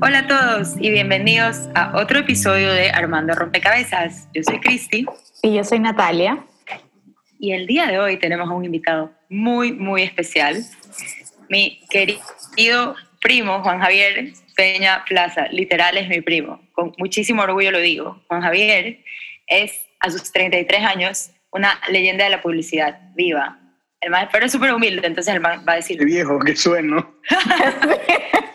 Hola 0.00 0.20
a 0.20 0.26
todos 0.28 0.76
y 0.80 0.90
bienvenidos 0.90 1.68
a 1.74 1.96
otro 1.98 2.20
episodio 2.20 2.72
de 2.72 2.90
Armando 2.90 3.34
Rompecabezas. 3.34 4.28
Yo 4.32 4.44
soy 4.44 4.60
Cristi. 4.60 5.04
Y 5.42 5.56
yo 5.56 5.64
soy 5.64 5.80
Natalia. 5.80 6.46
Y 7.40 7.50
el 7.52 7.66
día 7.66 7.86
de 7.86 7.98
hoy 7.98 8.16
tenemos 8.16 8.48
a 8.48 8.52
un 8.52 8.64
invitado 8.64 9.10
muy, 9.28 9.72
muy 9.72 10.02
especial. 10.02 10.62
Mi 11.48 11.80
querido 11.90 12.94
primo, 13.20 13.60
Juan 13.64 13.80
Javier 13.80 14.32
Peña 14.54 15.04
Plaza. 15.04 15.48
Literal 15.48 15.96
es 15.96 16.08
mi 16.08 16.20
primo. 16.20 16.60
Con 16.72 16.94
muchísimo 16.96 17.42
orgullo 17.42 17.72
lo 17.72 17.80
digo. 17.80 18.22
Juan 18.28 18.42
Javier 18.42 19.00
es, 19.48 19.86
a 19.98 20.10
sus 20.10 20.30
33 20.30 20.84
años, 20.84 21.30
una 21.50 21.80
leyenda 21.90 22.22
de 22.22 22.30
la 22.30 22.40
publicidad 22.40 23.00
viva. 23.16 23.58
El 24.00 24.10
más, 24.10 24.28
pero 24.30 24.46
es 24.46 24.52
súper 24.52 24.72
humilde, 24.72 25.06
entonces 25.06 25.34
el 25.34 25.40
man 25.40 25.64
va 25.68 25.72
a 25.72 25.76
decir... 25.76 25.98
Qué 25.98 26.04
viejo, 26.04 26.38
qué 26.38 26.54
sueno. 26.54 27.14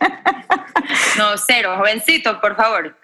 No, 1.18 1.38
cero, 1.38 1.76
jovencito, 1.78 2.40
por 2.42 2.56
favor. 2.56 2.98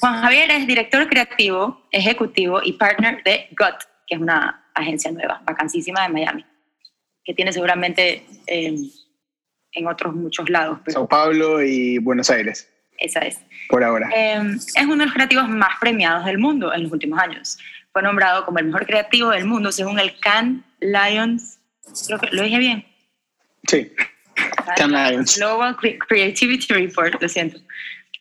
Juan 0.00 0.22
Javier 0.22 0.50
es 0.50 0.66
director 0.66 1.06
creativo, 1.08 1.86
ejecutivo 1.90 2.60
y 2.62 2.72
partner 2.72 3.22
de 3.24 3.48
GOT, 3.52 3.84
que 4.06 4.14
es 4.14 4.20
una 4.20 4.64
agencia 4.74 5.12
nueva, 5.12 5.42
vacancísima 5.44 6.02
de 6.02 6.08
Miami, 6.08 6.46
que 7.24 7.34
tiene 7.34 7.52
seguramente 7.52 8.24
eh, 8.46 8.74
en 9.72 9.86
otros 9.86 10.14
muchos 10.14 10.48
lados. 10.48 10.78
Pero 10.84 10.94
Sao 10.94 11.08
Paulo 11.08 11.62
y 11.62 11.98
Buenos 11.98 12.30
Aires. 12.30 12.68
Esa 12.98 13.20
es. 13.20 13.40
Por 13.68 13.84
ahora. 13.84 14.10
Eh, 14.14 14.40
es 14.56 14.84
uno 14.84 14.96
de 14.96 15.06
los 15.06 15.14
creativos 15.14 15.48
más 15.48 15.78
premiados 15.80 16.24
del 16.24 16.38
mundo 16.38 16.72
en 16.72 16.84
los 16.84 16.92
últimos 16.92 17.18
años. 17.18 17.58
Fue 17.92 18.02
nombrado 18.02 18.44
como 18.46 18.58
el 18.58 18.66
mejor 18.66 18.86
creativo 18.86 19.30
del 19.30 19.44
mundo 19.44 19.72
según 19.72 19.98
el 19.98 20.18
Cannes 20.20 20.62
Lions. 20.80 21.58
Creo 22.06 22.18
que 22.18 22.28
lo 22.30 22.42
dije 22.42 22.58
bien. 22.58 22.86
Sí. 23.68 23.92
Global 25.36 25.76
Creativity 25.76 26.72
Report, 26.72 27.20
lo 27.20 27.28
siento. 27.28 27.58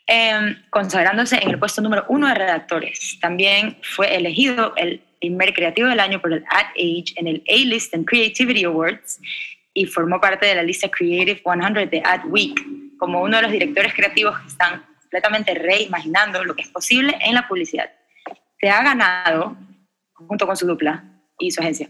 Eh, 0.08 0.58
consagrándose 0.70 1.38
en 1.42 1.52
el 1.52 1.60
puesto 1.60 1.82
número 1.82 2.06
uno 2.10 2.28
de 2.28 2.36
redactores. 2.36 3.18
También 3.22 3.78
fue 3.82 4.16
elegido 4.16 4.74
el 4.76 5.02
primer 5.20 5.54
creativo 5.54 5.88
del 5.88 6.00
año 6.00 6.20
por 6.20 6.34
el 6.34 6.44
Ad 6.50 6.72
Age 6.76 7.14
en 7.16 7.28
el 7.28 7.44
A-List 7.48 7.94
and 7.94 8.06
Creativity 8.06 8.66
Awards 8.66 9.20
y 9.74 9.86
formó 9.86 10.20
parte 10.20 10.48
de 10.48 10.56
la 10.56 10.64
lista 10.64 10.90
Creative 10.90 11.42
100 11.44 11.90
de 11.90 12.02
Ad 12.04 12.26
Week 12.26 12.60
como 12.98 13.22
uno 13.22 13.38
de 13.38 13.44
los 13.44 13.52
directores 13.52 13.94
creativos 13.94 14.38
que 14.40 14.48
están 14.48 14.84
completamente 15.00 15.54
reimaginando 15.54 16.44
lo 16.44 16.56
que 16.56 16.64
es 16.64 16.70
posible 16.70 17.18
en 17.22 17.36
la 17.36 17.48
publicidad. 17.48 17.90
Se 18.60 18.70
ha 18.70 18.84
ganado, 18.84 19.56
junto 20.14 20.46
con 20.46 20.58
su 20.58 20.68
dupla 20.68 21.04
y 21.40 21.52
su 21.52 21.62
agencia, 21.62 21.90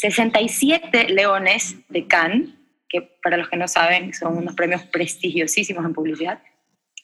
67 0.00 1.10
leones 1.10 1.76
de 1.88 2.06
Cannes 2.06 2.48
que 2.88 3.02
para 3.22 3.36
los 3.36 3.48
que 3.48 3.56
no 3.56 3.68
saben 3.68 4.12
son 4.12 4.36
unos 4.36 4.54
premios 4.54 4.82
prestigiosísimos 4.82 5.84
en 5.84 5.94
publicidad, 5.94 6.42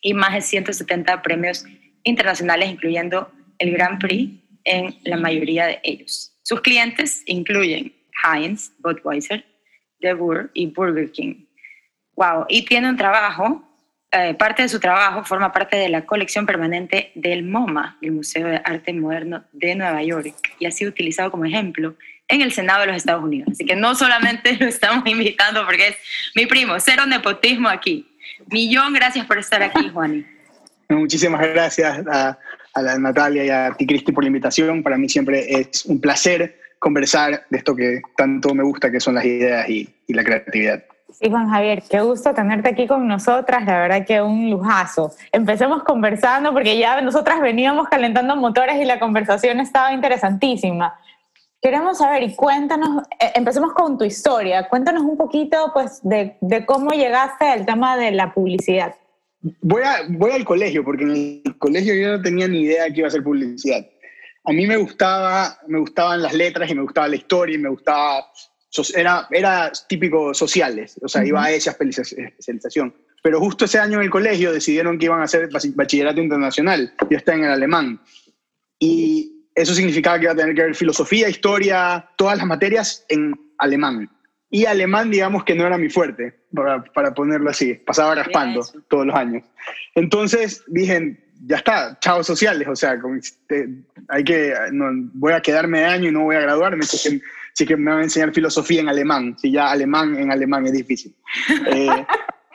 y 0.03 0.15
más 0.15 0.35
de 0.35 0.41
170 0.41 1.23
premios 1.23 1.65
internacionales, 2.03 2.71
incluyendo 2.71 3.31
el 3.59 3.73
Grand 3.73 4.01
Prix 4.01 4.33
en 4.65 4.99
la 5.05 5.17
mayoría 5.17 5.67
de 5.67 5.81
ellos. 5.85 6.37
Sus 6.43 6.61
clientes 6.61 7.23
incluyen 7.27 7.95
Heinz, 8.25 8.73
Budweiser, 8.79 9.45
De 10.01 10.13
Boer 10.13 10.51
y 10.55 10.67
Burger 10.67 11.11
King. 11.13 11.47
Wow, 12.15 12.47
y 12.49 12.65
tiene 12.65 12.89
un 12.89 12.97
trabajo, 12.97 13.63
eh, 14.11 14.35
parte 14.35 14.63
de 14.63 14.69
su 14.69 14.81
trabajo 14.81 15.25
forma 15.25 15.53
parte 15.53 15.77
de 15.77 15.89
la 15.89 16.05
colección 16.05 16.47
permanente 16.47 17.13
del 17.15 17.45
MoMA, 17.45 17.99
el 18.01 18.13
Museo 18.13 18.49
de 18.49 18.61
Arte 18.65 18.93
Moderno 18.93 19.45
de 19.53 19.75
Nueva 19.75 20.03
York, 20.03 20.35
y 20.59 20.67
ha 20.67 20.71
sido 20.71 20.91
utilizado 20.91 21.31
como 21.31 21.45
ejemplo 21.45 21.95
en 22.29 22.43
el 22.43 22.53
Senado 22.53 22.81
de 22.81 22.89
los 22.89 22.97
Estados 22.97 23.23
Unidos. 23.23 23.49
Así 23.53 23.65
que 23.65 23.77
no 23.77 23.95
solamente 23.95 24.57
lo 24.61 24.67
estamos 24.67 25.07
invitando 25.07 25.65
porque 25.65 25.89
es 25.89 25.97
mi 26.35 26.47
primo, 26.47 26.75
cero 26.79 27.07
nepotismo 27.07 27.69
aquí. 27.69 28.09
Millón 28.49 28.93
gracias 28.93 29.27
por 29.27 29.39
estar 29.39 29.63
aquí, 29.63 29.89
Juani. 29.93 30.25
Muchísimas 30.89 31.41
gracias 31.41 32.07
a, 32.07 32.39
la 32.81 32.99
Natalia 32.99 33.45
y 33.45 33.49
a 33.49 33.73
ti, 33.73 33.87
Cristi, 33.87 34.13
por 34.13 34.23
la 34.23 34.29
invitación. 34.29 34.83
Para 34.83 34.99
mí 34.99 35.09
siempre 35.09 35.47
es 35.51 35.87
un 35.87 36.01
placer 36.01 36.61
conversar 36.79 37.47
de 37.49 37.59
esto 37.59 37.75
que 37.75 38.03
tanto 38.17 38.55
me 38.55 38.63
gusta, 38.63 38.91
que 38.91 39.01
son 39.01 39.15
las 39.15 39.25
ideas 39.25 39.69
y, 39.69 39.89
y 40.07 40.13
la 40.13 40.23
creatividad. 40.23 40.85
Sí, 41.19 41.31
Juan 41.31 41.49
Javier, 41.49 41.83
qué 41.89 42.01
gusto 42.03 42.35
tenerte 42.35 42.69
aquí 42.69 42.87
con 42.87 43.09
nosotras, 43.09 43.65
la 43.65 43.79
verdad 43.79 44.07
que 44.07 44.21
un 44.21 44.51
lujazo. 44.51 45.13
Empecemos 45.33 45.83
conversando 45.83 46.53
porque 46.53 46.77
ya 46.77 47.01
nosotras 47.01 47.41
veníamos 47.41 47.89
calentando 47.89 48.37
motores 48.37 48.77
y 48.77 48.85
la 48.85 48.99
conversación 48.99 49.59
estaba 49.59 49.93
interesantísima. 49.93 50.95
Queremos 51.61 51.99
saber 51.99 52.23
y 52.23 52.35
cuéntanos, 52.35 53.03
eh, 53.19 53.33
empecemos 53.35 53.73
con 53.73 53.97
tu 53.97 54.05
historia, 54.05 54.69
cuéntanos 54.69 55.03
un 55.03 55.17
poquito 55.17 55.71
pues 55.73 56.01
de, 56.03 56.37
de, 56.41 56.67
cómo 56.67 56.91
llegaste 56.91 57.47
al 57.47 57.65
tema 57.65 57.97
de 57.97 58.13
la 58.13 58.33
publicidad. 58.33 58.95
Voy, 59.63 59.83
a, 59.83 60.03
voy 60.09 60.33
al 60.33 60.45
colegio, 60.45 60.85
porque 60.85 61.05
en 61.05 61.43
el 61.45 61.59
colegio 61.59 61.95
yo 61.95 62.17
no 62.17 62.23
tenía 62.23 62.47
ni 62.47 62.63
idea 62.63 62.87
que 62.91 62.99
iba 62.99 63.09
a 63.09 63.11
ser 63.11 63.23
publicidad. 63.23 63.87
A 64.45 64.53
mí 64.53 64.67
me, 64.67 64.77
gustaba, 64.77 65.59
me 65.67 65.79
gustaban 65.79 66.23
las 66.23 66.35
letras 66.35 66.71
y 66.71 66.75
me 66.75 66.83
gustaba 66.83 67.09
la 67.09 67.17
historia 67.17 67.57
y 67.57 67.59
me 67.59 67.69
gustaba, 67.69 68.27
era, 68.95 69.27
era 69.31 69.73
típico 69.89 70.35
sociales, 70.35 70.99
o 71.03 71.09
sea, 71.09 71.25
iba 71.25 71.43
a 71.43 71.51
esa 71.51 71.71
especialización. 71.71 72.95
Pero 73.23 73.41
justo 73.41 73.65
ese 73.65 73.81
año 73.81 73.99
en 73.99 74.05
el 74.05 74.11
colegio 74.11 74.53
decidieron 74.53 74.99
que 74.99 75.07
iban 75.07 75.21
a 75.21 75.25
hacer 75.25 75.49
bachillerato 75.75 76.21
internacional, 76.21 76.95
yo 77.11 77.17
estaba 77.17 77.39
en 77.39 77.45
el 77.45 77.51
alemán. 77.51 78.01
Y 78.79 79.36
eso 79.57 79.75
significaba 79.75 80.19
que 80.19 80.25
iba 80.25 80.33
a 80.33 80.37
tener 80.37 80.55
que 80.55 80.63
ver 80.63 80.75
filosofía, 80.75 81.29
historia, 81.29 82.07
todas 82.17 82.37
las 82.39 82.47
materias 82.47 83.05
en 83.09 83.35
alemán. 83.59 84.09
Y 84.51 84.67
alemán, 84.67 85.11
digamos 85.11 85.45
que 85.45 85.55
no 85.55 85.67
era 85.67 85.79
mi 85.79 85.89
fuerte, 85.89 86.39
para, 86.55 86.85
para 86.85 87.15
ponerlo 87.15 87.51
así. 87.51 87.75
Pasaba 87.75 88.15
raspando 88.15 88.65
todos 88.89 89.07
los 89.07 89.17
años. 89.17 89.43
Entonces 89.95 90.63
dije, 90.69 91.19
ya 91.47 91.57
está, 91.57 91.99
chao 92.01 92.23
sociales, 92.23 92.69
o 92.69 92.77
sea, 92.77 92.99
este, 93.19 93.69
hay 94.09 94.25
que, 94.25 94.55
no, 94.73 94.87
voy 95.15 95.33
a 95.33 95.41
quedarme 95.41 95.81
de 95.81 95.87
año 95.87 96.09
y 96.09 96.13
no 96.13 96.25
voy 96.25 96.37
a 96.37 96.41
graduarme, 96.41 96.85
si 96.85 97.11
que, 97.11 97.21
si 97.53 97.67
que 97.67 97.77
me 97.77 97.91
van 97.91 98.01
a 98.01 98.05
enseñar 98.05 98.33
filosofía 98.33 98.81
en 98.81 98.89
alemán, 98.89 99.37
si 99.39 99.53
ya 99.53 99.71
alemán 99.71 100.17
en 100.17 100.31
alemán 100.31 100.67
es 100.67 100.73
difícil. 100.73 101.15
Eh, 101.67 102.07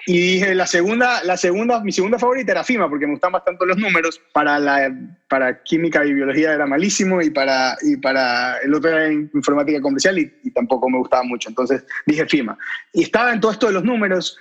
y 0.06 0.34
dije, 0.34 0.56
la 0.56 0.66
segunda, 0.66 1.23
la 1.23 1.38
segunda, 1.38 1.81
mi 1.81 1.91
segunda 1.91 2.17
favorita 2.17 2.51
era 2.51 2.63
FIMA, 2.63 2.89
porque 2.89 3.06
me 3.06 3.13
gustan 3.13 3.31
bastante 3.31 3.66
los 3.66 3.78
números. 3.78 4.22
Para, 4.34 4.57
la, 4.59 4.94
para 5.29 5.62
química 5.63 6.06
y 6.06 6.13
biología 6.13 6.53
era 6.53 6.66
malísimo, 6.66 7.22
y 7.22 7.29
para, 7.29 7.78
y 7.81 7.97
para 7.97 8.57
el 8.59 8.73
otro 8.73 8.90
era 8.90 9.11
informática 9.11 9.81
comercial, 9.81 10.17
y, 10.17 10.34
y, 10.44 10.51
tampoco 10.51 10.90
me 10.90 10.97
gustaba 10.97 11.23
mucho. 11.23 11.50
Entonces 11.50 11.85
dije 12.06 12.25
FIMA. 12.25 12.57
Y 12.94 13.03
estaba 13.03 13.34
en 13.34 13.40
todo 13.40 13.51
esto 13.51 13.67
de 13.67 13.73
los 13.73 13.84
números, 13.84 14.38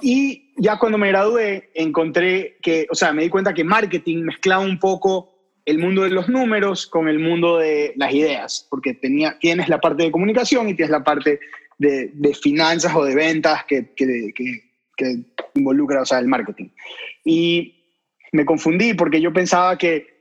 y 0.00 0.52
ya 0.56 0.78
cuando 0.78 0.98
me 0.98 1.08
gradué, 1.08 1.70
encontré 1.74 2.58
que, 2.62 2.86
o 2.90 2.94
sea, 2.94 3.12
me 3.12 3.22
di 3.22 3.28
cuenta 3.28 3.54
que 3.54 3.64
marketing 3.64 4.24
mezclaba 4.24 4.62
un 4.62 4.78
poco 4.78 5.34
el 5.64 5.78
mundo 5.78 6.02
de 6.02 6.10
los 6.10 6.28
números 6.28 6.86
con 6.86 7.08
el 7.08 7.18
mundo 7.18 7.58
de 7.58 7.92
las 7.96 8.12
ideas, 8.12 8.66
porque 8.70 8.94
tenía, 8.94 9.38
tienes 9.38 9.68
la 9.68 9.80
parte 9.80 10.04
de 10.04 10.10
comunicación 10.10 10.68
y 10.68 10.74
tienes 10.74 10.90
la 10.90 11.04
parte 11.04 11.40
de, 11.78 12.10
de 12.14 12.34
finanzas 12.34 12.94
o 12.94 13.04
de 13.04 13.14
ventas 13.14 13.64
que, 13.66 13.92
que, 13.94 14.32
que 14.34 14.67
que 14.98 15.24
involucra, 15.54 16.02
o 16.02 16.06
sea, 16.06 16.18
el 16.18 16.26
marketing. 16.26 16.68
Y 17.24 17.74
me 18.32 18.44
confundí 18.44 18.92
porque 18.92 19.20
yo 19.20 19.32
pensaba 19.32 19.78
que 19.78 20.18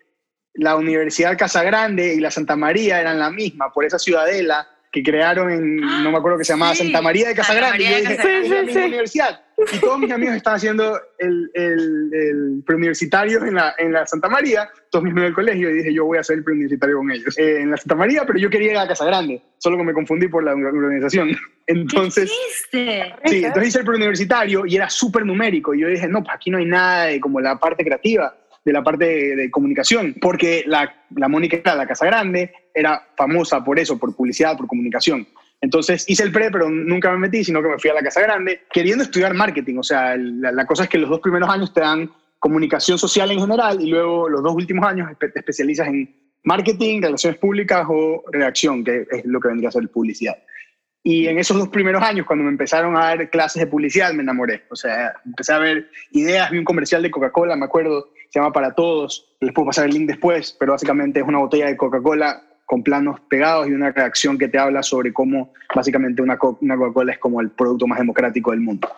la 0.54 0.76
Universidad 0.76 1.38
Casa 1.38 1.64
Grande 1.64 2.14
y 2.14 2.20
la 2.20 2.32
Santa 2.32 2.56
María 2.56 3.02
eran 3.02 3.20
la 3.20 3.30
misma, 3.30 3.74
por 3.74 3.84
esa 3.84 4.00
ciudadela 4.00 4.68
que 4.98 5.12
crearon 5.12 5.52
en, 5.52 5.78
no 5.78 6.12
me 6.12 6.18
acuerdo 6.18 6.38
que 6.40 6.44
se 6.44 6.54
llamaba 6.54 6.74
Santa 6.74 7.02
María 7.02 7.28
de 7.28 7.36
Casa 7.36 7.54
Grande. 7.54 7.84
Y 7.84 7.90
yo 7.90 7.98
dije, 7.98 8.18
sí, 8.18 8.50
sí, 8.50 8.74
sí. 8.74 8.80
universidad. 8.80 9.42
Y 9.74 9.78
todos 9.80 10.00
mis 10.00 10.12
amigos 10.12 10.36
estaban 10.36 10.58
haciendo 10.58 11.00
el, 11.18 11.50
el, 11.54 12.10
el 12.14 12.64
preuniversitario 12.66 13.44
en 13.44 13.56
la, 13.56 13.74
en 13.78 13.92
la 13.92 14.06
Santa 14.06 14.30
María, 14.30 14.70
todos 14.92 15.04
mis 15.04 15.12
amigos 15.12 15.30
del 15.30 15.36
colegio, 15.36 15.70
y 15.70 15.74
dije, 15.74 15.94
yo 15.94 16.06
voy 16.06 16.18
a 16.18 16.22
hacer 16.22 16.38
el 16.38 16.44
preuniversitario 16.44 16.98
con 16.98 17.12
ellos. 17.12 17.38
Eh, 17.38 17.62
en 17.62 17.72
la 17.72 17.78
Santa 17.78 17.96
María, 17.96 18.24
pero 18.26 18.40
yo 18.40 18.50
quería 18.50 18.72
ir 18.72 18.78
a 18.78 18.88
Casa 18.88 19.06
Grande, 19.06 19.42
solo 19.58 19.78
que 19.78 19.84
me 19.84 19.94
confundí 19.94 20.28
por 20.28 20.44
la 20.44 20.54
organización. 20.54 21.30
Entonces, 21.68 22.32
¿Qué 22.72 23.14
sí, 23.26 23.44
entonces 23.44 23.68
hice 23.68 23.80
el 23.80 23.86
preuniversitario 23.86 24.66
y 24.66 24.78
era 24.78 24.90
súper 24.90 25.26
numérico. 25.26 25.74
Y 25.76 25.82
yo 25.82 25.90
dije, 25.90 26.08
no, 26.08 26.24
pues 26.24 26.34
aquí 26.34 26.50
no 26.50 26.60
hay 26.60 26.66
nada 26.66 27.08
de 27.08 27.20
como 27.20 27.42
la 27.42 27.60
parte 27.60 27.84
creativa 27.84 28.34
de 28.68 28.74
la 28.74 28.84
parte 28.84 29.06
de, 29.06 29.36
de, 29.38 29.50
comunicación, 29.50 30.14
porque 30.20 30.66
la, 30.68 30.94
la 31.16 31.30
Mónica, 31.30 31.74
la 31.74 31.88
Casa 31.88 32.06
Grande, 32.06 32.52
era 32.74 33.02
famosa 33.16 33.64
por 33.64 33.80
eso, 33.80 33.98
por 33.98 34.14
publicidad, 34.14 34.58
por 34.58 34.68
comunicación. 34.68 35.26
Entonces 35.62 36.04
hice 36.10 36.24
el 36.24 36.34
pre, 36.34 36.52
pero 36.52 36.70
nunca 36.70 37.10
me 37.12 37.18
metí, 37.18 37.46
sino 37.46 37.64
que 37.64 37.70
me 37.70 37.80
fui 37.80 37.90
a 37.90 37.94
la 37.94 38.02
Casa 38.02 38.20
Grande 38.20 38.64
queriendo 38.70 39.06
estudiar 39.06 39.34
marketing. 39.34 39.78
O 39.78 39.84
sea, 39.84 40.18
la, 40.18 40.52
la 40.52 40.66
cosa 40.66 40.84
es 40.84 40.90
que 40.90 40.98
los 40.98 41.10
dos 41.10 41.22
primeros 41.22 41.50
años 41.50 41.74
te 41.74 41.80
dan 41.80 42.12
comunicación 42.40 42.98
social 43.00 43.32
en 43.32 43.40
general 43.40 43.80
y 43.80 43.88
luego 43.88 44.28
los 44.28 44.44
dos 44.44 44.54
últimos 44.54 44.86
años 44.86 45.12
te 45.18 45.32
especializas 45.34 45.88
en 45.88 46.14
marketing, 46.44 47.02
relaciones 47.02 47.40
públicas 47.40 47.88
o 47.90 48.26
redacción, 48.34 48.84
que 48.84 49.08
es 49.10 49.24
lo 49.24 49.40
que 49.40 49.48
vendría 49.48 49.70
a 49.70 49.72
ser 49.72 49.88
publicidad. 49.88 50.36
Y 51.04 51.28
en 51.28 51.40
esos 51.40 51.58
dos 51.58 51.70
primeros 51.70 52.04
años, 52.04 52.26
cuando 52.26 52.44
me 52.44 52.52
empezaron 52.52 52.98
a 52.98 53.06
dar 53.06 53.30
clases 53.30 53.62
de 53.62 53.68
publicidad, 53.68 54.12
me 54.12 54.24
enamoré. 54.24 54.64
O 54.70 54.76
sea, 54.76 55.14
empecé 55.26 55.54
a 55.54 55.60
ver 55.60 55.90
ideas, 56.12 56.52
vi 56.52 56.58
un 56.58 56.66
comercial 56.66 57.02
de 57.02 57.10
Coca-Cola, 57.10 57.56
me 57.56 57.64
acuerdo, 57.64 58.10
llama 58.40 58.54
Para 58.54 58.74
Todos, 58.74 59.36
les 59.40 59.52
puedo 59.54 59.68
pasar 59.68 59.86
el 59.86 59.94
link 59.94 60.08
después, 60.08 60.56
pero 60.60 60.74
básicamente 60.74 61.20
es 61.20 61.28
una 61.28 61.40
botella 61.40 61.68
de 61.68 61.78
Coca-Cola 61.78 62.44
con 62.66 62.84
planos 62.84 63.20
pegados 63.30 63.68
y 63.68 63.72
una 63.72 63.92
reacción 63.92 64.38
que 64.38 64.50
te 64.50 64.58
habla 64.58 64.84
sobre 64.84 65.14
cómo 65.14 65.54
básicamente 65.74 66.22
una, 66.22 66.38
una 66.62 66.78
Coca-Cola 66.78 67.14
es 67.14 67.20
como 67.20 67.40
el 67.42 67.52
producto 67.52 67.88
más 67.88 68.00
democrático 68.00 68.52
del 68.52 68.62
mundo. 68.62 68.90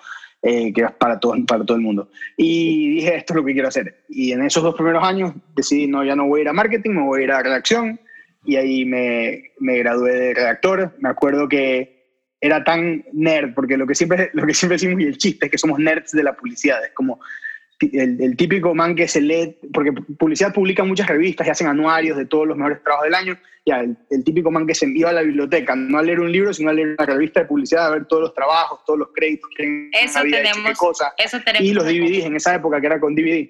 Eh, 0.42 0.72
que 0.72 0.84
es 0.84 0.92
para 0.94 1.20
todo, 1.20 1.36
para 1.46 1.66
todo 1.66 1.76
el 1.76 1.84
mundo. 1.84 2.10
Y 2.38 2.96
dije, 2.96 3.18
esto 3.18 3.34
es 3.34 3.36
lo 3.36 3.44
que 3.44 3.52
quiero 3.52 3.68
hacer. 3.68 4.06
Y 4.08 4.32
en 4.32 4.42
esos 4.42 4.64
dos 4.64 4.74
primeros 4.74 5.04
años 5.04 5.34
decidí, 5.54 5.86
no, 5.86 6.02
ya 6.06 6.16
no 6.16 6.28
voy 6.28 6.40
a 6.40 6.44
ir 6.44 6.50
a 6.50 6.54
marketing, 6.54 6.92
me 6.92 7.02
voy 7.02 7.22
a 7.22 7.24
ir 7.26 7.32
a 7.34 7.44
redacción. 7.44 8.00
Y 8.46 8.56
ahí 8.56 8.86
me, 8.86 9.52
me 9.60 9.80
gradué 9.80 10.14
de 10.14 10.34
redactor. 10.34 10.96
Me 11.00 11.10
acuerdo 11.10 11.50
que 11.50 12.00
era 12.40 12.64
tan 12.64 13.04
nerd, 13.12 13.54
porque 13.54 13.76
lo 13.76 13.86
que 13.86 13.96
siempre, 13.96 14.30
lo 14.34 14.46
que 14.46 14.54
siempre 14.54 14.76
decimos 14.76 15.02
y 15.02 15.08
el 15.08 15.18
chiste 15.18 15.48
es 15.48 15.52
que 15.52 15.58
somos 15.58 15.78
nerds 15.78 16.14
de 16.14 16.24
la 16.24 16.34
publicidad. 16.34 16.84
Es 16.86 16.92
como, 16.94 17.20
el, 17.80 18.36
típico 18.36 18.76
man 18.76 18.96
que 18.96 19.08
se 19.08 19.22
lee, 19.22 19.58
porque 19.74 19.92
publicidad 20.18 20.54
publica 20.54 20.84
muchas 20.84 21.08
revistas 21.08 21.48
y 21.48 21.50
hacen 21.50 21.68
anuarios 21.68 22.18
de 22.18 22.26
todos 22.26 22.48
los 22.48 22.58
mejores 22.58 22.84
trabajos 22.84 23.06
del 23.06 23.16
año, 23.16 23.38
ya, 23.66 23.82
el, 23.82 24.24
típico 24.24 24.52
man 24.52 24.68
que 24.68 24.76
se 24.76 24.86
envía 24.86 25.10
a 25.10 25.14
la 25.14 25.22
biblioteca, 25.22 25.76
no 25.76 25.98
a 25.98 26.04
leer 26.04 26.20
un 26.20 26.32
libro, 26.32 26.54
sino 26.54 26.70
a 26.70 26.74
leer 26.74 26.96
una 26.98 27.06
revista 27.06 27.42
de 27.42 27.46
publicidad, 27.46 27.88
a 27.88 27.92
ver 27.92 28.06
todos 28.06 28.24
los 28.24 28.34
trabajos, 28.34 28.80
todos 28.86 29.00
los 29.00 29.10
créditos 29.14 29.50
que 29.56 29.90
eso 29.94 30.20
tenemos, 30.22 30.78
cosas, 30.78 31.14
eso 31.18 31.40
tenemos 31.46 31.68
y 31.68 31.74
los 31.74 31.86
DVDs 31.86 32.26
en 32.26 32.36
esa 32.36 32.56
época 32.56 32.80
que 32.82 32.88
era 32.88 33.00
con 33.00 33.16
DVD. 33.16 33.50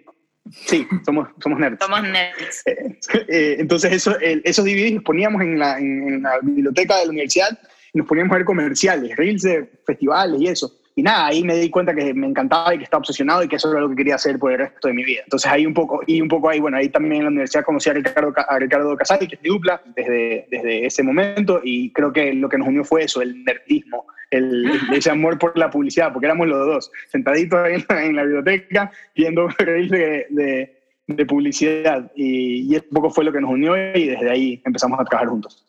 Sí, 0.51 0.87
somos, 1.05 1.29
somos 1.43 1.59
nerds. 1.59 1.77
Somos 1.79 2.01
nerds. 2.03 2.63
Eh, 2.65 3.25
eh, 3.27 3.55
entonces 3.59 3.93
eso, 3.93 4.15
esos 4.19 4.65
DVDs 4.65 4.93
los 4.93 5.03
poníamos 5.03 5.41
en 5.41 5.59
la, 5.59 5.77
en 5.77 6.21
la 6.21 6.39
biblioteca 6.41 6.97
de 6.97 7.05
la 7.05 7.09
universidad 7.11 7.59
y 7.93 7.97
nos 7.97 8.07
poníamos 8.07 8.33
a 8.33 8.37
ver 8.37 8.45
comerciales, 8.45 9.15
reels 9.15 9.43
de 9.43 9.69
festivales 9.85 10.41
y 10.41 10.47
eso. 10.47 10.78
Y 11.00 11.01
nada, 11.01 11.28
ahí 11.28 11.46
me 11.46 11.56
di 11.56 11.69
cuenta 11.69 11.96
que 11.96 12.13
me 12.13 12.28
encantaba 12.28 12.75
y 12.75 12.78
que 12.78 12.84
estaba 12.84 13.00
obsesionado 13.00 13.42
y 13.42 13.48
que 13.48 13.56
eso 13.56 13.72
era 13.72 13.80
lo 13.80 13.88
que 13.90 13.96
quería 13.96 14.16
hacer 14.16 14.38
por 14.38 14.51
el 14.51 14.57
resto 14.57 14.90
de 14.90 14.94
mi 14.94 15.06
vida. 15.06 15.22
Entonces 15.24 15.50
ahí 15.50 15.66
un 15.66 15.74
poco, 15.74 16.01
y 16.06 16.19
un 16.19 16.28
poco 16.28 16.50
ahí, 16.50 16.60
bueno, 16.60 16.75
ahí 16.75 16.90
también 16.90 17.13
en 17.13 17.24
la 17.24 17.30
universidad 17.30 17.63
conocí 17.63 17.90
a 17.90 17.94
Ricardo, 17.94 18.34
a 18.36 18.60
Ricardo 18.60 18.98
Casati, 18.98 19.25
que 19.25 19.36
es 19.36 19.42
mi 19.42 19.48
dupla, 19.48 19.81
desde, 19.96 20.46
desde 20.51 20.86
ese 20.86 21.01
momento, 21.01 21.62
y 21.63 21.94
creo 21.94 22.12
que 22.12 22.34
lo 22.34 22.50
que 22.50 22.57
nos 22.57 22.68
unió 22.68 22.84
fue 22.84 23.06
eso, 23.06 23.22
el 23.22 23.46
nerdismo, 23.46 24.07
el, 24.30 24.69
ese 24.92 25.10
amor 25.10 25.40
por 25.40 25.57
la 25.57 25.69
publicidad, 25.69 26.12
porque 26.12 26.25
éramos 26.25 26.50
los 26.50 26.68
dos, 26.68 26.92
sentaditos 27.07 27.57
ahí 27.60 27.81
en 28.06 28.18
la, 28.18 28.24
biblioteca, 28.24 28.92
viendo 29.16 29.48
reels 29.57 29.92
de, 29.92 30.28
de, 30.31 30.81
de, 31.07 31.25
publicidad, 31.25 32.12
y, 32.13 32.74
y 32.74 32.75
un 32.75 32.90
poco 32.92 33.10
fue 33.10 33.24
lo 33.24 33.31
que 33.31 33.40
nos 33.40 33.51
unió 33.51 33.78
y 33.96 34.07
desde 34.07 34.30
ahí 34.30 34.62
empezamos 34.66 35.00
a 35.00 35.06
trabajar 35.06 35.30
juntos. 35.30 35.66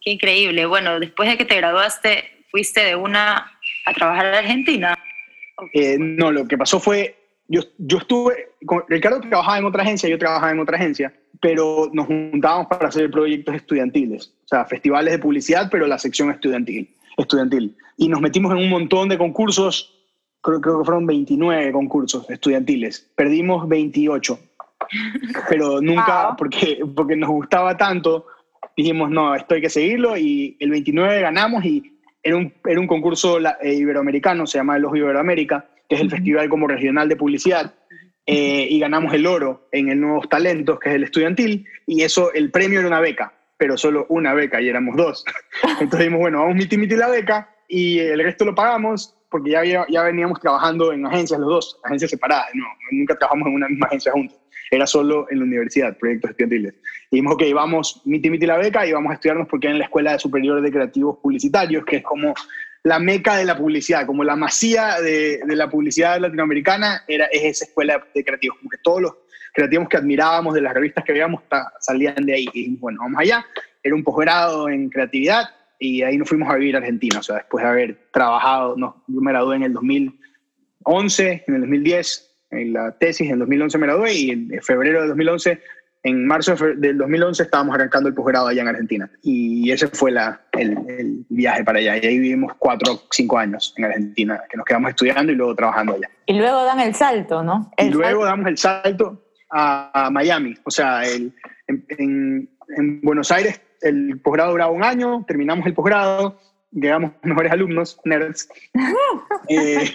Qué 0.00 0.12
increíble. 0.12 0.66
Bueno, 0.66 1.00
después 1.00 1.28
de 1.28 1.36
que 1.36 1.44
te 1.44 1.56
graduaste, 1.56 2.44
fuiste 2.52 2.84
de 2.84 2.94
una 2.94 3.57
a 3.88 3.94
trabajar 3.94 4.26
en 4.26 4.34
Argentina? 4.34 4.98
Eh, 5.72 5.96
no, 5.98 6.30
lo 6.30 6.46
que 6.46 6.58
pasó 6.58 6.78
fue, 6.78 7.16
yo, 7.48 7.62
yo 7.78 7.98
estuve, 7.98 8.50
con, 8.64 8.84
Ricardo 8.88 9.20
trabajaba 9.20 9.58
en 9.58 9.64
otra 9.64 9.82
agencia, 9.82 10.08
yo 10.08 10.18
trabajaba 10.18 10.52
en 10.52 10.60
otra 10.60 10.76
agencia, 10.76 11.12
pero 11.40 11.90
nos 11.92 12.06
juntábamos 12.06 12.66
para 12.68 12.88
hacer 12.88 13.10
proyectos 13.10 13.54
estudiantiles, 13.54 14.34
o 14.44 14.48
sea, 14.48 14.64
festivales 14.64 15.12
de 15.12 15.18
publicidad, 15.18 15.68
pero 15.70 15.86
la 15.86 15.98
sección 15.98 16.30
estudiantil. 16.30 16.94
estudiantil. 17.16 17.76
Y 17.96 18.08
nos 18.08 18.20
metimos 18.20 18.52
en 18.52 18.58
un 18.58 18.68
montón 18.68 19.08
de 19.08 19.18
concursos, 19.18 19.94
creo, 20.42 20.60
creo 20.60 20.78
que 20.78 20.84
fueron 20.84 21.06
29 21.06 21.72
concursos 21.72 22.28
estudiantiles, 22.30 23.10
perdimos 23.16 23.68
28, 23.68 24.38
pero 25.48 25.80
nunca, 25.80 26.36
porque, 26.36 26.80
porque 26.94 27.16
nos 27.16 27.30
gustaba 27.30 27.76
tanto, 27.76 28.26
dijimos, 28.76 29.10
no, 29.10 29.34
esto 29.34 29.54
hay 29.54 29.60
que 29.60 29.70
seguirlo, 29.70 30.16
y 30.16 30.56
el 30.60 30.70
29 30.70 31.20
ganamos 31.20 31.64
y 31.64 31.97
era 32.22 32.36
un, 32.36 32.52
era 32.64 32.80
un 32.80 32.86
concurso 32.86 33.38
eh, 33.38 33.74
iberoamericano, 33.74 34.46
se 34.46 34.58
llama 34.58 34.78
Los 34.78 34.96
Iberoamérica, 34.96 35.68
que 35.88 35.94
es 35.96 36.00
el 36.00 36.10
festival 36.10 36.48
como 36.48 36.66
regional 36.66 37.08
de 37.08 37.16
publicidad, 37.16 37.74
eh, 38.26 38.66
y 38.68 38.78
ganamos 38.78 39.14
el 39.14 39.26
oro 39.26 39.68
en 39.72 39.88
el 39.88 40.00
Nuevos 40.00 40.28
Talentos, 40.28 40.78
que 40.78 40.90
es 40.90 40.94
el 40.96 41.04
estudiantil, 41.04 41.66
y 41.86 42.02
eso, 42.02 42.32
el 42.32 42.50
premio 42.50 42.80
era 42.80 42.88
una 42.88 43.00
beca, 43.00 43.32
pero 43.56 43.76
solo 43.78 44.06
una 44.10 44.34
beca, 44.34 44.60
y 44.60 44.68
éramos 44.68 44.96
dos. 44.96 45.24
Entonces 45.80 46.00
dijimos, 46.00 46.20
bueno, 46.20 46.40
vamos 46.40 46.56
miti 46.56 46.76
miti 46.76 46.94
la 46.94 47.08
beca, 47.08 47.54
y 47.68 47.98
el 47.98 48.22
resto 48.22 48.44
lo 48.44 48.54
pagamos, 48.54 49.14
porque 49.30 49.50
ya, 49.50 49.86
ya 49.88 50.02
veníamos 50.02 50.40
trabajando 50.40 50.92
en 50.92 51.06
agencias 51.06 51.40
los 51.40 51.48
dos, 51.48 51.80
agencias 51.84 52.10
separadas, 52.10 52.48
no, 52.54 52.64
nunca 52.92 53.16
trabajamos 53.16 53.48
en 53.48 53.54
una 53.54 53.68
misma 53.68 53.86
agencia 53.86 54.12
juntos 54.12 54.38
era 54.70 54.86
solo 54.86 55.26
en 55.30 55.38
la 55.38 55.44
universidad, 55.44 55.96
proyectos 55.96 56.30
estudiantiles. 56.30 56.74
Y 57.10 57.16
dijimos, 57.16 57.34
ok, 57.34 57.42
vamos, 57.54 58.02
miti 58.04 58.30
miti 58.30 58.46
la 58.46 58.58
beca 58.58 58.86
y 58.86 58.92
vamos 58.92 59.10
a 59.10 59.14
estudiarnos 59.14 59.48
porque 59.48 59.68
en 59.68 59.78
la 59.78 59.84
Escuela 59.84 60.18
Superior 60.18 60.60
de 60.60 60.70
Creativos 60.70 61.18
Publicitarios, 61.22 61.84
que 61.84 61.96
es 61.96 62.02
como 62.02 62.34
la 62.84 62.98
meca 62.98 63.36
de 63.36 63.44
la 63.44 63.56
publicidad, 63.56 64.06
como 64.06 64.24
la 64.24 64.36
masía 64.36 65.00
de, 65.00 65.40
de 65.44 65.56
la 65.56 65.68
publicidad 65.68 66.20
latinoamericana, 66.20 67.04
era, 67.08 67.26
es 67.26 67.44
esa 67.44 67.64
escuela 67.64 68.04
de 68.14 68.24
creativos, 68.24 68.58
como 68.58 68.70
que 68.70 68.78
todos 68.78 69.02
los 69.02 69.12
creativos 69.52 69.88
que 69.88 69.96
admirábamos 69.96 70.54
de 70.54 70.60
las 70.60 70.74
revistas 70.74 71.04
que 71.04 71.12
veíamos 71.12 71.42
salían 71.80 72.24
de 72.24 72.34
ahí. 72.34 72.48
Y 72.52 72.58
dijimos, 72.58 72.80
bueno, 72.80 72.98
vamos 73.00 73.20
allá. 73.20 73.44
Era 73.82 73.94
un 73.94 74.04
posgrado 74.04 74.68
en 74.68 74.88
creatividad 74.88 75.50
y 75.78 76.02
ahí 76.02 76.16
nos 76.16 76.28
fuimos 76.28 76.48
a 76.48 76.56
vivir 76.56 76.74
a 76.74 76.78
Argentina, 76.78 77.20
o 77.20 77.22
sea, 77.22 77.36
después 77.36 77.62
de 77.62 77.70
haber 77.70 77.98
trabajado, 78.12 78.76
no, 78.76 79.04
yo 79.06 79.20
me 79.20 79.30
gradué 79.30 79.56
en 79.56 79.62
el 79.62 79.72
2011, 79.72 81.44
en 81.46 81.54
el 81.54 81.60
2010 81.60 82.27
en 82.50 82.72
la 82.72 82.92
tesis, 82.98 83.30
en 83.30 83.38
2011 83.38 83.78
me 83.78 83.86
gradué 83.86 84.14
y 84.14 84.30
en 84.30 84.62
febrero 84.62 85.02
de 85.02 85.08
2011, 85.08 85.60
en 86.04 86.26
marzo 86.26 86.54
del 86.76 86.96
2011 86.96 87.42
estábamos 87.42 87.74
arrancando 87.74 88.08
el 88.08 88.14
posgrado 88.14 88.48
allá 88.48 88.62
en 88.62 88.68
Argentina. 88.68 89.10
Y 89.22 89.70
ese 89.70 89.88
fue 89.88 90.10
la, 90.12 90.40
el, 90.52 91.24
viaje 91.28 91.64
para 91.64 91.78
allá. 91.78 91.96
Y 91.96 92.06
ahí 92.06 92.18
vivimos 92.18 92.52
cuatro 92.58 92.94
o 92.94 93.02
cinco 93.10 93.38
años 93.38 93.74
en 93.76 93.84
Argentina, 93.84 94.42
que 94.48 94.56
nos 94.56 94.64
quedamos 94.64 94.90
estudiando 94.90 95.32
y 95.32 95.34
luego 95.34 95.54
trabajando 95.54 95.94
allá. 95.94 96.08
Y 96.26 96.34
luego 96.34 96.64
dan 96.64 96.80
el 96.80 96.94
salto, 96.94 97.42
¿no? 97.42 97.70
y 97.76 97.90
luego 97.90 98.24
damos 98.24 98.46
el 98.46 98.56
salto 98.58 99.24
a, 99.50 100.08
Miami. 100.12 100.56
O 100.64 100.70
sea, 100.70 101.04
el, 101.04 101.32
en, 101.66 102.48
en, 102.76 103.00
Buenos 103.02 103.30
Aires 103.30 103.60
el 103.80 104.20
posgrado 104.20 104.52
duraba 104.52 104.72
un 104.72 104.84
año, 104.84 105.24
terminamos 105.26 105.66
el 105.66 105.74
posgrado, 105.74 106.38
llegamos 106.70 107.12
mejores 107.22 107.52
alumnos, 107.52 108.00
nerds. 108.04 108.48
eh, 109.48 109.90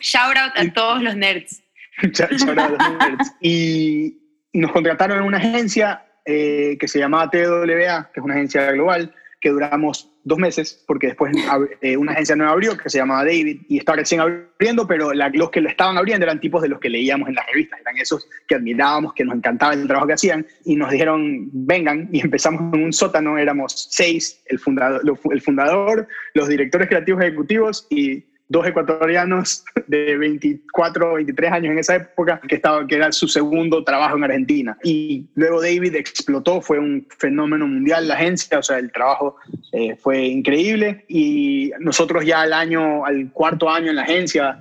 Shout 0.00 0.36
out 0.36 0.52
a 0.56 0.72
todos 0.72 1.02
los 1.02 1.16
nerds. 1.16 1.63
y, 3.40 4.20
nos 4.52 4.70
contrataron 4.70 5.18
en 5.18 5.24
una 5.24 5.38
agencia 5.38 6.04
eh, 6.24 6.76
que 6.78 6.86
se 6.86 7.00
llamaba 7.00 7.28
TWA, 7.28 8.10
que 8.12 8.20
es 8.20 8.24
una 8.24 8.34
agencia 8.34 8.70
global, 8.70 9.12
que 9.40 9.50
duramos 9.50 10.10
dos 10.24 10.38
meses, 10.38 10.82
porque 10.86 11.08
después 11.08 11.36
eh, 11.82 11.96
una 11.98 12.12
agencia 12.12 12.34
nueva 12.34 12.52
abrió, 12.52 12.78
que 12.78 12.88
se 12.88 12.96
llamaba 12.96 13.24
David, 13.24 13.62
y 13.68 13.76
estaba 13.76 13.96
recién 13.96 14.20
abriendo, 14.20 14.86
pero 14.86 15.12
los 15.12 15.50
que 15.50 15.60
lo 15.60 15.68
estaban 15.68 15.98
abriendo 15.98 16.24
eran 16.24 16.40
tipos 16.40 16.62
de 16.62 16.68
los 16.68 16.80
que 16.80 16.88
leíamos 16.88 17.28
en 17.28 17.34
las 17.34 17.46
revistas, 17.46 17.78
eran 17.80 17.98
esos 17.98 18.26
que 18.48 18.54
admirábamos, 18.54 19.12
que 19.12 19.24
nos 19.24 19.36
encantaba 19.36 19.74
el 19.74 19.86
trabajo 19.86 20.06
que 20.06 20.14
hacían, 20.14 20.46
y 20.64 20.76
nos 20.76 20.90
dijeron, 20.90 21.50
vengan, 21.52 22.08
y 22.10 22.20
empezamos 22.20 22.72
en 22.72 22.84
un 22.84 22.92
sótano, 22.92 23.36
éramos 23.36 23.88
seis, 23.90 24.42
el 24.46 24.58
fundador, 24.58 25.02
el 25.30 25.42
fundador 25.42 26.08
los 26.32 26.48
directores 26.48 26.88
creativos 26.88 27.22
ejecutivos 27.22 27.86
y 27.90 28.24
dos 28.54 28.66
ecuatorianos 28.68 29.64
de 29.88 30.16
24 30.16 31.10
o 31.10 31.14
23 31.14 31.52
años 31.52 31.72
en 31.72 31.78
esa 31.80 31.96
época, 31.96 32.40
que, 32.48 32.54
estaba, 32.54 32.86
que 32.86 32.94
era 32.94 33.10
su 33.10 33.26
segundo 33.26 33.82
trabajo 33.82 34.16
en 34.16 34.22
Argentina. 34.22 34.78
Y 34.84 35.26
luego 35.34 35.60
David 35.60 35.96
explotó, 35.96 36.60
fue 36.60 36.78
un 36.78 37.04
fenómeno 37.18 37.66
mundial 37.66 38.06
la 38.06 38.14
agencia, 38.14 38.60
o 38.60 38.62
sea, 38.62 38.78
el 38.78 38.92
trabajo 38.92 39.36
eh, 39.72 39.96
fue 39.96 40.24
increíble. 40.26 41.04
Y 41.08 41.72
nosotros 41.80 42.24
ya 42.24 42.42
al 42.42 42.52
año, 42.52 43.04
al 43.04 43.32
cuarto 43.32 43.68
año 43.68 43.90
en 43.90 43.96
la 43.96 44.02
agencia, 44.02 44.60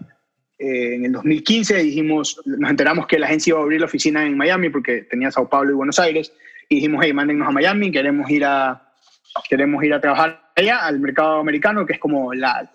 eh, 0.57 0.95
en 0.95 1.05
el 1.05 1.11
2015 1.11 1.83
dijimos, 1.83 2.41
nos 2.45 2.71
enteramos 2.71 3.05
que 3.05 3.19
la 3.19 3.27
agencia 3.27 3.51
iba 3.51 3.59
a 3.59 3.63
abrir 3.63 3.79
la 3.79 3.85
oficina 3.85 4.25
en 4.25 4.35
Miami 4.35 4.69
porque 4.69 5.03
tenía 5.03 5.29
Sao 5.29 5.47
Paulo 5.47 5.69
y 5.69 5.75
Buenos 5.75 5.99
Aires. 5.99 6.33
Y 6.67 6.75
dijimos, 6.75 7.01
hey, 7.05 7.13
mándennos 7.13 7.47
a 7.47 7.51
Miami, 7.51 7.91
queremos 7.91 8.27
ir 8.31 8.43
a, 8.43 8.91
queremos 9.47 9.83
ir 9.83 9.93
a 9.93 10.01
trabajar 10.01 10.42
allá 10.55 10.85
al 10.85 10.99
mercado 10.99 11.39
americano, 11.39 11.85
que 11.85 11.93
es 11.93 11.99
como 11.99 12.33
la, 12.33 12.69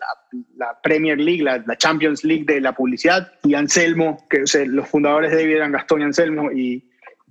la, 0.57 0.81
Premier 0.83 1.19
League, 1.19 1.43
la, 1.43 1.77
Champions 1.77 2.25
League 2.25 2.45
de 2.45 2.61
la 2.61 2.73
publicidad. 2.73 3.33
Y 3.45 3.55
Anselmo, 3.55 4.27
que 4.29 4.45
los 4.67 4.89
fundadores 4.89 5.31
de 5.31 5.39
David 5.39 5.57
eran 5.57 5.73
Gastón 5.73 6.01
y 6.01 6.05
Anselmo, 6.05 6.51
y, 6.53 6.85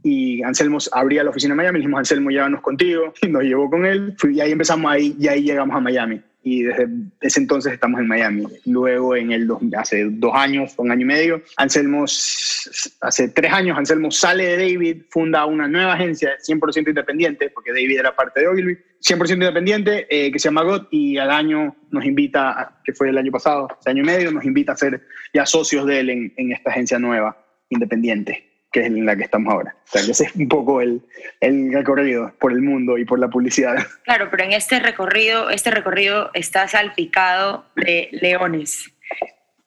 y 0.04 0.44
Anselmo 0.44 0.77
abría 0.92 1.24
la 1.24 1.32
oficina 1.32 1.54
en 1.54 1.58
Miami, 1.58 1.80
dijimos, 1.80 2.00
Anselmo, 2.00 2.30
llévanos 2.30 2.62
contigo, 2.62 3.13
y 3.22 3.27
nos 3.27 3.44
llevó 3.44 3.70
con 3.70 3.86
él, 3.86 4.16
y 4.24 4.39
ahí 4.39 4.51
empezamos 4.51 4.92
ahí, 4.92 5.16
y 5.20 5.27
ahí 5.27 5.44
llegamos 5.44 5.75
a 5.75 5.82
Miami 5.82 6.22
y 6.48 6.63
desde 6.63 6.88
ese 7.20 7.42
entonces 7.42 7.74
estamos 7.74 8.00
en 8.00 8.08
Miami. 8.08 8.46
Luego, 8.66 9.16
en 9.16 9.34
el 9.34 9.50
hace 9.77 10.06
dos 10.10 10.32
años, 10.34 10.74
un 10.77 10.92
año 10.92 11.01
y 11.01 11.06
medio, 11.06 11.42
Anselmo, 11.58 12.06
hace 12.06 13.27
tres 13.30 13.51
años, 13.51 13.77
Anselmo 13.77 14.12
sale 14.12 14.46
de 14.46 14.58
David, 14.58 15.04
funda 15.10 15.46
una 15.46 15.68
nueva 15.68 15.94
agencia 15.94 16.38
100% 16.48 16.88
independiente, 16.88 17.50
porque 17.50 17.72
David 17.72 18.00
era 18.00 18.16
parte 18.16 18.39
de 18.39 18.48
Ogilvy, 18.48 18.77
100% 19.01 19.34
independiente, 19.34 20.08
eh, 20.10 20.32
que 20.32 20.39
se 20.39 20.48
llama 20.48 20.63
GOT, 20.63 20.88
y 20.92 21.18
al 21.18 21.32
año 21.32 21.75
nos 21.92 22.06
invita, 22.06 22.80
que 22.84 22.94
fue 22.94 23.10
el 23.10 23.18
año 23.18 23.32
pasado, 23.32 23.68
hace 23.80 23.89
año 23.89 24.04
y 24.04 24.06
medio, 24.06 24.32
nos 24.32 24.46
invita 24.46 24.74
a 24.74 24.77
ser 24.77 25.01
ya 25.34 25.46
socios 25.46 25.86
de 25.86 26.00
él 26.00 26.10
en, 26.10 26.34
en 26.38 26.51
esta 26.51 26.72
agencia 26.72 27.00
nueva, 27.00 27.38
independiente. 27.70 28.48
que 28.72 28.82
es 28.82 28.88
en 28.88 29.06
la 29.06 29.16
que 29.16 29.24
estamos 29.24 29.54
ahora. 29.54 29.75
O 29.86 29.88
sea, 29.88 30.04
que 30.04 30.12
ese 30.12 30.25
es 30.25 30.36
un 30.36 30.48
poco 30.48 30.82
el, 30.82 31.01
el 31.39 31.72
recorrido 31.74 32.34
por 32.39 32.51
el 32.51 32.62
mundo 32.62 32.98
y 32.98 33.06
por 33.06 33.20
la 33.20 33.30
publicidad. 33.30 33.77
Claro, 34.04 34.27
pero 34.30 34.44
en 34.44 34.54
este 34.54 34.80
recorrido, 34.80 35.50
este 35.50 35.72
recorrido 35.72 36.32
está 36.34 36.68
salpicado 36.68 37.66
de 37.75 38.10
leones, 38.12 38.92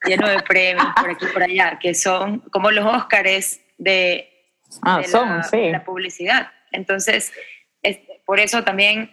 lleno 0.04 0.28
de 0.28 0.40
premios 0.42 0.86
por 1.00 1.10
aquí 1.10 1.24
y 1.24 1.28
por 1.28 1.42
allá, 1.42 1.78
que 1.80 1.94
son 1.94 2.40
como 2.50 2.70
los 2.70 2.84
Óscares 2.84 3.62
de, 3.78 4.28
ah, 4.82 5.02
son, 5.04 5.28
la, 5.28 5.42
sí. 5.44 5.70
la, 5.70 5.84
publicidad. 5.84 6.52
Entonces, 6.72 7.32
es, 7.82 7.98
por 8.24 8.38
eso 8.38 8.62
también 8.64 9.10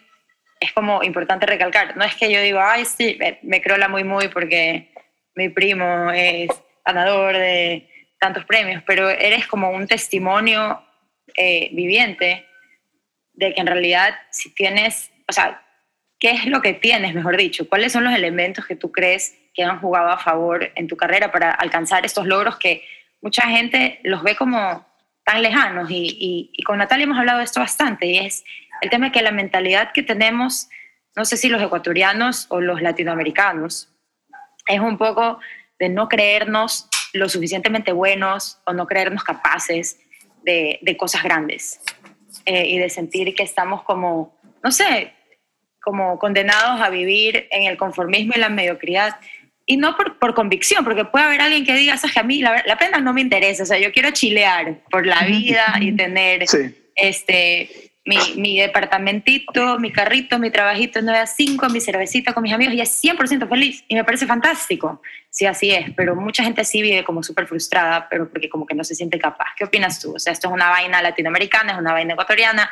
es 0.68 0.74
como 0.74 1.04
importante 1.04 1.46
recalcar. 1.46 1.98
No 1.98 2.04
es 2.04 2.16
que 2.16 2.32
yo 2.32 2.42
digo, 2.42 2.60
ay, 2.62 2.86
sí, 2.86 3.18
me, 3.20 3.40
me 3.42 3.62
crola 3.62 3.88
muy, 3.88 4.04
muy 4.04 4.28
porque 4.28 4.92
mi 5.36 5.50
primo 5.50 6.12
es 6.12 6.50
ganador 6.86 7.36
de 7.36 7.90
tantos 8.20 8.46
premios, 8.46 8.84
pero 8.86 9.10
eres 9.10 9.48
como 9.48 9.70
un 9.72 9.88
testimonio 9.88 10.82
eh, 11.36 11.70
viviente 11.74 12.46
de 13.34 13.54
que 13.54 13.62
en 13.62 13.68
realidad 13.68 14.16
si 14.32 14.54
tienes, 14.54 15.12
o 15.28 15.32
sea, 15.32 15.62
¿qué 16.20 16.32
es 16.32 16.46
lo 16.46 16.62
que 16.62 16.74
tienes, 16.74 17.14
mejor 17.14 17.38
dicho? 17.38 17.70
¿Cuáles 17.70 17.92
son 17.92 18.04
los 18.04 18.14
elementos 18.14 18.66
que 18.66 18.76
tú 18.76 18.92
crees 18.92 19.38
que 19.54 19.64
han 19.64 19.80
jugado 19.80 20.10
a 20.10 20.18
favor 20.18 20.72
en 20.76 20.88
tu 20.88 20.98
carrera 20.98 21.32
para 21.32 21.52
alcanzar 21.52 22.06
estos 22.06 22.26
logros 22.26 22.58
que 22.58 22.84
mucha 23.22 23.44
gente 23.44 24.00
los 24.04 24.24
ve 24.24 24.36
como 24.36 24.86
tan 25.24 25.44
lejanos? 25.44 25.92
Y, 25.92 26.18
y, 26.20 26.50
y 26.54 26.64
con 26.64 26.80
Natalia 26.80 27.04
hemos 27.04 27.20
hablado 27.20 27.38
de 27.40 27.46
esto 27.46 27.60
bastante, 27.60 28.08
y 28.08 28.18
es 28.18 28.44
el 28.82 28.90
tema 28.90 29.08
de 29.08 29.12
que 29.12 29.22
la 29.22 29.32
mentalidad 29.32 29.92
que 29.92 30.04
tenemos, 30.04 30.70
no 31.16 31.26
sé 31.26 31.38
si 31.38 31.50
los 31.50 31.62
ecuatorianos 31.62 32.48
o 32.50 32.62
los 32.62 32.82
latinoamericanos, 32.82 33.94
es 34.68 34.80
un 34.80 34.98
poco 34.98 35.40
de 35.80 35.90
no 35.90 36.08
creernos 36.08 36.90
lo 37.14 37.30
suficientemente 37.30 37.92
buenos 37.92 38.60
o 38.66 38.74
no 38.74 38.86
creernos 38.86 39.24
capaces 39.24 40.00
de, 40.44 40.80
de 40.82 40.98
cosas 40.98 41.24
grandes 41.24 41.82
eh, 42.46 42.66
y 42.66 42.80
de 42.80 42.90
sentir 42.90 43.34
que 43.36 43.44
estamos 43.44 43.84
como, 43.84 44.38
no 44.64 44.72
sé, 44.72 45.14
como 45.82 46.20
condenados 46.20 46.82
a 46.82 46.90
vivir 46.90 47.48
en 47.52 47.64
el 47.64 47.78
conformismo 47.78 48.34
y 48.36 48.40
la 48.40 48.50
mediocridad. 48.50 49.20
Y 49.66 49.78
no 49.78 49.96
por, 49.98 50.18
por 50.18 50.34
convicción, 50.34 50.84
porque 50.84 51.06
puede 51.06 51.26
haber 51.26 51.42
alguien 51.42 51.66
que 51.66 51.74
diga, 51.74 51.98
sabes 51.98 52.14
que 52.14 52.20
a 52.20 52.24
mí 52.24 52.42
la, 52.42 52.64
la, 52.66 52.78
pena 52.78 53.00
no 53.00 53.14
me 53.14 53.22
interesa, 53.22 53.64
o 53.64 53.66
sea, 53.66 53.78
yo 53.78 53.92
quiero 53.92 54.12
chilear 54.12 54.80
por 54.90 55.06
la 55.06 55.26
vida 55.26 55.78
y 55.82 55.92
tener 55.94 56.48
sí. 56.48 56.74
este, 56.96 57.70
mi, 58.08 58.18
mi, 58.38 58.58
departamentito, 58.58 59.78
mi 59.80 59.92
carrito, 59.92 60.40
mi 60.40 60.50
trabajito 60.50 61.02
9 61.02 61.20
a 61.20 61.28
5, 61.28 61.70
mi 61.70 61.82
cervecita 61.82 62.34
con 62.34 62.42
mis 62.42 62.54
amigos 62.54 62.74
y 62.74 62.80
es 62.80 63.04
100% 63.04 63.50
feliz 63.50 63.84
y 63.90 63.96
me 63.96 64.06
parece 64.06 64.26
fantástico, 64.26 65.02
si 65.30 65.46
así 65.46 65.72
es, 65.72 65.92
pero 65.94 66.16
mucha 66.16 66.42
gente 66.42 66.64
sí 66.64 66.82
vive 66.82 67.04
como 67.04 67.22
súper 67.22 67.48
frustrada, 67.48 68.08
pero 68.10 68.30
porque 68.30 68.50
como 68.50 68.66
que 68.66 68.76
no 68.76 68.86
se 68.86 68.96
siente 68.96 69.20
capaz. 69.20 69.50
¿Qué 69.58 69.66
opinas 69.66 70.00
tú? 70.00 70.16
O 70.16 70.20
sea, 70.20 70.32
esto 70.32 70.48
es 70.48 70.54
una 70.54 70.70
vaina 70.70 71.02
latinoamericana, 71.02 71.74
es 71.74 71.78
una 71.78 71.92
vaina 71.92 72.14
ecuatoriana, 72.14 72.72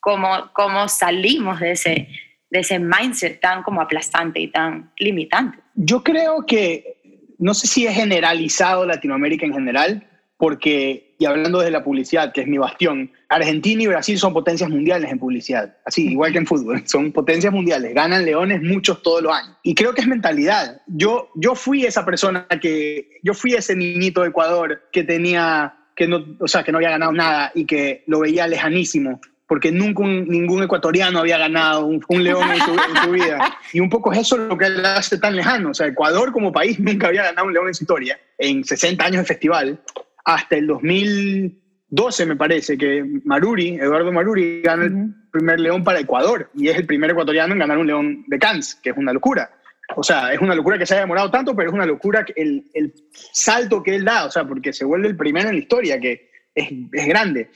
¿cómo, 0.00 0.50
cómo 0.54 0.88
salimos 0.88 1.60
de 1.60 1.72
ese, 1.72 2.08
de 2.48 2.58
ese 2.58 2.78
mindset 2.78 3.38
tan 3.40 3.62
como 3.62 3.82
aplastante 3.82 4.40
y 4.40 4.48
tan 4.48 4.90
limitante? 4.96 5.58
Yo 5.74 6.02
creo 6.02 6.46
que, 6.46 6.96
no 7.38 7.52
sé 7.52 7.66
si 7.66 7.86
es 7.86 7.94
generalizado 7.94 8.86
Latinoamérica 8.86 9.44
en 9.44 9.52
general, 9.52 10.06
porque, 10.38 11.14
y 11.18 11.24
hablando 11.24 11.60
de 11.60 11.70
la 11.70 11.82
publicidad, 11.82 12.32
que 12.32 12.42
es 12.42 12.46
mi 12.46 12.58
bastión, 12.58 13.10
Argentina 13.28 13.82
y 13.82 13.86
Brasil 13.86 14.18
son 14.18 14.34
potencias 14.34 14.68
mundiales 14.68 15.10
en 15.10 15.18
publicidad, 15.18 15.76
así, 15.84 16.08
igual 16.08 16.32
que 16.32 16.38
en 16.38 16.46
fútbol, 16.46 16.82
son 16.86 17.12
potencias 17.12 17.52
mundiales, 17.52 17.94
ganan 17.94 18.24
leones 18.24 18.62
muchos 18.62 19.02
todos 19.02 19.22
los 19.22 19.32
años. 19.32 19.56
Y 19.62 19.74
creo 19.74 19.94
que 19.94 20.02
es 20.02 20.06
mentalidad. 20.06 20.82
Yo, 20.86 21.30
yo 21.34 21.54
fui 21.54 21.84
esa 21.84 22.04
persona 22.04 22.46
que, 22.60 23.18
yo 23.22 23.32
fui 23.32 23.54
ese 23.54 23.74
niñito 23.74 24.22
de 24.22 24.28
Ecuador 24.28 24.82
que 24.92 25.04
tenía, 25.04 25.74
que 25.94 26.06
no, 26.06 26.24
o 26.38 26.48
sea, 26.48 26.62
que 26.62 26.72
no 26.72 26.78
había 26.78 26.90
ganado 26.90 27.12
nada 27.12 27.52
y 27.54 27.64
que 27.64 28.04
lo 28.06 28.20
veía 28.20 28.46
lejanísimo, 28.46 29.20
porque 29.48 29.72
nunca 29.72 30.02
un, 30.02 30.28
ningún 30.28 30.64
ecuatoriano 30.64 31.20
había 31.20 31.38
ganado 31.38 31.86
un, 31.86 32.04
un 32.08 32.24
león 32.24 32.50
en 32.50 32.60
su, 32.60 32.72
en 32.72 33.04
su, 33.04 33.10
vida. 33.12 33.56
Y 33.72 33.80
un 33.80 33.88
poco 33.88 34.12
es 34.12 34.18
eso 34.18 34.36
lo 34.36 34.58
que 34.58 34.68
le 34.68 34.86
hace 34.86 35.18
tan 35.18 35.36
lejano. 35.36 35.70
O 35.70 35.74
sea, 35.74 35.86
Ecuador 35.86 36.32
como 36.32 36.52
país 36.52 36.78
nunca 36.80 37.06
había 37.06 37.22
ganado 37.22 37.46
un 37.46 37.52
león 37.54 37.68
en 37.68 37.74
su 37.74 37.84
historia, 37.84 38.18
en 38.36 38.64
60 38.64 39.02
años 39.02 39.22
de 39.22 39.24
festival 39.24 39.80
hasta 40.26 40.56
el 40.56 40.66
2012, 40.66 42.26
me 42.26 42.36
parece, 42.36 42.76
que 42.76 43.04
Maruri, 43.24 43.76
Eduardo 43.76 44.12
Maruri, 44.12 44.60
gana 44.60 44.84
uh 44.84 44.88
-huh. 44.88 45.04
el 45.04 45.30
primer 45.30 45.60
león 45.60 45.84
para 45.84 46.00
Ecuador 46.00 46.50
y 46.52 46.68
es 46.68 46.76
el 46.76 46.84
primer 46.84 47.10
ecuatoriano 47.10 47.52
en 47.52 47.60
ganar 47.60 47.78
un 47.78 47.86
león 47.86 48.24
de 48.26 48.38
Cannes, 48.38 48.74
que 48.82 48.90
es 48.90 48.96
una 48.96 49.12
locura. 49.12 49.48
O 49.94 50.02
sea, 50.02 50.32
es 50.32 50.40
una 50.40 50.56
locura 50.56 50.78
que 50.78 50.84
se 50.84 50.94
haya 50.94 51.02
demorado 51.02 51.30
tanto, 51.30 51.54
pero 51.54 51.68
es 51.68 51.74
una 51.74 51.86
locura 51.86 52.26
el, 52.34 52.68
el 52.74 52.92
salto 53.12 53.84
que 53.84 53.94
él 53.94 54.04
da, 54.04 54.26
o 54.26 54.30
sea, 54.32 54.44
porque 54.44 54.72
se 54.72 54.84
vuelve 54.84 55.06
el 55.06 55.16
primero 55.16 55.48
en 55.48 55.54
la 55.54 55.60
historia, 55.60 56.00
que 56.00 56.28
es, 56.52 56.68
es 56.92 57.06
grande. 57.06 57.50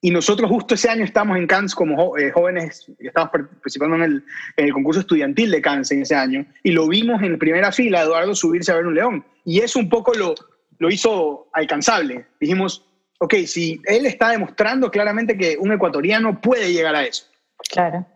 Y 0.00 0.10
nosotros 0.10 0.50
justo 0.50 0.74
ese 0.74 0.88
año 0.88 1.04
estamos 1.04 1.36
en 1.36 1.46
Cannes 1.46 1.74
como 1.74 2.16
eh, 2.16 2.30
jóvenes, 2.30 2.90
estamos 2.98 3.30
participando 3.30 3.96
en 3.96 4.02
el, 4.02 4.24
en 4.56 4.64
el, 4.66 4.72
concurso 4.72 5.00
estudiantil 5.00 5.50
de 5.50 5.60
Cannes 5.60 5.90
en 5.90 6.00
ese 6.00 6.14
año, 6.14 6.46
y 6.62 6.70
lo 6.70 6.88
vimos 6.88 7.22
en 7.22 7.38
primera 7.38 7.70
fila, 7.72 8.02
Eduardo 8.02 8.34
subirse 8.34 8.72
a 8.72 8.76
ver 8.76 8.86
un 8.86 8.94
león. 8.94 9.26
Y 9.44 9.60
es 9.60 9.76
un 9.76 9.90
poco 9.90 10.14
lo, 10.14 10.34
lo 10.78 10.90
hizo 10.90 11.48
alcanzable. 11.52 12.26
Dijimos, 12.40 12.84
ok, 13.18 13.34
si 13.46 13.80
él 13.86 14.06
está 14.06 14.30
demostrando 14.30 14.90
claramente 14.90 15.36
que 15.36 15.56
un 15.58 15.72
ecuatoriano 15.72 16.40
puede 16.40 16.72
llegar 16.72 16.94
a 16.94 17.04
eso. 17.04 17.26
Claro. 17.70 18.06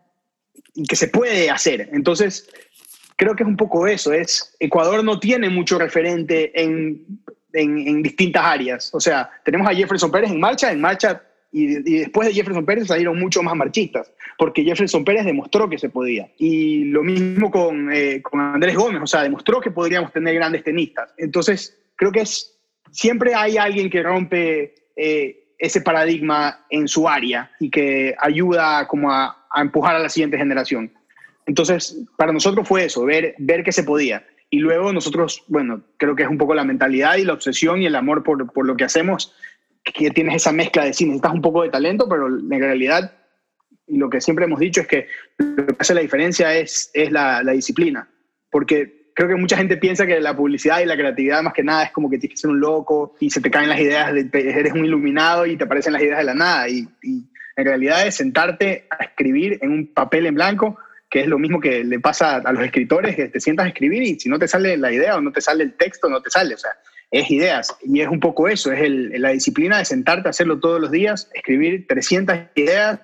Y 0.75 0.85
que 0.85 0.97
se 0.97 1.09
puede 1.09 1.50
hacer. 1.50 1.88
Entonces, 1.93 2.49
creo 3.17 3.35
que 3.35 3.43
es 3.43 3.49
un 3.49 3.57
poco 3.57 3.87
eso. 3.87 4.12
Es, 4.12 4.57
Ecuador 4.59 5.05
no 5.05 5.19
tiene 5.19 5.49
mucho 5.49 5.79
referente 5.79 6.52
en, 6.61 7.05
en, 7.52 7.79
en 7.87 8.02
distintas 8.02 8.45
áreas. 8.45 8.95
O 8.95 9.00
sea, 9.00 9.31
tenemos 9.45 9.69
a 9.69 9.75
Jefferson 9.75 10.11
Pérez 10.11 10.31
en 10.31 10.40
marcha, 10.40 10.73
en 10.73 10.81
marcha, 10.81 11.23
y, 11.52 11.79
y, 11.79 11.99
después 12.00 12.29
de 12.29 12.35
Jefferson 12.35 12.64
Pérez 12.64 12.87
salieron 12.87 13.19
mucho 13.19 13.43
más 13.43 13.57
marchistas, 13.57 14.12
porque 14.38 14.62
Jefferson 14.62 15.05
Pérez 15.05 15.25
demostró 15.25 15.69
que 15.69 15.79
se 15.79 15.88
podía. 15.88 16.31
Y 16.38 16.85
lo 16.85 17.02
mismo 17.02 17.50
con, 17.50 17.93
eh, 17.93 18.23
con 18.23 18.40
Andrés 18.40 18.76
Gómez, 18.76 19.02
o 19.02 19.07
sea, 19.07 19.23
demostró 19.23 19.61
que 19.61 19.71
podríamos 19.71 20.12
tener 20.12 20.35
grandes 20.35 20.62
tenistas. 20.62 21.12
Entonces, 21.17 21.76
creo 22.00 22.12
que 22.12 22.21
es, 22.21 22.59
siempre 22.90 23.35
hay 23.35 23.59
alguien 23.59 23.90
que 23.90 24.02
rompe 24.02 24.75
eh, 24.97 25.52
ese 25.59 25.83
paradigma 25.83 26.64
en 26.71 26.88
su 26.88 27.07
área 27.07 27.50
y 27.61 27.69
que 27.69 28.14
ayuda 28.19 28.88
como 28.88 29.12
a, 29.12 29.47
a, 29.50 29.61
empujar 29.61 29.95
a 29.95 29.99
la 29.99 30.09
siguiente 30.09 30.38
generación. 30.38 30.90
Entonces, 31.45 31.99
para 32.16 32.33
nosotros 32.33 32.66
fue 32.66 32.87
eso, 32.87 33.04
ver, 33.04 33.35
ver 33.37 33.62
que 33.62 33.73
se 33.73 33.85
podía. 33.85 34.26
Y 34.49 34.61
luego 34.61 34.95
nosotros, 34.95 35.45
bueno, 35.47 35.83
creo 35.99 36.16
que 36.16 36.23
es 36.23 36.28
un 36.30 36.38
poco 36.38 36.54
la 36.54 36.64
mentalidad 36.64 37.16
y 37.16 37.25
la 37.25 37.35
obsesión 37.35 37.83
y 37.83 37.87
el 37.87 37.95
amor 37.95 38.23
por, 38.23 38.50
por 38.50 38.64
lo 38.64 38.76
que 38.78 38.85
hacemos, 38.85 39.35
que 39.85 40.11
tienes 40.11 40.37
esa 40.37 40.52
mezcla 40.52 40.87
de 40.87 40.95
sí, 40.95 41.04
necesitas 41.04 41.35
un 41.35 41.42
poco 41.42 41.64
de 41.64 41.69
talento, 41.69 42.09
pero 42.09 42.28
en 42.28 42.49
realidad 42.49 43.12
lo 43.88 44.09
que 44.09 44.23
siempre 44.23 44.47
hemos 44.47 44.61
dicho 44.61 44.80
es 44.80 44.87
que 44.87 45.07
lo 45.37 45.66
que 45.66 45.76
hace 45.78 45.92
la 45.92 46.00
diferencia 46.00 46.57
es, 46.57 46.90
es 46.95 47.12
la, 47.12 47.42
la 47.42 47.52
disciplina. 47.52 48.09
Porque 48.50 49.00
creo 49.20 49.36
que 49.36 49.40
mucha 49.42 49.58
gente 49.58 49.76
piensa 49.76 50.06
que 50.06 50.18
la 50.18 50.34
publicidad 50.34 50.80
y 50.80 50.86
la 50.86 50.96
creatividad 50.96 51.42
más 51.42 51.52
que 51.52 51.62
nada 51.62 51.84
es 51.84 51.90
como 51.90 52.08
que 52.08 52.16
tienes 52.16 52.36
que 52.36 52.40
ser 52.40 52.48
un 52.48 52.58
loco 52.58 53.16
y 53.20 53.28
se 53.28 53.42
te 53.42 53.50
caen 53.50 53.68
las 53.68 53.78
ideas, 53.78 54.14
de, 54.14 54.30
eres 54.32 54.72
un 54.72 54.82
iluminado 54.82 55.44
y 55.44 55.58
te 55.58 55.64
aparecen 55.64 55.92
las 55.92 56.00
ideas 56.00 56.16
de 56.16 56.24
la 56.24 56.32
nada. 56.32 56.70
Y, 56.70 56.88
y, 57.02 57.26
en 57.54 57.64
realidad 57.66 58.06
es 58.06 58.14
sentarte 58.14 58.86
a 58.88 59.04
escribir 59.04 59.58
en 59.60 59.72
un 59.72 59.92
papel 59.92 60.24
en 60.24 60.36
blanco, 60.36 60.78
que 61.10 61.20
es 61.20 61.26
lo 61.26 61.38
mismo 61.38 61.60
que 61.60 61.84
le 61.84 62.00
pasa 62.00 62.36
a 62.36 62.52
los 62.54 62.64
escritores, 62.64 63.14
que 63.14 63.28
te 63.28 63.40
sientas 63.40 63.66
a 63.66 63.68
escribir 63.68 64.02
y 64.02 64.18
si 64.18 64.30
no 64.30 64.38
te 64.38 64.48
sale 64.48 64.78
la 64.78 64.90
idea 64.90 65.16
o 65.16 65.20
no 65.20 65.32
te 65.32 65.42
sale 65.42 65.64
el 65.64 65.74
texto, 65.74 66.08
no 66.08 66.22
te 66.22 66.30
sale. 66.30 66.54
O 66.54 66.58
sea, 66.58 66.70
es 67.10 67.30
ideas. 67.30 67.76
Y 67.82 68.00
es 68.00 68.08
un 68.08 68.20
poco 68.20 68.48
eso, 68.48 68.72
es 68.72 68.80
el, 68.80 69.20
la 69.20 69.32
disciplina 69.32 69.76
de 69.76 69.84
sentarte 69.84 70.28
a 70.28 70.30
hacerlo 70.30 70.60
todos 70.60 70.80
los 70.80 70.90
días, 70.90 71.30
escribir 71.34 71.86
300 71.86 72.38
ideas, 72.54 73.00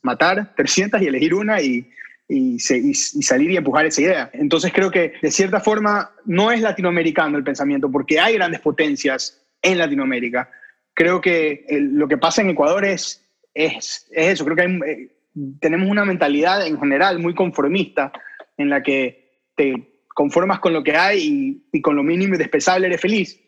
matar 0.00 0.54
300 0.56 1.02
y 1.02 1.08
elegir 1.08 1.34
una 1.34 1.60
y, 1.60 1.90
y, 2.28 2.58
se, 2.60 2.78
y, 2.78 2.90
y, 2.90 2.94
salir 2.94 3.50
y 3.50 3.56
empujar 3.56 3.86
esa 3.86 4.02
idea. 4.02 4.30
Entonces 4.34 4.72
creo 4.72 4.90
que 4.90 5.14
de 5.22 5.30
cierta 5.30 5.60
forma 5.60 6.12
no 6.26 6.52
es 6.52 6.60
latinoamericano 6.60 7.38
el 7.38 7.44
pensamiento, 7.44 7.90
porque 7.90 8.20
hay 8.20 8.34
grandes 8.34 8.60
potencias 8.60 9.42
en 9.62 9.78
Latinoamérica. 9.78 10.50
Creo 10.94 11.20
que 11.20 11.64
el, 11.68 11.94
lo 11.94 12.06
que 12.06 12.18
pasa 12.18 12.42
en 12.42 12.50
Ecuador 12.50 12.84
es, 12.84 13.26
es, 13.54 14.06
es 14.10 14.26
eso, 14.34 14.44
creo 14.44 14.56
que 14.56 14.62
hay, 14.62 14.80
eh, 14.86 15.16
tenemos 15.60 15.88
una 15.88 16.04
mentalidad 16.04 16.66
en 16.66 16.78
general 16.78 17.18
muy 17.18 17.34
conformista 17.34 18.12
en 18.56 18.68
la 18.68 18.82
que 18.82 19.46
te 19.56 20.02
conformas 20.08 20.58
con 20.58 20.72
lo 20.72 20.82
que 20.82 20.96
hay 20.96 21.20
y, 21.20 21.68
y 21.72 21.80
con 21.80 21.96
lo 21.96 22.02
mínimo 22.02 22.34
y 22.34 22.38
despensable 22.38 22.86
eres 22.86 23.00
feliz. 23.00 23.40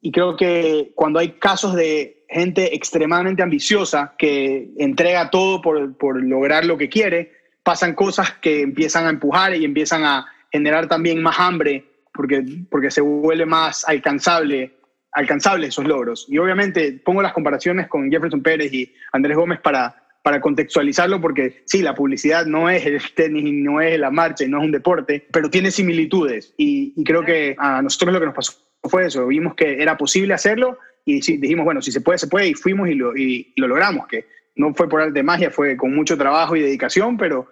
Y 0.00 0.12
creo 0.12 0.36
que 0.36 0.92
cuando 0.94 1.18
hay 1.18 1.32
casos 1.32 1.74
de 1.74 2.24
gente 2.28 2.74
extremadamente 2.74 3.42
ambiciosa 3.42 4.14
que 4.18 4.70
entrega 4.78 5.30
todo 5.30 5.60
por, 5.60 5.96
por 5.96 6.22
lograr 6.22 6.64
lo 6.64 6.78
que 6.78 6.88
quiere, 6.88 7.37
pasan 7.68 7.94
cosas 7.94 8.32
que 8.40 8.62
empiezan 8.62 9.04
a 9.04 9.10
empujar 9.10 9.54
y 9.54 9.62
empiezan 9.62 10.02
a 10.02 10.26
generar 10.50 10.88
también 10.88 11.20
más 11.22 11.38
hambre 11.38 11.84
porque, 12.14 12.42
porque 12.70 12.90
se 12.90 13.02
vuelve 13.02 13.44
más 13.44 13.86
alcanzable, 13.86 14.72
alcanzable 15.12 15.66
esos 15.66 15.86
logros. 15.86 16.24
Y 16.30 16.38
obviamente 16.38 16.98
pongo 17.04 17.20
las 17.20 17.34
comparaciones 17.34 17.86
con 17.86 18.10
Jefferson 18.10 18.42
Pérez 18.42 18.72
y 18.72 18.90
Andrés 19.12 19.36
Gómez 19.36 19.60
para, 19.60 19.94
para 20.22 20.40
contextualizarlo 20.40 21.20
porque 21.20 21.62
sí, 21.66 21.82
la 21.82 21.94
publicidad 21.94 22.46
no 22.46 22.70
es 22.70 22.86
el 22.86 23.02
tenis, 23.14 23.44
no 23.52 23.82
es 23.82 23.98
la 23.98 24.10
marcha 24.10 24.44
y 24.44 24.48
no 24.48 24.60
es 24.60 24.64
un 24.64 24.72
deporte, 24.72 25.28
pero 25.30 25.50
tiene 25.50 25.70
similitudes. 25.70 26.54
Y, 26.56 27.04
creo 27.04 27.22
que 27.22 27.54
a 27.58 27.82
nosotros 27.82 28.14
lo 28.14 28.20
que 28.20 28.26
nos 28.26 28.34
pasó 28.34 28.52
fue 28.82 29.04
eso, 29.04 29.26
vimos 29.26 29.54
que 29.54 29.82
era 29.82 29.94
posible 29.98 30.32
hacerlo 30.32 30.78
y 31.04 31.20
dijimos, 31.20 31.66
bueno, 31.66 31.82
si 31.82 31.92
se 31.92 32.00
puede, 32.00 32.16
se 32.16 32.28
puede, 32.28 32.48
y 32.48 32.54
fuimos 32.54 32.88
y 32.88 32.94
lo, 32.94 33.14
y 33.14 33.52
lo 33.56 33.68
logramos, 33.68 34.06
que 34.06 34.24
no 34.58 34.74
fue 34.74 34.88
por 34.88 35.00
arte 35.00 35.14
de 35.14 35.22
magia, 35.22 35.50
fue 35.50 35.76
con 35.76 35.94
mucho 35.94 36.18
trabajo 36.18 36.54
y 36.54 36.60
dedicación, 36.60 37.16
pero 37.16 37.48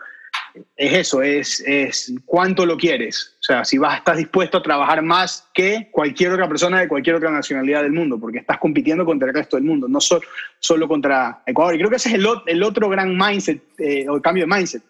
es 0.77 0.93
eso, 0.93 1.23
es, 1.23 1.63
es 1.67 2.13
cuánto 2.25 2.67
lo 2.67 2.77
quieres. 2.77 3.37
O 3.41 3.45
sea, 3.45 3.65
si 3.65 3.79
vas, 3.79 3.99
estás 3.99 4.17
dispuesto 4.17 4.59
a 4.59 4.63
trabajar 4.63 5.03
más 5.03 5.49
que 5.55 5.89
cualquier 5.93 6.33
otra 6.33 6.49
persona 6.49 6.81
de 6.81 6.89
cualquier 6.89 7.17
otra 7.17 7.31
nacionalidad 7.31 7.83
del 7.83 7.93
mundo, 7.93 8.19
porque 8.19 8.39
estás 8.39 8.59
compitiendo 8.59 9.05
contra 9.05 9.29
el 9.29 9.35
resto 9.35 9.57
del 9.57 9.65
mundo, 9.65 9.87
no 9.89 10.01
solo 10.01 10.89
contra 10.89 11.43
Ecuador. 11.47 11.75
Y 11.75 11.79
creo 11.79 11.91
que 11.91 11.97
ese 11.97 12.09
es 12.09 12.15
el, 12.15 12.63
otro 12.63 12.89
gran 12.89 13.17
mindset, 13.17 13.63
eh, 13.79 14.07
o 14.09 14.21
cambio 14.21 14.47
de 14.47 14.55
mindset. 14.55 14.83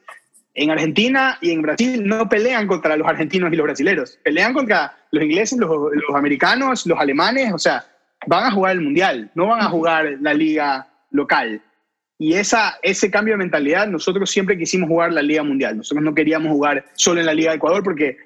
En 0.54 0.70
Argentina 0.70 1.36
y 1.42 1.50
en 1.50 1.60
Brasil 1.60 2.02
no 2.06 2.26
pelean 2.30 2.66
contra 2.66 2.96
los 2.96 3.06
argentinos 3.06 3.52
y 3.52 3.56
los 3.56 3.64
brasileños, 3.64 4.18
pelean 4.24 4.54
contra 4.54 4.96
los 5.10 5.22
ingleses, 5.22 5.58
los, 5.58 5.68
los 5.68 6.16
americanos, 6.16 6.86
los 6.86 6.98
alemanes, 6.98 7.52
o 7.52 7.58
sea, 7.58 7.84
van 8.26 8.44
a 8.44 8.50
jugar 8.50 8.72
el 8.72 8.80
mundial, 8.80 9.30
no 9.34 9.48
van 9.48 9.60
a 9.60 9.68
jugar 9.68 10.16
la 10.20 10.32
liga 10.32 10.88
local. 11.10 11.60
Y 12.18 12.34
esa, 12.34 12.78
ese 12.82 13.10
cambio 13.10 13.34
de 13.34 13.38
mentalidad, 13.38 13.86
nosotros 13.86 14.30
siempre 14.30 14.56
quisimos 14.56 14.88
jugar 14.88 15.12
la 15.12 15.22
Liga 15.22 15.42
Mundial. 15.42 15.76
Nosotros 15.76 16.02
no 16.02 16.14
queríamos 16.14 16.50
jugar 16.50 16.84
solo 16.94 17.20
en 17.20 17.26
la 17.26 17.34
Liga 17.34 17.50
de 17.50 17.56
Ecuador 17.56 17.82
porque, 17.82 18.16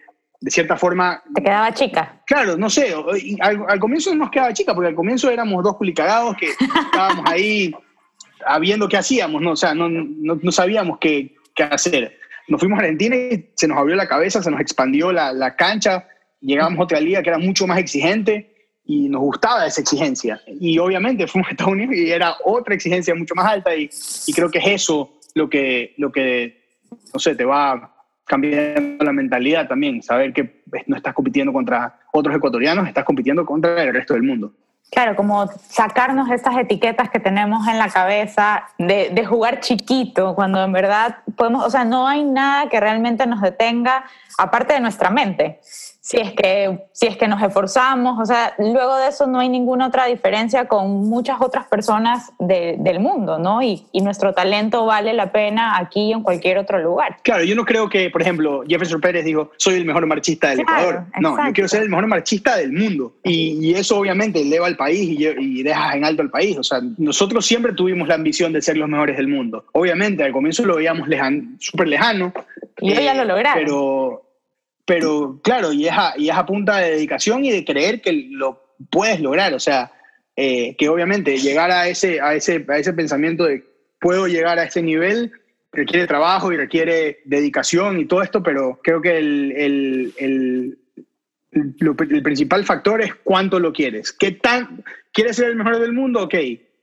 de 0.41 0.51
cierta 0.51 0.77
forma... 0.77 1.23
Te 1.35 1.43
quedaba 1.43 1.75
chica. 1.75 2.23
Claro, 2.27 2.57
no 2.57 2.71
sé. 2.71 2.95
Al, 3.41 3.65
al 3.67 3.81
comienzo 3.81 4.15
nos 4.15 4.31
quedaba 4.31 4.53
chica 4.53 4.75
porque 4.75 4.89
al 4.89 4.95
comienzo 4.95 5.29
éramos 5.29 5.65
dos 5.65 5.77
culicagados 5.77 6.37
que 6.37 6.51
estábamos 6.51 7.25
ahí 7.29 7.75
viendo 8.61 8.89
qué 8.89 8.97
hacíamos, 8.97 9.43
¿no? 9.43 9.53
O 9.53 9.57
sea, 9.57 9.75
no, 9.75 9.89
no, 9.89 10.39
no 10.41 10.53
sabíamos 10.53 10.99
qué, 11.01 11.35
qué, 11.55 11.65
hacer. 11.65 12.17
Nos 12.47 12.61
fuimos 12.61 12.79
a 12.79 12.83
Argentina 12.83 13.17
y 13.17 13.51
se 13.57 13.67
nos 13.67 13.79
abrió 13.79 13.97
la 13.97 14.07
cabeza, 14.07 14.43
se 14.43 14.51
nos 14.51 14.61
expandió 14.61 15.13
la, 15.13 15.33
la 15.33 15.57
cancha, 15.57 16.07
llegamos 16.41 16.79
a 16.79 16.83
otra 16.85 17.01
liga 17.01 17.23
que 17.23 17.31
era 17.31 17.39
mucho 17.39 17.67
más 17.67 17.79
exigente 17.79 18.50
y 18.91 19.09
nos 19.09 19.21
gustaba 19.21 19.67
esa 19.67 19.81
exigencia. 19.81 20.41
Y 20.49 20.77
obviamente 20.81 21.29
fuimos 21.29 21.49
a 21.49 21.53
Estados 21.53 21.75
Unidos 21.75 21.95
y 21.95 22.11
era 22.11 22.35
otra 22.45 22.75
exigencia 22.75 23.15
mucho 23.15 23.37
más 23.37 23.47
alta 23.47 23.73
y, 23.77 23.89
y, 24.27 24.33
creo 24.33 24.51
que 24.51 24.59
es 24.59 24.67
eso 24.67 25.13
lo 25.35 25.49
que, 25.49 25.95
lo 25.97 26.11
que, 26.11 26.81
no 27.15 27.21
sé, 27.21 27.37
te 27.37 27.45
va 27.45 27.95
cambiando 28.25 29.05
la 29.05 29.13
mentalidad 29.13 29.69
también, 29.69 30.03
saber 30.03 30.33
que 30.33 30.63
no 30.87 30.97
estás 30.97 31.15
compitiendo 31.15 31.53
contra 31.53 32.01
otros 32.13 32.35
ecuatorianos, 32.35 32.89
estás 32.89 33.05
compitiendo 33.05 33.47
contra 33.47 33.81
el 33.81 33.95
resto 33.95 34.15
del 34.15 34.25
mundo. 34.25 34.53
Claro, 34.91 35.15
como 35.15 35.47
sacarnos 35.69 36.29
estas 36.33 36.57
etiquetas 36.59 37.11
que 37.11 37.21
tenemos 37.21 37.69
en 37.69 37.79
la 37.79 37.91
cabeza 37.91 38.65
de, 38.77 39.11
de, 39.11 39.25
jugar 39.25 39.61
chiquito, 39.61 40.35
cuando 40.35 40.65
en 40.65 40.73
verdad 40.73 41.19
podemos, 41.37 41.65
o 41.65 41.71
sea, 41.71 41.85
no 41.85 42.09
hay 42.09 42.25
nada 42.25 42.69
que 42.69 42.81
realmente 42.81 43.25
nos 43.25 43.41
detenga 43.41 44.05
aparte 44.37 44.75
de 44.75 44.81
nuestra 44.81 45.11
mente 45.11 45.61
si 46.11 46.17
es 46.17 46.33
que, 46.33 46.77
si 46.91 47.07
es 47.07 47.17
que 47.17 47.29
nos 47.29 47.41
esforzamos, 47.41 48.19
o 48.19 48.27
sea, 48.27 48.53
luego 48.59 48.97
de 48.97 49.07
eso 49.07 49.29
no 49.29 49.39
hay 49.39 49.49
ninguna 49.49 49.87
otra 49.87 50.07
diferencia 50.07 50.67
con 50.67 51.09
muchas 51.09 51.41
otras 51.41 51.69
personas 51.69 52.33
de, 52.41 52.75
del 52.81 52.99
mundo, 52.99 53.39
¿no? 53.39 53.63
Y, 53.63 53.87
y, 53.93 54.01
nuestro 54.01 54.35
talento 54.35 54.85
vale 54.87 55.13
la 55.13 55.31
pena 55.31 55.79
aquí 55.79 56.09
y 56.09 56.13
en 56.13 56.25
cualquier 56.25 56.59
otro 56.59 56.81
lugar. 56.81 57.19
Claro, 57.23 57.45
yo 57.45 57.55
no 57.55 57.65
creo 57.65 57.89
que, 57.89 58.11
por 58.11 58.23
ejemplo, 58.23 58.65
Jefferson 58.67 59.01
Pérez 59.01 59.25
dijo, 59.25 59.53
soy 59.57 59.75
el 59.75 59.85
mejor 59.85 60.05
marchista 60.07 60.49
del 60.49 60.65
claro, 60.65 60.81
Ecuador. 60.81 61.05
No, 61.21 61.29
exacto. 61.29 61.49
yo 61.49 61.55
quiero 61.55 61.69
ser 61.69 61.83
el 61.85 61.91
mejor 61.91 62.07
marchista 62.09 62.57
del 62.57 62.73
mundo. 62.73 63.15
Y, 63.23 63.69
y 63.69 63.75
eso 63.75 63.97
obviamente 63.97 64.41
eleva 64.41 64.67
al 64.67 64.77
país 64.77 65.17
y, 65.17 65.25
y 65.29 65.63
deja 65.63 65.95
en 65.95 66.05
alto 66.05 66.23
al 66.23 66.31
país. 66.31 66.59
O 66.59 66.65
sea, 66.65 66.81
nosotros 66.99 67.47
siempre 67.47 67.73
tuvimos 67.73 68.09
la 68.09 68.17
ambición 68.17 68.53
de 68.53 68.61
ser 68.61 68.77
los 68.77 68.89
mejores 68.89 69.17
del 69.17 69.29
mundo. 69.29 69.65
Obviamente, 69.75 70.25
al 70.25 70.33
comienzo 70.33 70.67
lo 70.67 70.75
veíamos 70.75 71.09
súper 71.61 71.87
lejano. 71.87 72.33
Y 72.81 72.95
eh, 72.95 73.05
ya 73.05 73.15
lo 73.15 73.25
lograron. 73.25 73.63
Pero 73.63 74.30
pero 74.91 75.39
claro, 75.45 75.73
y 75.73 75.87
es, 75.87 75.93
a, 75.93 76.15
y 76.17 76.31
es 76.31 76.37
a 76.37 76.45
punta 76.45 76.79
de 76.79 76.91
dedicación 76.91 77.45
y 77.45 77.53
de 77.53 77.65
creer 77.65 78.01
que 78.01 78.13
lo 78.13 78.75
puedes 78.91 79.21
lograr, 79.21 79.55
o 79.55 79.61
sea, 79.61 79.93
eh, 80.35 80.75
que 80.77 80.89
obviamente 80.89 81.39
llegar 81.39 81.71
a 81.71 81.87
ese, 81.87 82.21
a, 82.21 82.35
ese, 82.35 82.67
a 82.69 82.77
ese 82.77 82.93
pensamiento 82.93 83.45
de 83.45 83.65
puedo 84.01 84.27
llegar 84.27 84.59
a 84.59 84.65
ese 84.65 84.83
nivel 84.83 85.31
requiere 85.71 86.09
trabajo 86.09 86.51
y 86.51 86.57
requiere 86.57 87.21
dedicación 87.25 88.01
y 88.01 88.07
todo 88.07 88.21
esto, 88.21 88.43
pero 88.43 88.81
creo 88.83 89.01
que 89.01 89.17
el, 89.17 89.53
el, 89.57 90.15
el, 90.19 90.79
lo, 91.79 91.95
el 92.11 92.23
principal 92.25 92.65
factor 92.65 93.01
es 93.01 93.15
cuánto 93.15 93.61
lo 93.61 93.73
quieres. 93.73 94.13
¿Qué 94.13 94.33
tan, 94.33 94.83
¿Quieres 95.13 95.37
ser 95.37 95.51
el 95.51 95.57
mejor 95.57 95.79
del 95.79 95.93
mundo? 95.93 96.25
Ok. 96.25 96.35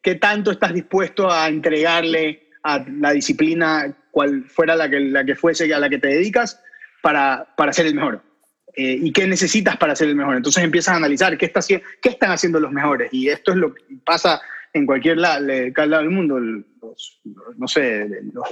¿Qué 0.01 0.15
tanto 0.15 0.51
estás 0.51 0.73
dispuesto 0.73 1.29
a 1.29 1.49
entregarle 1.49 2.47
a 2.63 2.85
la 2.87 3.11
disciplina, 3.11 3.93
cual 4.11 4.45
fuera 4.45 4.77
la 4.77 4.89
que, 4.89 5.01
la 5.01 5.25
que 5.25 5.35
fuese 5.35 5.73
a 5.73 5.79
la 5.79 5.89
que 5.89 5.97
te 5.97 6.07
dedicas? 6.07 6.61
Para, 7.01 7.53
para 7.55 7.73
ser 7.73 7.85
el 7.85 7.95
mejor. 7.95 8.21
Eh, 8.75 8.99
¿Y 9.01 9.11
qué 9.11 9.27
necesitas 9.27 9.77
para 9.77 9.95
ser 9.95 10.09
el 10.09 10.15
mejor? 10.15 10.35
Entonces 10.35 10.63
empiezas 10.63 10.93
a 10.93 10.97
analizar 10.97 11.37
qué, 11.37 11.47
está, 11.47 11.61
qué 11.61 12.09
están 12.09 12.31
haciendo 12.31 12.59
los 12.59 12.71
mejores. 12.71 13.09
Y 13.11 13.29
esto 13.29 13.51
es 13.51 13.57
lo 13.57 13.73
que 13.73 13.83
pasa 14.05 14.41
en 14.73 14.85
cualquier 14.85 15.17
lado, 15.17 15.47
lado 15.47 16.03
del 16.03 16.11
mundo. 16.11 16.39
Los, 16.39 17.21
no 17.57 17.67
sé, 17.67 18.07
los, 18.33 18.47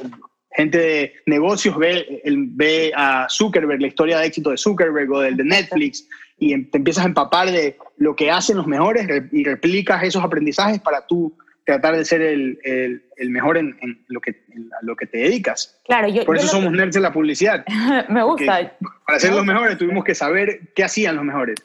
gente 0.56 0.78
de 0.78 1.14
negocios 1.26 1.78
ve, 1.78 2.22
el, 2.24 2.48
ve 2.52 2.92
a 2.96 3.28
Zuckerberg, 3.30 3.82
la 3.82 3.88
historia 3.88 4.20
de 4.20 4.28
éxito 4.28 4.52
de 4.52 4.58
Zuckerberg 4.58 5.12
o 5.12 5.20
del 5.20 5.38
de 5.38 5.44
Netflix, 5.44 6.08
y 6.38 6.54
em, 6.54 6.70
te 6.70 6.78
empiezas 6.78 7.06
a 7.06 7.08
empapar 7.08 7.52
de 7.52 7.78
lo 7.98 8.16
que 8.16 8.32
hacen 8.32 8.58
los 8.58 8.68
mejores 8.68 9.08
y 9.32 9.44
replicas 9.44 10.04
esos 10.04 10.24
aprendizajes 10.24 10.80
para 10.82 11.06
tú 11.06 11.38
tratar 11.66 11.98
de 11.98 12.06
ser 12.06 12.22
el, 12.22 12.60
el, 12.64 13.04
el 13.18 13.30
mejor 13.30 13.58
en, 13.58 13.78
en, 13.82 14.06
lo 14.08 14.22
que, 14.22 14.46
en 14.54 14.70
lo 14.82 14.96
que 14.96 15.08
te 15.08 15.18
dedicas. 15.18 15.80
Claro, 15.86 16.08
yo, 16.08 16.24
Por 16.24 16.38
eso 16.38 16.46
yo 16.46 16.52
somos 16.52 16.72
que... 16.72 16.78
nerds 16.78 16.96
en 16.96 17.02
la 17.02 17.12
publicidad. 17.12 17.66
me 18.10 18.24
gusta. 18.24 18.74
Para 19.06 19.20
ser 19.20 19.34
los 19.34 19.46
mejores 19.46 19.78
tuvimos 19.78 20.04
que 20.04 20.16
saber 20.16 20.74
qué 20.76 20.84
hacían 20.84 21.16
los 21.16 21.26
mejores. 21.26 21.56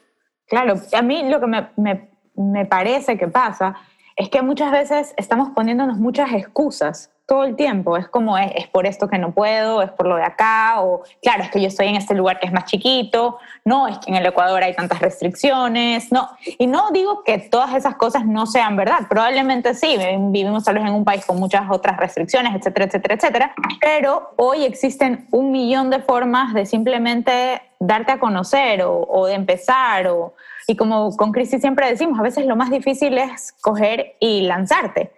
Claro, 0.47 0.75
a 0.91 1.01
mí 1.01 1.29
lo 1.29 1.39
que 1.39 1.47
me, 1.47 1.67
me, 1.77 2.09
me 2.35 2.65
parece 2.65 3.17
que 3.17 3.27
pasa 3.27 3.75
es 4.15 4.29
que 4.29 4.41
muchas 4.41 4.71
veces 4.71 5.13
estamos 5.17 5.49
poniéndonos 5.51 5.97
muchas 5.97 6.33
excusas 6.33 7.11
todo 7.31 7.45
el 7.45 7.55
tiempo. 7.55 7.95
Es 7.95 8.09
como, 8.09 8.37
es, 8.37 8.51
es, 8.55 8.67
por 8.67 8.85
esto 8.85 9.07
que 9.07 9.17
no 9.17 9.31
puedo, 9.31 9.81
es 9.81 9.89
por 9.91 10.05
lo 10.05 10.17
de 10.17 10.23
acá, 10.23 10.81
o 10.81 11.01
claro, 11.21 11.43
es 11.43 11.49
que 11.49 11.61
yo 11.61 11.67
estoy 11.69 11.87
en 11.87 11.95
este 11.95 12.13
lugar 12.13 12.41
que 12.41 12.45
es 12.45 12.51
más 12.51 12.65
chiquito, 12.65 13.37
no, 13.63 13.87
es 13.87 13.99
que 13.99 14.11
en 14.11 14.17
el 14.17 14.25
Ecuador 14.25 14.61
hay 14.61 14.75
tantas 14.75 14.99
restricciones, 14.99 16.11
no. 16.11 16.27
Y 16.57 16.67
no 16.67 16.91
digo 16.91 17.23
que 17.23 17.37
todas 17.37 17.73
esas 17.73 17.95
cosas 17.95 18.25
no 18.25 18.47
sean 18.47 18.75
verdad, 18.75 19.07
probablemente 19.09 19.73
sí, 19.75 19.95
vivimos 20.29 20.65
tal 20.65 20.75
vez 20.75 20.83
en 20.83 20.93
un 20.93 21.05
país 21.05 21.25
con 21.25 21.39
muchas 21.39 21.63
otras 21.69 21.95
restricciones, 21.95 22.53
etcétera, 22.53 22.87
etcétera, 22.87 23.15
etcétera, 23.15 23.55
pero 23.79 24.33
hoy 24.35 24.65
existen 24.65 25.25
un 25.31 25.53
millón 25.53 25.89
de 25.89 26.01
formas 26.01 26.53
de 26.53 26.65
simplemente 26.65 27.61
darte 27.79 28.11
a 28.11 28.19
conocer 28.19 28.81
o, 28.83 29.07
o 29.07 29.27
de 29.27 29.35
empezar, 29.35 30.05
o, 30.07 30.33
y 30.67 30.75
como 30.75 31.15
con 31.15 31.31
Cristi 31.31 31.61
siempre 31.61 31.89
decimos, 31.89 32.19
a 32.19 32.23
veces 32.23 32.45
lo 32.45 32.57
más 32.57 32.69
difícil 32.69 33.17
es 33.17 33.53
coger 33.61 34.17
y 34.19 34.41
lanzarte 34.41 35.11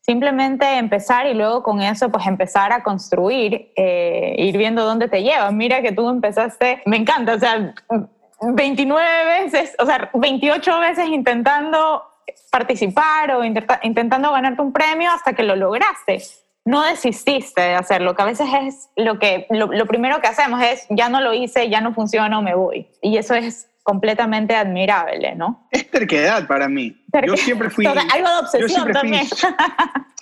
simplemente 0.00 0.78
empezar 0.78 1.26
y 1.26 1.34
luego 1.34 1.62
con 1.62 1.80
eso 1.82 2.10
pues 2.10 2.26
empezar 2.26 2.72
a 2.72 2.82
construir, 2.82 3.72
eh, 3.76 4.34
ir 4.38 4.56
viendo 4.56 4.84
dónde 4.84 5.08
te 5.08 5.22
lleva. 5.22 5.50
Mira 5.50 5.82
que 5.82 5.92
tú 5.92 6.08
empezaste, 6.08 6.82
me 6.86 6.96
encanta, 6.96 7.34
o 7.34 7.38
sea, 7.38 7.74
29 8.40 9.24
veces, 9.42 9.76
o 9.78 9.86
sea, 9.86 10.10
28 10.14 10.80
veces 10.80 11.08
intentando 11.08 12.04
participar 12.50 13.32
o 13.32 13.44
intenta 13.44 13.80
intentando 13.82 14.32
ganarte 14.32 14.62
un 14.62 14.72
premio 14.72 15.10
hasta 15.10 15.32
que 15.32 15.42
lo 15.42 15.56
lograste. 15.56 16.22
No 16.64 16.82
desististe 16.84 17.60
de 17.60 17.74
hacerlo, 17.74 18.14
que 18.14 18.22
a 18.22 18.26
veces 18.26 18.48
es 18.62 18.90
lo 18.94 19.18
que 19.18 19.46
lo 19.50 19.86
primero 19.86 20.20
que 20.20 20.28
hacemos 20.28 20.62
es 20.62 20.86
ya 20.90 21.08
no 21.08 21.20
lo 21.20 21.32
hice, 21.32 21.70
ya 21.70 21.80
no 21.80 21.94
funciona, 21.94 22.40
me 22.40 22.54
voy. 22.54 22.86
Y 23.00 23.16
eso 23.16 23.34
es 23.34 23.69
completamente 23.90 24.54
admirable, 24.54 25.34
¿no? 25.34 25.66
Es 25.72 25.90
terquedad 25.90 26.46
para 26.46 26.68
mí. 26.68 26.96
Terque 27.10 27.26
yo 27.26 27.36
siempre 27.36 27.70
fui... 27.70 27.84
Algo 27.84 28.28
de 28.28 28.38
obsesión 28.38 28.92
también. 28.92 29.26
Fui, 29.26 29.48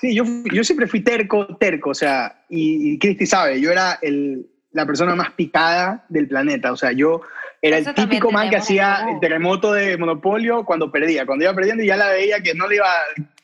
sí, 0.01 0.15
yo, 0.15 0.25
yo, 0.51 0.65
siempre 0.65 0.87
fui 0.87 1.01
terco, 1.01 1.55
terco, 1.59 1.91
o 1.91 1.95
sea, 1.95 2.45
y, 2.49 2.93
y 2.93 2.99
Cristi 2.99 3.27
sabe, 3.27 3.61
yo 3.61 3.71
era 3.71 3.99
el, 4.01 4.47
la 4.73 4.87
persona 4.87 5.15
más 5.15 5.33
picada 5.33 6.07
del 6.09 6.29
planeta, 6.29 6.73
o 6.73 6.79
sea, 6.79 6.93
yo 6.93 7.21
era 7.61 7.77
Eso 7.77 7.91
el 7.91 7.97
típico 7.97 8.33
man 8.33 8.49
que 8.49 8.57
hacía 8.57 9.05
el 9.13 9.21
terremoto 9.21 9.75
de 9.75 9.99
Monopolio 9.99 10.65
cuando 10.65 10.91
perdía, 10.91 11.27
cuando 11.27 11.45
iba 11.45 11.55
perdiendo 11.55 11.83
y 11.83 11.89
ya 11.89 11.99
la 11.99 12.09
veía 12.09 12.41
que 12.41 12.55
no, 12.55 12.67
le 12.69 12.77
iba, 12.77 12.91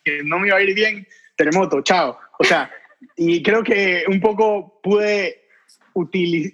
que 0.03 0.23
no 0.25 0.39
me 0.39 0.49
iba 0.49 0.57
a 0.57 0.63
ir 0.63 0.75
bien, 0.75 1.07
terremoto, 1.37 1.83
chao. 1.83 2.19
O 2.39 2.45
sea, 2.45 2.71
y 3.15 3.43
creo 3.43 3.63
que 3.63 4.05
un 4.09 4.23
poco 4.23 4.81
pude 4.83 5.43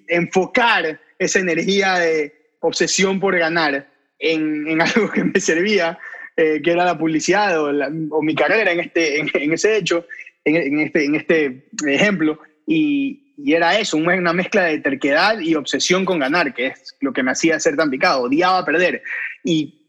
enfocar 0.09 1.01
esa 1.21 1.39
energía 1.39 1.95
de 1.99 2.40
obsesión 2.61 3.21
por 3.21 3.37
ganar 3.39 3.89
en, 4.19 4.69
en 4.69 4.81
algo 4.83 5.11
que 5.11 5.25
me 5.25 5.41
servía, 5.41 5.99
eh, 6.37 6.61
que 6.63 6.71
era 6.71 6.85
la 6.85 6.99
publicidad 6.99 7.61
o, 7.61 8.23
mi 8.23 8.35
carrera 8.35 8.73
en, 8.73 8.81
este, 8.81 9.21
en 9.21 9.53
ese 9.53 9.77
hecho, 9.77 10.07
en, 10.45 10.81
este, 10.81 11.05
en 11.05 11.15
este 11.17 11.69
ejemplo. 11.87 12.39
Y, 12.67 13.35
y, 13.37 13.55
era 13.55 13.79
eso, 13.79 13.97
una 13.97 14.33
mezcla 14.33 14.65
de 14.65 14.79
terquedad 14.79 15.41
y 15.41 15.55
obsesión 15.55 16.05
con 16.05 16.19
ganar, 16.19 16.55
que 16.55 16.69
es 16.69 16.97
lo 17.01 17.13
que 17.13 17.23
me 17.23 17.33
hacía 17.33 17.59
ser 17.59 17.77
tan 17.77 17.91
picado. 17.91 18.23
Odiaba 18.23 18.65
perder. 18.65 19.03
Y 19.43 19.81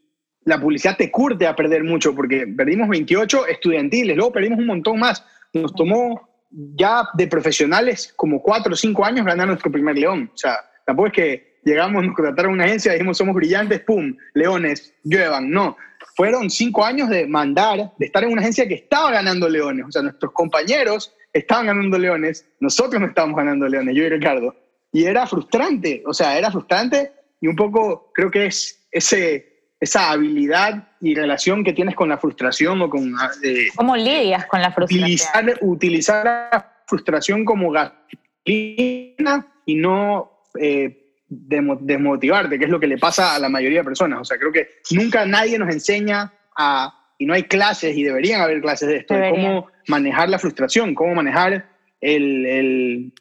la 0.46 0.60
publicidad 0.60 0.98
te 0.98 1.12
curte 1.12 1.46
a 1.46 1.56
perder 1.56 1.84
mucho, 1.84 2.16
porque 2.16 2.48
perdimos 2.48 2.90
28 2.90 3.48
estudiantiles, 3.48 4.16
luego 4.16 4.32
perdimos 4.32 4.60
un 4.60 4.68
montón 4.68 5.00
más. 5.00 5.24
Nos 5.54 5.74
tomó 5.76 6.30
ya 6.50 7.08
de 7.14 7.28
profesionales 7.28 8.14
como 8.16 8.42
4 8.42 8.74
o 8.74 8.76
5 8.76 9.06
años 9.06 9.26
ganar 9.26 9.48
nuestro 9.48 9.72
primer 9.72 9.98
león. 9.98 10.32
O 10.34 10.38
sea, 10.38 10.58
tampoco 10.86 11.08
es 11.08 11.14
que 11.14 11.51
llegamos, 11.64 12.04
nos 12.04 12.16
contrataron 12.16 12.54
una 12.54 12.66
agencia, 12.66 12.94
dijimos 12.94 13.18
somos 13.18 13.36
brillantes, 13.36 13.82
pum, 13.82 14.16
leones, 14.34 14.94
lluevan. 15.04 15.50
No, 15.50 15.78
fueron 16.16 16.50
cinco 16.50 16.86
años 16.86 17.10
de 17.10 17.28
mandar, 17.28 17.94
de 17.98 18.06
estar 18.06 18.24
en 18.24 18.32
una 18.32 18.42
agencia 18.42 18.68
que 18.68 18.76
estaba 18.76 19.12
ganando 19.12 19.50
leones. 19.50 19.86
O 19.88 19.92
sea, 19.92 20.02
nuestros 20.02 20.32
compañeros 20.32 21.14
estaban 21.34 21.68
ganando 21.68 21.98
leones, 21.98 22.46
nosotros 22.60 23.00
no 23.02 23.08
estábamos 23.08 23.38
ganando 23.38 23.68
leones, 23.68 23.96
yo 23.96 24.04
y 24.04 24.10
Ricardo. 24.10 24.56
Y 24.92 25.06
era 25.06 25.26
frustrante, 25.26 26.04
o 26.06 26.14
sea, 26.14 26.38
era 26.38 26.52
frustrante 26.52 27.12
y 27.40 27.48
un 27.48 27.56
poco 27.56 28.12
creo 28.14 28.30
que 28.30 28.48
es 28.48 28.86
ese, 28.92 29.74
esa 29.80 30.12
habilidad 30.12 30.90
y 31.00 31.16
relación 31.16 31.64
que 31.64 31.74
tienes 31.74 31.96
con 31.96 32.10
la 32.10 32.18
frustración 32.18 32.82
o 32.82 32.90
con... 32.90 33.14
Eh, 33.44 33.70
¿Cómo 33.76 33.96
lidias 33.96 34.46
con 34.48 34.62
la 34.62 34.72
frustración? 34.72 35.04
Utilizar, 35.04 35.58
utilizar 35.62 36.26
la 36.26 36.74
frustración 36.86 37.46
como 37.46 37.72
gasolina 37.72 39.48
y 39.66 39.76
no 39.76 40.44
eh, 40.60 41.01
desmotivarte, 41.32 42.60
que 42.60 42.66
es 42.66 42.70
lo 42.70 42.80
que 42.80 42.88
le 42.88 42.98
pasa 42.98 43.34
a 43.34 43.40
la 43.40 43.48
mayoría 43.48 43.80
de 43.80 43.86
personas. 43.86 44.20
O 44.20 44.26
sea, 44.26 44.38
creo 44.38 44.52
que 44.52 44.68
nunca 44.92 45.26
nadie 45.26 45.58
nos 45.58 45.74
enseña 45.74 46.34
a, 46.58 46.94
y 47.18 47.26
no 47.26 47.34
hay 47.34 47.44
clases, 47.44 47.96
y 47.96 48.04
deberían 48.04 48.42
haber 48.42 48.62
clases 48.62 48.90
de 48.90 48.98
esto, 48.98 49.14
de 49.14 49.30
cómo 49.30 49.68
manejar 49.88 50.28
la 50.28 50.40
frustración, 50.40 50.94
cómo 50.94 51.16
manejar 51.16 51.66
el, 52.02 52.46
el, 52.46 53.14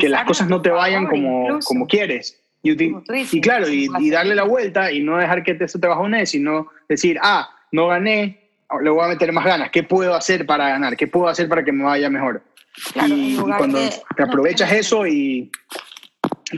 que 0.00 0.08
las 0.08 0.24
cosas 0.24 0.48
no 0.48 0.62
te 0.62 0.70
vayan 0.70 1.06
como, 1.06 1.58
como 1.64 1.86
quieres. 1.86 2.40
Y, 2.62 2.70
y 2.72 3.40
claro, 3.40 3.68
y, 3.68 4.10
darle 4.10 4.34
la 4.34 4.44
vuelta 4.44 4.90
y 4.90 5.02
no 5.02 5.18
dejar 5.18 5.42
que 5.42 5.56
eso 5.60 5.78
te 5.78 5.88
bajone, 5.88 6.24
sino 6.24 6.68
decir, 6.88 7.18
ah, 7.20 7.50
no 7.72 7.88
gané, 7.88 8.48
le 8.80 8.88
voy 8.88 9.04
a 9.04 9.08
meter 9.08 9.30
más 9.32 9.44
ganas. 9.44 9.70
¿Qué 9.70 9.82
puedo 9.82 10.14
hacer 10.14 10.46
para 10.46 10.68
ganar? 10.70 10.96
¿Qué 10.96 11.06
puedo 11.06 11.28
hacer 11.28 11.48
para 11.48 11.64
que 11.64 11.72
me 11.72 11.84
vaya 11.84 12.08
mejor? 12.08 12.42
y, 13.06 13.36
cuando 13.36 13.78
te 14.16 14.22
aprovechas 14.22 14.72
eso 14.72 15.06
y 15.06 15.50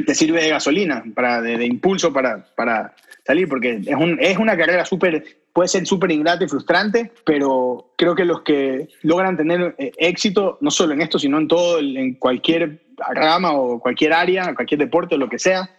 te 0.07 0.14
sirve 0.14 0.42
de 0.42 0.50
gasolina, 0.50 1.04
para, 1.14 1.40
de, 1.40 1.64
impulso 1.64 2.12
para, 2.12 2.44
para 2.57 2.94
salir, 3.24 3.48
porque 3.48 3.80
es, 3.87 3.94
un, 3.94 4.18
es 4.20 4.38
una 4.38 4.57
carrera 4.57 4.85
súper, 4.85 5.24
puede 5.52 5.68
ser 5.68 5.87
súper 5.87 6.11
ingrata 6.11 6.44
y 6.44 6.48
frustrante, 6.48 7.12
pero 7.24 7.92
creo 7.96 8.14
que 8.14 8.24
los 8.24 8.42
que 8.42 8.88
logran 9.02 9.37
tener 9.37 9.74
eh, 9.78 9.92
éxito, 9.98 10.59
no 10.61 10.70
solo 10.70 10.94
en 10.94 11.02
esto, 11.02 11.18
sino 11.18 11.38
en 11.38 11.48
todo, 11.48 11.78
en 11.78 12.14
cualquier 12.14 12.83
rama 13.14 13.52
o 13.52 13.80
cualquier 13.80 14.12
área, 14.12 14.54
cualquier 14.54 14.80
deporte, 14.80 15.16
lo 15.16 15.28
que 15.28 15.38
sea, 15.38 15.70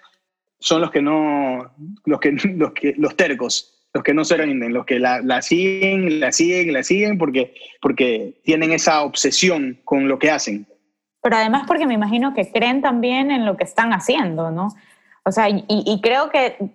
son 0.59 0.81
los 0.81 0.91
que 0.91 1.01
no, 1.01 1.73
los 2.05 2.19
que, 2.19 2.31
los 2.55 2.73
que, 2.73 2.95
los 2.97 3.15
tercos, 3.15 3.85
los 3.93 4.03
que 4.03 4.13
no 4.13 4.25
se 4.25 4.37
rinden, 4.37 4.73
los 4.73 4.85
que 4.85 4.99
la, 4.99 5.21
la, 5.21 5.41
siguen, 5.41 6.19
la 6.19 6.31
siguen, 6.31 6.73
la 6.73 6.83
siguen 6.83 7.17
porque, 7.17 7.53
porque 7.81 8.41
tienen 8.43 8.71
esa 8.71 9.03
obsesión 9.03 9.79
con 9.83 10.07
lo 10.07 10.19
que 10.19 10.31
hacen. 10.31 10.67
Pero 11.25 11.37
además 11.37 11.63
porque 11.65 11.87
me 11.87 11.95
imagino 11.95 12.35
que 12.35 12.51
creen 12.51 12.83
también 12.83 13.31
en 13.31 13.47
lo 13.47 13.57
que 13.57 13.63
están 13.63 13.93
haciendo, 13.93 14.51
¿no? 14.51 14.67
O 15.23 15.31
sea, 15.31 15.49
y, 15.49 15.65
y 15.67 15.99
creo 15.99 16.29
que 16.29 16.69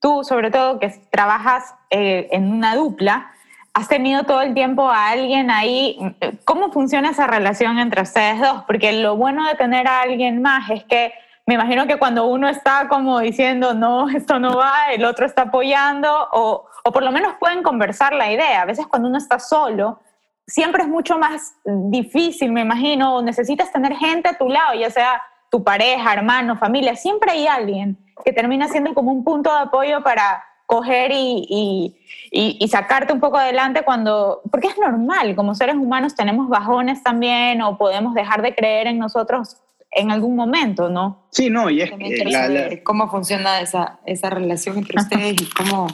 tú, 0.00 0.24
sobre 0.24 0.50
todo, 0.50 0.78
que 0.78 0.88
trabajas 1.10 1.74
eh, 1.90 2.26
en 2.32 2.50
una 2.50 2.74
dupla, 2.74 3.32
has 3.74 3.86
tenido 3.86 4.24
todo 4.24 4.40
el 4.40 4.54
tiempo 4.54 4.88
a 4.88 5.08
alguien 5.08 5.50
ahí. 5.50 5.98
¿Cómo 6.46 6.72
funciona 6.72 7.10
esa 7.10 7.26
relación 7.26 7.78
entre 7.78 8.00
ustedes 8.00 8.40
dos? 8.40 8.62
Porque 8.66 8.94
lo 8.94 9.14
bueno 9.16 9.46
de 9.46 9.56
tener 9.56 9.86
a 9.88 10.00
alguien 10.00 10.40
más 10.40 10.70
es 10.70 10.82
que 10.84 11.12
me 11.44 11.52
imagino 11.52 11.86
que 11.86 11.98
cuando 11.98 12.28
uno 12.28 12.48
está 12.48 12.88
como 12.88 13.20
diciendo, 13.20 13.74
no, 13.74 14.08
esto 14.08 14.38
no 14.38 14.56
va, 14.56 14.90
el 14.94 15.04
otro 15.04 15.26
está 15.26 15.42
apoyando, 15.42 16.30
o, 16.32 16.64
o 16.82 16.92
por 16.92 17.02
lo 17.02 17.12
menos 17.12 17.34
pueden 17.38 17.62
conversar 17.62 18.14
la 18.14 18.32
idea. 18.32 18.62
A 18.62 18.64
veces 18.64 18.86
cuando 18.86 19.10
uno 19.10 19.18
está 19.18 19.38
solo, 19.38 20.00
siempre 20.46 20.82
es 20.82 20.88
mucho 20.88 21.18
más 21.18 21.54
difícil, 21.64 22.52
me 22.52 22.62
imagino, 22.62 23.20
necesitas 23.22 23.72
tener 23.72 23.94
gente 23.94 24.28
a 24.28 24.38
tu 24.38 24.48
lado, 24.48 24.78
ya 24.78 24.90
sea 24.90 25.22
tu 25.50 25.62
pareja, 25.62 26.12
hermano, 26.12 26.56
familia, 26.56 26.96
siempre 26.96 27.32
hay 27.32 27.46
alguien 27.46 27.98
que 28.24 28.32
termina 28.32 28.68
siendo 28.68 28.94
como 28.94 29.12
un 29.12 29.24
punto 29.24 29.52
de 29.52 29.60
apoyo 29.60 30.02
para 30.02 30.42
coger 30.66 31.12
y, 31.12 31.94
y, 32.30 32.58
y, 32.60 32.68
sacarte 32.68 33.12
un 33.12 33.20
poco 33.20 33.36
adelante 33.36 33.82
cuando, 33.82 34.40
porque 34.50 34.66
es 34.66 34.76
normal, 34.76 35.36
como 35.36 35.54
seres 35.54 35.76
humanos 35.76 36.16
tenemos 36.16 36.48
bajones 36.48 37.04
también 37.04 37.62
o 37.62 37.78
podemos 37.78 38.14
dejar 38.14 38.42
de 38.42 38.52
creer 38.52 38.88
en 38.88 38.98
nosotros 38.98 39.58
en 39.92 40.10
algún 40.10 40.34
momento, 40.34 40.88
¿no? 40.88 41.26
Sí, 41.30 41.50
no, 41.50 41.70
y 41.70 41.82
es 41.82 41.90
que 41.92 42.82
cómo 42.84 43.08
funciona 43.08 43.60
esa, 43.60 44.00
esa 44.04 44.28
relación 44.28 44.78
entre 44.78 44.96
ustedes 45.00 45.40
y 45.40 45.48
cómo... 45.50 45.86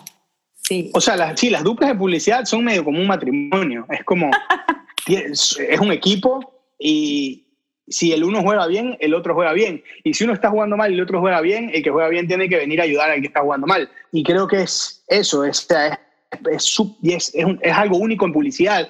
Sí. 0.62 0.90
O 0.94 1.00
sea, 1.00 1.16
las, 1.16 1.38
sí, 1.38 1.50
las 1.50 1.64
duplas 1.64 1.90
de 1.90 1.96
publicidad 1.96 2.44
son 2.44 2.64
medio 2.64 2.84
como 2.84 2.98
un 3.00 3.06
matrimonio. 3.06 3.86
Es 3.90 4.04
como, 4.04 4.30
es, 5.06 5.58
un 5.80 5.92
equipo 5.92 6.62
y 6.78 7.46
si 7.88 8.12
el 8.12 8.24
uno 8.24 8.42
juega 8.42 8.66
bien, 8.66 8.96
el 9.00 9.14
otro 9.14 9.34
juega 9.34 9.52
bien. 9.52 9.82
Y 10.04 10.14
si 10.14 10.24
uno 10.24 10.32
está 10.32 10.50
jugando 10.50 10.76
mal 10.76 10.90
y 10.90 10.94
el 10.94 11.02
otro 11.02 11.20
juega 11.20 11.40
bien, 11.40 11.70
el 11.72 11.82
que 11.82 11.90
juega 11.90 12.08
bien 12.08 12.28
tiene 12.28 12.48
que 12.48 12.56
venir 12.56 12.80
a 12.80 12.84
ayudar 12.84 13.10
al 13.10 13.20
que 13.20 13.26
está 13.26 13.40
jugando 13.40 13.66
mal. 13.66 13.90
Y 14.12 14.22
creo 14.22 14.46
que 14.46 14.62
es 14.62 15.04
eso, 15.08 15.44
es, 15.44 15.66
es, 16.50 16.80
es, 17.02 17.34
es 17.34 17.72
algo 17.72 17.96
único 17.96 18.24
en 18.24 18.32
publicidad, 18.32 18.88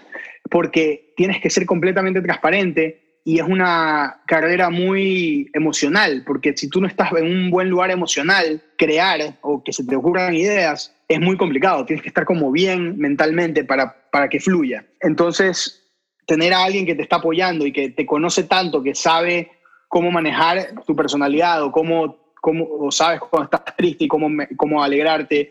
porque 0.51 1.13
tienes 1.17 1.41
que 1.41 1.51
ser 1.51 1.67
completamente 1.67 2.21
transparente, 2.21 3.02
y 3.25 3.39
es 3.39 3.47
una 3.47 4.23
carrera 4.27 4.71
muy 4.71 5.49
emocional, 5.55 6.25
porque 6.27 6.57
si 6.57 6.69
tú 6.69 6.81
no 6.81 6.89
estás 6.89 7.13
en 7.13 7.25
un 7.25 7.51
buen 7.51 7.69
lugar 7.69 7.91
emocional, 7.91 8.63
crear 8.77 9.39
o 9.43 9.63
que 9.63 9.73
se 9.73 9.85
te 9.85 9.95
ocurran 9.95 10.35
ideas 10.35 10.95
es 11.09 11.21
muy 11.21 11.37
complicado, 11.37 11.85
tienes 11.85 12.03
que 12.03 12.09
estar 12.09 12.25
como 12.25 12.51
bien 12.51 12.97
mentalmente 12.99 13.65
para, 13.65 14.09
para 14.11 14.29
que 14.29 14.41
fluya. 14.41 14.87
Entonces, 15.01 15.91
tener 16.27 16.55
a 16.55 16.65
alguien 16.65 16.87
que 16.87 16.95
te 16.95 17.03
está 17.03 17.17
apoyando 17.17 17.67
y 17.67 17.73
que 17.73 17.91
te 17.91 18.07
conoce 18.07 18.45
tanto, 18.45 18.83
que 18.83 18.95
sabe 18.95 19.51
cómo 19.89 20.11
manejar 20.11 20.75
tu 20.87 20.97
personalidad 20.97 21.63
o 21.63 21.71
cómo, 21.71 22.33
cómo 22.41 22.67
o 22.67 22.91
sabes 22.91 23.21
cuando 23.21 23.45
estás 23.45 23.77
triste 23.77 24.05
y 24.05 24.09
cómo, 24.09 24.29
cómo 24.57 24.83
alegrarte, 24.83 25.51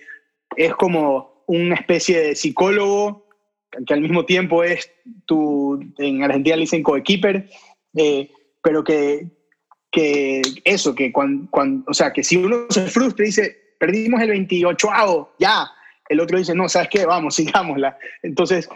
es 0.56 0.74
como 0.76 1.44
una 1.48 1.76
especie 1.76 2.20
de 2.20 2.36
psicólogo 2.36 3.28
que 3.86 3.94
al 3.94 4.02
mismo 4.02 4.26
tiempo 4.26 4.64
es 4.64 4.92
tu, 5.26 5.80
en 5.98 6.24
Argentina 6.24 6.56
le 6.56 6.62
dicen 6.62 6.84
coequiper, 6.84 7.50
eh, 7.96 8.30
pero 8.62 8.84
que, 8.84 9.28
que 9.92 10.42
eso, 10.64 10.94
que 10.94 11.12
cuando, 11.12 11.50
o 11.88 11.94
sea, 11.94 12.12
que 12.12 12.24
si 12.24 12.38
uno 12.38 12.66
se 12.70 12.88
frustra 12.88 13.24
y 13.24 13.28
dice, 13.28 13.76
perdimos 13.80 14.22
el 14.22 14.30
28 14.30 14.92
avo 14.92 15.34
ya, 15.40 15.68
el 16.10 16.20
otro 16.20 16.38
dice, 16.38 16.54
no, 16.54 16.68
¿sabes 16.68 16.90
qué? 16.90 17.06
Vamos, 17.06 17.36
sigámosla. 17.38 17.98
Entonces, 18.22 18.70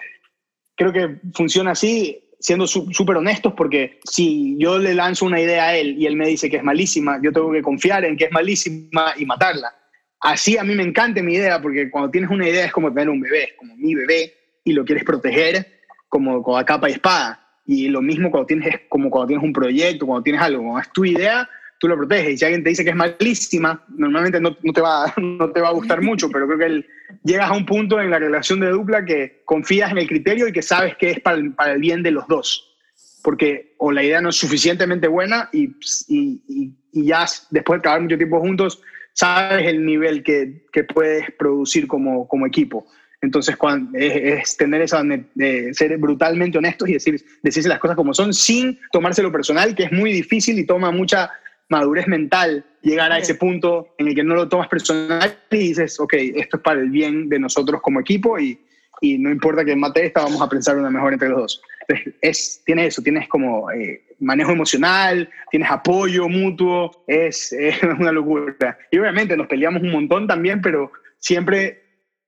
creo 0.76 0.94
que 0.94 1.18
funciona 1.34 1.72
así, 1.72 2.22
siendo 2.40 2.68
súper 2.68 3.18
honestos, 3.18 3.54
porque 3.56 4.00
si 4.10 4.56
yo 4.58 4.78
le 4.78 4.94
lanzo 4.94 5.26
una 5.26 5.42
idea 5.42 5.66
a 5.68 5.78
él 5.78 5.98
y 5.98 6.06
él 6.06 6.16
me 6.16 6.28
dice 6.28 6.50
que 6.50 6.58
es 6.58 6.64
malísima, 6.64 7.20
yo 7.22 7.32
tengo 7.32 7.52
que 7.52 7.62
confiar 7.62 8.06
en 8.06 8.18
que 8.18 8.26
es 8.26 8.32
malísima 8.32 9.14
y 9.18 9.26
matarla. 9.26 9.74
Así 10.22 10.58
a 10.58 10.64
mí 10.64 10.76
me 10.76 10.84
encanta 10.84 11.22
mi 11.22 11.36
idea, 11.36 11.62
porque 11.62 11.90
cuando 11.90 12.10
tienes 12.10 12.30
una 12.30 12.48
idea 12.48 12.66
es 12.66 12.72
como 12.72 12.92
tener 12.94 13.10
un 13.10 13.20
bebé, 13.20 13.44
es 13.44 13.54
como 13.58 13.76
mi 13.76 13.94
bebé, 13.96 14.34
y 14.66 14.74
lo 14.74 14.84
quieres 14.84 15.06
proteger 15.06 15.80
como 16.10 16.44
con 16.44 16.60
a 16.60 16.66
capa 16.66 16.90
y 16.90 16.94
espada. 16.94 17.42
Y 17.66 17.88
lo 17.88 18.02
mismo 18.02 18.30
cuando 18.30 18.48
tienes, 18.48 18.82
como 18.90 19.10
cuando 19.10 19.28
tienes 19.28 19.46
un 19.46 19.54
proyecto, 19.54 20.06
cuando 20.06 20.24
tienes 20.24 20.42
algo, 20.42 20.64
cuando 20.64 20.82
es 20.82 20.92
tu 20.92 21.06
idea, 21.06 21.50
tú 21.80 21.88
lo 21.88 21.96
proteges. 21.96 22.34
Y 22.34 22.38
si 22.38 22.46
alguien 22.46 22.64
te 22.64 22.70
dice 22.72 22.84
que 22.84 22.90
es 22.90 22.96
malísima, 22.96 23.84
normalmente 23.90 24.40
no, 24.42 24.58
no, 24.62 24.74
te, 24.74 24.82
va, 24.82 25.14
no 25.18 25.52
te 25.52 25.62
va 25.62 25.70
a 25.70 25.74
gustar 25.74 26.02
mucho, 26.02 26.30
pero 26.30 26.48
creo 26.48 26.60
que 26.60 26.86
llegas 27.24 27.50
a 27.50 27.54
un 27.54 27.66
punto 27.66 28.02
en 28.02 28.10
la 28.10 28.20
relación 28.20 28.60
de 28.60 28.70
dupla 28.70 29.06
que 29.06 29.42
confías 29.46 29.92
en 29.92 30.00
el 30.00 30.08
criterio 30.08 30.48
y 30.48 30.52
que 30.52 30.62
sabes 30.62 30.96
que 30.98 31.12
es 31.12 31.20
para 31.22 31.38
el, 31.38 31.54
para 31.54 31.74
el 31.74 31.80
bien 31.80 32.04
de 32.04 32.12
los 32.12 32.28
dos. 32.28 32.76
Porque 33.24 33.76
o 33.78 33.92
la 33.92 34.04
idea 34.04 34.22
no 34.22 34.30
es 34.30 34.36
suficientemente 34.36 35.08
buena 35.08 35.50
y, 35.52 35.76
y, 36.08 36.74
y 36.92 37.06
ya 37.06 37.26
después 37.50 37.80
de 37.80 37.82
trabajar 37.82 38.02
mucho 38.02 38.18
tiempo 38.18 38.40
juntos, 38.40 38.82
sabes 39.14 39.66
el 39.68 39.86
nivel 39.86 40.24
que, 40.24 40.66
que 40.72 40.84
puedes 40.84 41.32
producir 41.32 41.88
como, 41.88 42.28
como 42.28 42.46
equipo. 42.46 42.86
Entonces, 43.26 43.58
cuando, 43.58 43.98
es, 43.98 44.56
tener 44.56 44.82
esa, 44.82 45.04
de 45.04 45.74
ser 45.74 45.98
brutalmente 45.98 46.58
honestos 46.58 46.88
y 46.88 46.94
decir, 46.94 47.24
decirse 47.44 47.68
las 47.68 47.80
cosas 47.80 47.98
como 47.98 48.14
son 48.14 48.34
sin 48.34 48.80
tomárselo 48.92 49.32
personal, 49.32 49.76
que 49.76 49.84
es 49.84 49.92
muy 49.92 50.14
difícil 50.14 50.58
y 50.60 50.66
toma 50.66 50.92
mucha 50.92 51.32
madurez 51.70 52.08
mental 52.08 52.64
llegar 52.82 53.12
a 53.12 53.18
ese 53.18 53.36
punto 53.36 53.96
en 53.98 54.08
el 54.08 54.16
que 54.16 54.24
no 54.24 54.36
lo 54.36 54.48
tomas 54.48 54.68
personal 54.68 55.38
y 55.50 55.58
dices, 55.58 56.00
ok, 56.00 56.14
esto 56.14 56.58
es 56.58 56.64
para 56.64 56.80
el 56.80 56.90
bien 56.90 57.28
de 57.28 57.40
nosotros 57.40 57.82
como 57.82 58.00
equipo 58.00 58.40
y, 58.40 58.60
y 59.02 59.18
no 59.18 59.32
importa 59.32 59.66
que 59.66 59.76
mate 59.76 60.06
esta, 60.06 60.22
vamos 60.22 60.42
a 60.42 60.50
pensar 60.50 60.78
una 60.78 60.92
mejor 60.92 61.14
entre 61.14 61.30
los 61.30 61.40
dos. 61.40 61.62
Entonces, 61.88 62.14
es, 62.22 62.62
tiene 62.66 62.86
eso, 62.86 63.02
tienes 63.02 63.28
como 63.28 63.72
eh, 63.72 64.04
manejo 64.20 64.52
emocional, 64.52 65.30
tienes 65.50 65.70
apoyo 65.70 66.30
mutuo, 66.30 67.04
es, 67.08 67.52
es 67.60 67.82
una 67.84 68.12
locura. 68.12 68.78
Y 68.92 69.00
obviamente 69.00 69.36
nos 69.36 69.48
peleamos 69.48 69.82
un 69.82 69.92
montón 69.92 70.28
también, 70.28 70.62
pero 70.62 70.92
siempre 71.18 71.85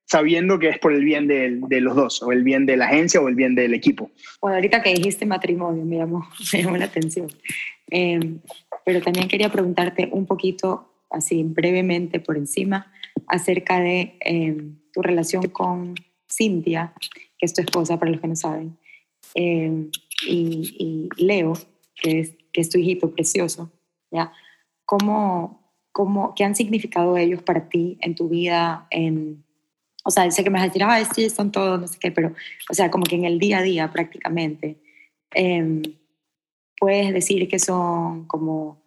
sabiendo 0.08 0.58
que 0.58 0.70
es 0.70 0.80
por 0.80 0.94
el 0.94 1.04
bien 1.04 1.28
de, 1.28 1.60
de, 1.68 1.82
los 1.82 1.96
dos, 1.96 2.24
o 2.24 2.32
el 2.32 2.44
bien 2.44 2.66
de 2.66 2.78
la 2.78 2.86
agencia 2.86 3.20
o 3.20 3.28
el 3.28 3.36
bien 3.36 3.56
del 3.56 3.74
equipo. 3.74 4.10
Bueno, 4.42 4.56
ahorita 4.56 4.82
que 4.82 4.94
dijiste 4.94 5.26
matrimonio, 5.26 5.84
me 5.84 5.98
llamó, 5.98 6.28
me 6.54 6.64
llamó 6.64 6.78
la 6.78 6.86
atención. 6.86 7.28
Em, 7.90 8.40
pero 8.86 9.02
también 9.02 9.28
quería 9.28 9.52
preguntarte 9.52 10.10
un 10.12 10.26
poquito, 10.26 10.94
así 11.10 11.44
brevemente 11.44 12.22
por 12.22 12.38
encima, 12.38 12.92
acerca 13.28 13.80
de 13.80 14.18
em, 14.22 14.78
tu 14.94 15.02
relación 15.02 15.50
con 15.50 15.96
Cintia, 16.30 16.94
que 17.38 17.46
es 17.46 17.54
tu 17.54 17.62
esposa, 17.62 18.00
para 18.00 18.12
los 18.12 18.22
que 18.22 18.28
no 18.28 18.36
saben, 18.36 18.78
em, 19.36 19.92
y, 20.26 21.10
y, 21.18 21.22
Leo, 21.22 21.54
que 21.96 22.22
es, 22.22 22.38
que 22.54 22.62
es 22.62 22.70
tu 22.70 22.78
hijito 22.78 23.12
precioso, 23.14 23.72
¿ya? 24.10 24.32
¿Cómo, 24.86 25.74
cómo, 25.92 26.34
qué 26.34 26.46
han 26.46 26.56
significado 26.56 27.18
ellos 27.18 27.44
para 27.44 27.68
ti 27.68 27.98
en 28.02 28.16
tu 28.16 28.30
vida, 28.30 28.88
en, 28.90 29.44
o 30.08 30.10
sea, 30.10 30.32
sé 30.32 30.42
que 30.42 30.50
me 30.50 30.54
vas 30.54 30.64
a 30.64 30.68
decir, 30.68 30.84
ah, 30.84 31.04
sí, 31.04 31.30
son 31.30 31.52
todos, 31.52 31.82
no 31.82 31.86
sé 31.86 32.00
qué, 32.00 32.12
pero, 32.14 32.32
o 32.70 32.74
sea, 32.74 32.90
como 32.90 33.04
que 33.04 33.18
en 33.18 33.26
el 33.26 33.40
día 33.40 33.58
a 33.58 33.62
día 33.62 33.92
prácticamente, 33.92 34.78
em, 35.32 35.82
puedes 36.80 37.14
decir 37.14 37.46
que 37.50 37.60
son 37.60 38.26
como, 38.26 38.82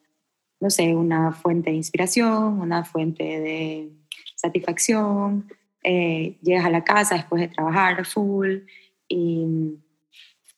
no 0.60 0.70
sé, 0.70 0.94
una 0.94 1.32
fuente 1.32 1.68
de 1.68 1.76
inspiración, 1.76 2.58
una 2.58 2.84
fuente 2.84 3.22
de 3.22 3.90
satisfacción, 4.34 5.46
eh, 5.82 6.38
llegas 6.40 6.64
a 6.64 6.70
la 6.70 6.84
casa 6.84 7.16
después 7.16 7.42
de 7.42 7.48
trabajar 7.48 8.06
full 8.06 8.60
y, 9.06 9.76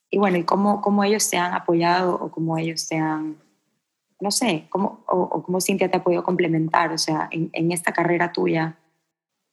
y 0.09 0.17
bueno, 0.17 0.37
y 0.37 0.43
cómo, 0.43 0.79
cómo, 0.81 1.03
ellos 1.03 1.29
te 1.29 1.35
han 1.35 1.53
apoyado 1.53 2.15
o 2.15 2.31
cómo 2.31 2.57
ellos 2.57 2.87
te 2.87 2.95
han, 2.95 3.35
no 4.21 4.31
sé, 4.31 4.65
cómo, 4.69 5.03
o, 5.07 5.43
cómo 5.43 5.59
Cintia 5.59 5.91
te 5.91 5.97
ha 5.97 6.03
podido 6.05 6.23
complementar, 6.23 6.93
o 6.93 6.97
sea, 6.97 7.27
en, 7.31 7.49
en 7.51 7.73
esta 7.73 7.91
carrera 7.91 8.31
tuya. 8.31 8.77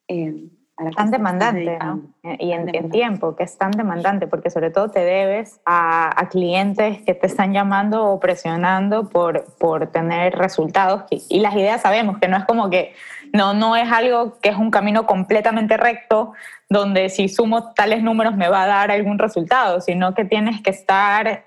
Eh, 0.06 0.50
tan 0.96 1.10
demandante, 1.10 1.78
¿no? 1.78 2.00
Y 2.38 2.52
en, 2.52 2.90
tiempo, 2.90 3.36
que 3.36 3.44
es 3.44 3.56
tan 3.58 3.70
demandante, 3.70 4.26
porque 4.26 4.50
sobre 4.50 4.70
todo 4.70 4.90
te 4.90 5.00
debes 5.00 5.60
a, 5.64 6.18
a, 6.18 6.28
clientes 6.28 7.02
que 7.02 7.14
te 7.14 7.26
están 7.26 7.52
llamando 7.52 8.04
o 8.06 8.20
presionando 8.20 9.08
por, 9.08 9.44
por 9.58 9.88
tener 9.88 10.34
resultados. 10.36 11.04
Y, 11.10 11.40
las 11.40 11.54
ideas 11.54 11.82
sabemos 11.82 12.18
que 12.18 12.28
no 12.28 12.36
es 12.36 12.44
como 12.44 12.70
que, 12.70 12.94
no, 13.32 13.54
no 13.54 13.76
es 13.76 13.90
algo 13.90 14.38
que 14.40 14.48
es 14.48 14.56
un 14.56 14.70
camino 14.70 15.06
completamente 15.06 15.76
recto, 15.76 16.32
donde 16.68 17.08
si 17.08 17.28
sumo 17.28 17.72
tales 17.72 18.02
números 18.02 18.36
me 18.36 18.48
va 18.48 18.64
a 18.64 18.66
dar 18.66 18.90
algún 18.90 19.18
resultado, 19.18 19.80
sino 19.80 20.14
que 20.14 20.24
tienes 20.24 20.62
que 20.62 20.70
estar 20.70 21.44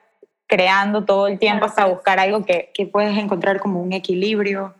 creando 0.47 1.05
todo 1.05 1.27
el 1.27 1.39
tiempo 1.39 1.65
hasta 1.65 1.85
buscar 1.85 2.19
algo 2.19 2.45
que... 2.45 2.71
Que 2.73 2.85
puedes 2.85 3.17
encontrar 3.17 3.59
como 3.59 3.81
un 3.81 3.93
equilibrio. 3.93 4.75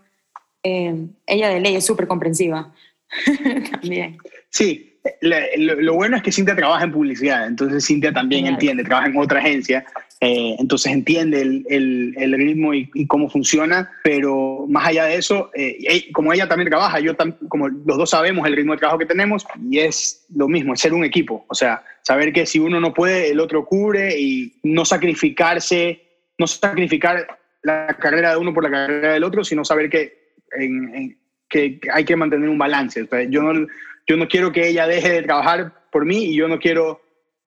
Eh, 0.64 1.08
ella 1.26 1.50
de 1.50 1.60
ley 1.60 1.76
es 1.76 1.86
súper 1.86 2.08
comprensiva 2.08 2.72
también. 3.72 4.18
Sí, 4.54 5.00
lo, 5.22 5.96
bueno 5.96 6.16
es 6.16 6.22
que 6.22 6.32
Cintia 6.32 6.56
trabaja 6.56 6.84
en 6.84 6.92
publicidad, 6.92 7.48
entonces 7.48 7.86
Cintia 7.86 8.14
también 8.14 8.46
entiende, 8.46 8.84
trabaja 8.84 9.08
en 9.08 9.18
otra 9.18 9.40
agencia, 9.40 9.84
eh, 10.22 10.56
entonces 10.60 10.94
entiende 10.94 11.42
el, 11.42 12.14
el, 12.16 12.34
ritmo 12.34 12.72
y, 12.72 12.88
cómo 13.08 13.32
funciona, 13.32 13.92
pero 14.04 14.66
más 14.70 14.88
allá 14.88 15.06
de 15.06 15.16
eso, 15.16 15.50
eh, 15.56 16.06
como 16.14 16.32
ella 16.32 16.48
también 16.48 16.70
trabaja, 16.70 17.00
yo 17.00 17.16
como 17.50 17.68
los 17.68 17.98
dos 17.98 18.12
sabemos 18.12 18.46
el 18.48 18.56
ritmo 18.56 18.74
de 18.74 18.78
trabajo 18.78 19.00
que 19.00 19.08
tenemos 19.08 19.44
y 19.72 19.80
es 19.80 20.24
lo 20.36 20.48
mismo, 20.48 20.76
es 20.76 20.82
ser 20.82 20.94
un 20.94 21.04
equipo, 21.04 21.46
o 21.50 21.56
sea, 21.56 21.84
saber 22.04 22.32
que 22.32 22.46
si 22.46 22.60
uno 22.60 22.80
no 22.80 22.94
puede, 22.94 23.32
el 23.32 23.40
otro 23.40 23.66
cubre 23.66 24.16
y 24.20 24.60
no 24.62 24.86
sacrificarse, 24.86 26.00
no 26.38 26.46
sacrificar 26.46 27.40
la 27.64 27.88
carrera 28.00 28.32
de 28.32 28.38
uno 28.38 28.54
por 28.54 28.64
la 28.64 28.70
carrera 28.70 29.14
del 29.14 29.24
otro, 29.24 29.44
sino 29.44 29.66
saber 29.66 29.90
que, 29.90 30.36
que 31.50 31.80
hay 31.92 32.06
que 32.06 32.16
mantener 32.16 32.50
un 32.50 32.58
balance. 32.60 33.08
yo 33.30 33.42
no 33.42 33.68
yo 34.08 34.18
no 34.18 34.28
quiero 34.28 34.52
que 34.52 34.68
ella 34.68 34.88
deje 34.88 35.10
de 35.10 35.24
trabajar 35.24 35.74
por 35.92 36.06
mí 36.06 36.26
y 36.26 36.36
yo 36.36 36.48
no 36.48 36.60
quiero, 36.60 37.02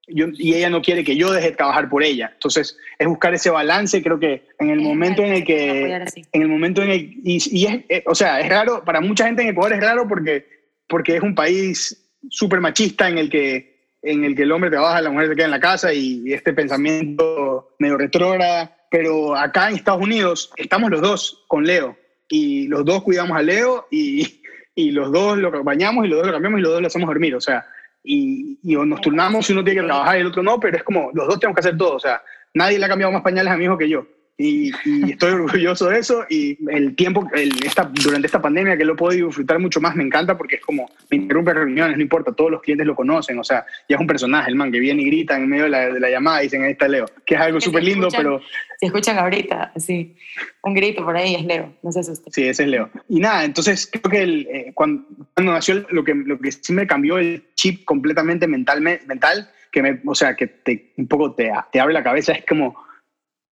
yo, 0.07 0.27
y 0.33 0.55
ella 0.55 0.71
no 0.71 0.83
quiere 0.83 1.05
que 1.05 1.17
yo 1.17 1.33
deje 1.33 1.51
de 1.51 1.57
trabajar 1.57 1.89
por 1.89 2.03
ella. 2.03 2.31
Entonces, 2.33 2.77
es 2.99 3.07
buscar 3.07 3.35
ese 3.35 3.51
balance, 3.51 4.03
creo 4.03 4.19
que 4.19 4.49
en 4.59 4.71
el 4.71 4.81
momento 4.81 5.23
en 5.23 5.35
el 5.35 5.45
que, 5.45 5.95
en 6.33 6.43
el 6.43 6.49
momento 6.49 6.83
en 6.83 6.91
el, 6.91 7.01
y, 7.25 7.39
y 7.51 7.67
es, 7.67 7.81
eh, 7.89 8.05
o 8.07 8.15
sea, 8.15 8.41
es 8.41 8.49
raro, 8.49 8.85
para 8.85 9.01
mucha 9.01 9.27
gente 9.27 9.43
en 9.43 9.49
Ecuador 9.49 9.75
es 9.75 9.81
raro 9.81 10.07
porque, 10.09 10.47
porque 10.89 11.17
es 11.17 11.23
un 11.23 11.35
país 11.35 12.03
súper 12.31 12.61
machista 12.61 13.09
en 13.09 13.19
el 13.19 13.31
que 13.31 13.77
en 14.07 14.25
el 14.25 14.37
que 14.37 14.43
el 14.43 14.53
hombre 14.53 14.71
trabaja, 14.71 15.01
la 15.01 15.11
mujer 15.11 15.29
se 15.29 15.35
queda 15.35 15.47
en 15.47 15.51
la 15.51 15.61
casa 15.61 15.93
y, 15.93 16.33
este 16.33 16.53
pensamiento 16.53 17.75
medio 17.79 17.99
retrógrada. 17.99 18.73
Pero 18.91 19.37
acá 19.37 19.69
en 19.69 19.77
Estados 19.77 20.03
Unidos 20.03 20.53
estamos 20.57 20.91
los 20.91 21.01
dos 21.01 21.45
con 21.49 21.65
Leo 21.65 21.97
y 22.29 22.69
los 22.69 22.85
dos 22.85 23.03
cuidamos 23.03 23.37
a 23.37 23.43
Leo 23.43 23.87
y, 23.91 24.43
y 24.77 24.91
los 24.91 25.11
dos 25.11 25.39
lo 25.39 25.65
bañamos 25.65 26.05
y 26.05 26.09
los 26.09 26.19
dos 26.19 26.27
lo 26.27 26.33
cambiamos 26.35 26.61
y 26.61 26.63
los 26.63 26.73
dos 26.73 26.81
lo 26.83 26.87
hacemos 26.87 27.09
dormir, 27.09 27.35
o 27.35 27.41
sea, 27.41 27.67
y, 28.05 28.61
y 28.63 28.77
nos 28.77 29.01
turnamos 29.01 29.47
si 29.47 29.53
uno 29.53 29.65
tiene 29.65 29.81
que 29.81 29.87
trabajar 29.87 30.19
y 30.19 30.21
el 30.21 30.27
otro 30.27 30.43
no, 30.43 30.61
pero 30.61 30.77
es 30.77 30.85
como 30.85 31.11
los 31.15 31.27
dos 31.27 31.41
tenemos 31.41 31.57
que 31.57 31.61
hacer 31.61 31.79
todo, 31.79 31.97
o 31.97 31.99
sea, 31.99 32.23
nadie 32.55 32.79
le 32.79 32.85
ha 32.85 32.89
cambiado 32.89 33.13
más 33.13 33.23
pañales 33.23 33.53
a 33.53 33.57
mi 33.57 33.65
hijo 33.65 33.79
que 33.79 33.89
yo. 33.89 34.07
Y, 34.39 34.71
estoy 35.11 35.33
orgulloso 35.33 35.89
de 35.89 35.99
eso 35.99 36.27
y 36.29 36.59
el 36.71 36.95
tiempo, 36.95 37.27
el, 37.33 37.53
esta, 37.65 37.85
durante 37.85 38.27
esta 38.27 38.43
pandemia 38.43 38.77
que 38.77 38.85
lo 38.85 38.93
he 38.93 38.97
podido 38.97 39.29
disfrutar 39.29 39.59
mucho 39.59 39.81
más, 39.81 39.97
me 39.97 40.05
encanta 40.05 40.37
porque 40.37 40.57
es 40.57 40.63
como, 40.63 40.91
me 41.11 41.17
interrumpe 41.17 41.55
reuniones, 41.55 41.97
no 41.97 42.03
importa, 42.03 42.33
todos 42.33 42.51
los 42.51 42.61
clientes 42.61 42.87
lo 42.87 42.95
conocen, 42.95 43.39
o 43.39 43.45
sea, 43.45 43.65
ya 43.89 43.97
es 43.97 44.01
un 44.01 44.07
personaje, 44.07 44.51
el 44.51 44.57
man 44.57 44.71
que 44.71 44.79
viene 44.79 45.03
y 45.03 45.07
grita 45.07 45.37
en 45.37 45.49
medio 45.49 45.65
de 45.65 45.71
la, 45.71 45.89
de 45.89 46.01
la 46.01 46.11
llamada 46.11 46.43
y 46.43 46.47
dicen, 46.47 46.65
ahí 46.65 46.73
está 46.73 46.87
Leo, 46.87 47.07
que 47.25 47.35
es 47.35 47.41
algo 47.41 47.61
súper 47.63 47.83
lindo, 47.83 48.09
pero... 48.15 48.43
Si 48.79 48.85
escuchan 48.85 49.19
ahorita, 49.19 49.73
así, 49.75 50.15
un 50.63 50.75
grito 50.75 51.03
por 51.03 51.17
ahí 51.17 51.35
es 51.35 51.45
Leo, 51.47 51.73
no 51.83 51.91
sé 51.91 52.05
si 52.05 52.11
usted. 52.11 52.31
Sí, 52.31 52.47
ese 52.47 52.65
es 52.65 52.69
Leo. 52.69 52.91
Y 53.09 53.21
nada, 53.21 53.43
entonces 53.43 53.89
creo 53.91 54.11
que 54.11 54.23
el, 54.23 54.47
eh, 54.53 54.73
cuando, 54.75 55.03
cuando, 55.33 55.53
nació 55.53 55.87
lo 55.89 56.05
que, 56.05 56.15
lo 56.15 56.39
que 56.39 56.53
sí 56.53 56.75
me 56.75 56.87
cambió 56.87 57.17
el 57.17 57.43
chip 57.55 57.87
completamente 57.87 58.47
mental, 58.47 58.83
mental 58.83 59.51
que 59.73 59.83
me, 59.83 59.99
o 60.05 60.15
sea, 60.15 60.37
que 60.37 60.47
te, 60.47 60.93
un 60.99 61.09
poco 61.09 61.33
te, 61.33 61.51
te 61.73 61.81
abre 61.81 61.95
la 61.95 62.05
cabeza, 62.05 62.33
es 62.33 62.45
como 62.45 62.86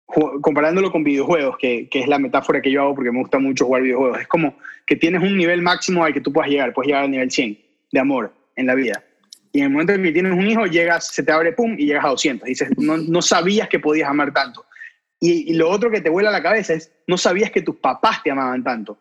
comparándolo 0.06 0.92
con 0.92 1.02
videojuegos, 1.02 1.56
que, 1.58 1.88
que, 1.88 2.00
es 2.00 2.06
la 2.06 2.18
metáfora 2.18 2.60
que 2.60 2.70
yo 2.70 2.82
hago 2.82 2.94
porque 2.94 3.10
me 3.10 3.20
gusta 3.20 3.38
mucho 3.38 3.66
jugar 3.66 3.82
videojuegos, 3.82 4.20
es 4.20 4.28
como 4.28 4.56
que 4.86 4.96
tienes 4.96 5.22
un 5.22 5.36
nivel 5.36 5.62
máximo 5.62 6.04
al 6.04 6.12
que 6.12 6.20
tú 6.20 6.32
puedas 6.32 6.50
llegar, 6.50 6.72
puedes 6.72 6.88
llegar 6.88 7.04
al 7.04 7.10
nivel 7.10 7.30
100 7.30 7.58
de 7.90 8.00
amor 8.00 8.32
en 8.56 8.66
la 8.66 8.74
vida. 8.74 9.02
Y 9.52 9.60
en 9.60 9.66
el 9.66 9.70
momento 9.70 9.92
en 9.92 10.02
que 10.02 10.12
tienes 10.12 10.32
un 10.32 10.46
hijo, 10.46 10.66
llegas, 10.66 11.06
se 11.06 11.22
te 11.22 11.30
abre 11.30 11.52
pum 11.52 11.76
y 11.78 11.86
llegas 11.86 12.04
a 12.04 12.08
200. 12.08 12.46
Dices, 12.46 12.70
no, 12.76 12.96
no 12.96 13.22
sabías 13.22 13.68
que 13.68 13.78
podías 13.78 14.10
amar 14.10 14.32
tanto. 14.32 14.66
Y, 15.20 15.54
lo 15.54 15.70
otro 15.70 15.90
que 15.90 16.00
te 16.00 16.10
vuela 16.10 16.28
a 16.28 16.32
la 16.32 16.42
cabeza 16.42 16.74
es, 16.74 16.92
no 17.06 17.16
sabías 17.16 17.50
que 17.50 17.62
tus 17.62 17.76
papás 17.76 18.22
te 18.22 18.32
amaban 18.32 18.64
tanto. 18.64 18.98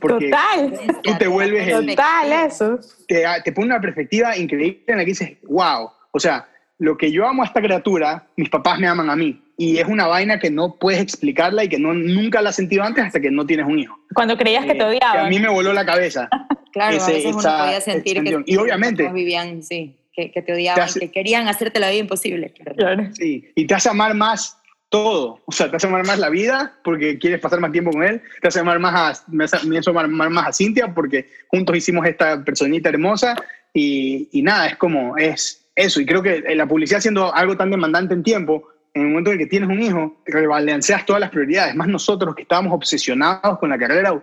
Porque 0.00 0.30
Total. 0.30 0.80
Tú 1.02 1.18
te 1.18 1.26
vuelves 1.26 1.68
el... 1.68 1.88
Total, 1.88 2.46
eso. 2.46 2.78
Te, 3.06 3.24
te 3.44 3.52
pone 3.52 3.66
una 3.66 3.80
perspectiva 3.80 4.36
increíble 4.36 4.84
en 4.86 4.96
la 4.96 5.04
que 5.04 5.10
dices, 5.10 5.32
wow, 5.42 5.90
o 6.12 6.20
sea, 6.20 6.48
lo 6.78 6.96
que 6.96 7.10
yo 7.10 7.26
amo 7.26 7.42
a 7.42 7.46
esta 7.46 7.60
criatura, 7.60 8.26
mis 8.36 8.48
papás 8.48 8.78
me 8.78 8.86
aman 8.86 9.10
a 9.10 9.16
mí 9.16 9.40
y 9.56 9.78
es 9.78 9.86
una 9.86 10.06
vaina 10.06 10.38
que 10.38 10.50
no 10.50 10.76
puedes 10.76 11.00
explicarla 11.00 11.64
y 11.64 11.68
que 11.68 11.78
no, 11.78 11.92
nunca 11.92 12.40
la 12.40 12.50
has 12.50 12.56
sentido 12.56 12.84
antes 12.84 13.04
hasta 13.04 13.20
que 13.20 13.30
no 13.30 13.44
tienes 13.44 13.66
un 13.66 13.78
hijo. 13.80 13.98
Cuando 14.14 14.36
creías 14.36 14.64
que 14.64 14.74
te 14.74 14.82
eh, 14.82 14.84
odiaban. 14.84 15.26
a 15.26 15.28
mí 15.28 15.40
me 15.40 15.48
voló 15.48 15.72
la 15.72 15.84
cabeza. 15.84 16.28
claro, 16.72 17.02
a 17.02 17.06
veces 17.06 17.24
uno 17.26 17.42
podía 17.42 17.80
sentir 17.80 18.22
que 18.22 18.42
y 18.46 18.56
obviamente 18.56 19.08
vivían, 19.12 19.62
sí, 19.64 19.96
que, 20.12 20.30
que 20.30 20.42
te 20.42 20.52
odiaban, 20.52 20.88
que 20.88 21.10
querían 21.10 21.48
hacerte 21.48 21.80
la 21.80 21.90
vida 21.90 22.00
imposible. 22.00 22.52
Claro. 22.76 23.08
Sí, 23.14 23.50
y 23.56 23.66
te 23.66 23.74
hace 23.74 23.88
amar 23.88 24.14
más 24.14 24.56
todo. 24.88 25.40
O 25.44 25.52
sea, 25.52 25.68
te 25.68 25.76
hace 25.76 25.88
amar 25.88 26.06
más 26.06 26.20
la 26.20 26.30
vida 26.30 26.78
porque 26.84 27.18
quieres 27.18 27.40
pasar 27.40 27.58
más 27.58 27.72
tiempo 27.72 27.90
con 27.90 28.04
él. 28.04 28.22
Te 28.40 28.46
hace 28.46 28.60
amar 28.60 28.78
más 28.78 28.94
a, 28.94 29.24
me 29.32 29.44
hace, 29.44 29.90
amar 29.90 30.30
más 30.30 30.46
a 30.46 30.52
Cintia 30.52 30.94
porque 30.94 31.28
juntos 31.48 31.76
hicimos 31.76 32.06
esta 32.06 32.44
personita 32.44 32.88
hermosa 32.90 33.34
y, 33.74 34.28
y 34.30 34.42
nada, 34.42 34.68
es 34.68 34.76
como, 34.76 35.16
es 35.16 35.67
eso. 35.78 36.00
Y 36.00 36.06
creo 36.06 36.22
que 36.22 36.42
la 36.54 36.66
publicidad 36.66 37.00
siendo 37.00 37.34
algo 37.34 37.56
tan 37.56 37.70
demandante 37.70 38.14
en 38.14 38.22
tiempo, 38.22 38.68
en 38.94 39.02
el 39.02 39.08
momento 39.08 39.32
en 39.32 39.38
que 39.38 39.46
tienes 39.46 39.68
un 39.68 39.80
hijo, 39.80 40.22
rebalanceas 40.26 41.06
todas 41.06 41.20
las 41.20 41.30
prioridades. 41.30 41.74
Más 41.74 41.88
nosotros 41.88 42.34
que 42.34 42.42
estábamos 42.42 42.72
obsesionados 42.72 43.58
con 43.58 43.70
la 43.70 43.78
carrera, 43.78 44.20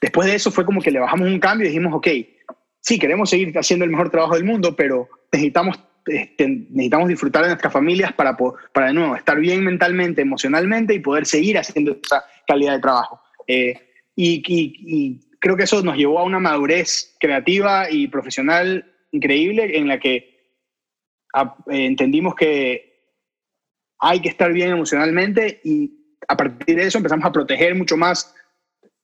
después 0.00 0.28
de 0.28 0.34
eso 0.34 0.50
fue 0.50 0.64
como 0.64 0.80
que 0.80 0.90
le 0.90 1.00
bajamos 1.00 1.28
un 1.28 1.40
cambio 1.40 1.66
y 1.66 1.70
dijimos, 1.70 1.94
ok, 1.94 2.08
sí, 2.80 2.98
queremos 2.98 3.30
seguir 3.30 3.56
haciendo 3.56 3.84
el 3.84 3.90
mejor 3.90 4.10
trabajo 4.10 4.34
del 4.34 4.44
mundo, 4.44 4.76
pero 4.76 5.08
necesitamos, 5.32 5.80
este, 6.06 6.48
necesitamos 6.48 7.08
disfrutar 7.08 7.42
de 7.42 7.48
nuestras 7.48 7.72
familias 7.72 8.12
para, 8.12 8.36
para, 8.36 8.88
de 8.88 8.92
nuevo, 8.92 9.16
estar 9.16 9.38
bien 9.38 9.64
mentalmente, 9.64 10.22
emocionalmente 10.22 10.94
y 10.94 11.00
poder 11.00 11.24
seguir 11.24 11.56
haciendo 11.56 11.96
esa 12.02 12.24
calidad 12.46 12.74
de 12.74 12.80
trabajo. 12.80 13.20
Eh, 13.46 13.74
y, 14.16 14.42
y 14.46 15.20
creo 15.38 15.56
que 15.56 15.62
eso 15.62 15.82
nos 15.82 15.96
llevó 15.96 16.18
a 16.18 16.24
una 16.24 16.40
madurez 16.40 17.16
creativa 17.18 17.90
y 17.90 18.08
profesional 18.08 18.84
increíble 19.12 19.78
en 19.78 19.88
la 19.88 19.98
que 19.98 20.39
eh, 21.34 21.84
entendimos 21.86 22.34
que 22.34 22.90
hay 23.98 24.20
que 24.20 24.28
estar 24.28 24.52
bien 24.52 24.70
emocionalmente 24.70 25.60
y 25.64 25.92
a 26.26 26.36
partir 26.36 26.76
de 26.76 26.86
eso 26.86 26.98
empezamos 26.98 27.24
a 27.24 27.32
proteger 27.32 27.74
mucho 27.74 27.96
más 27.96 28.34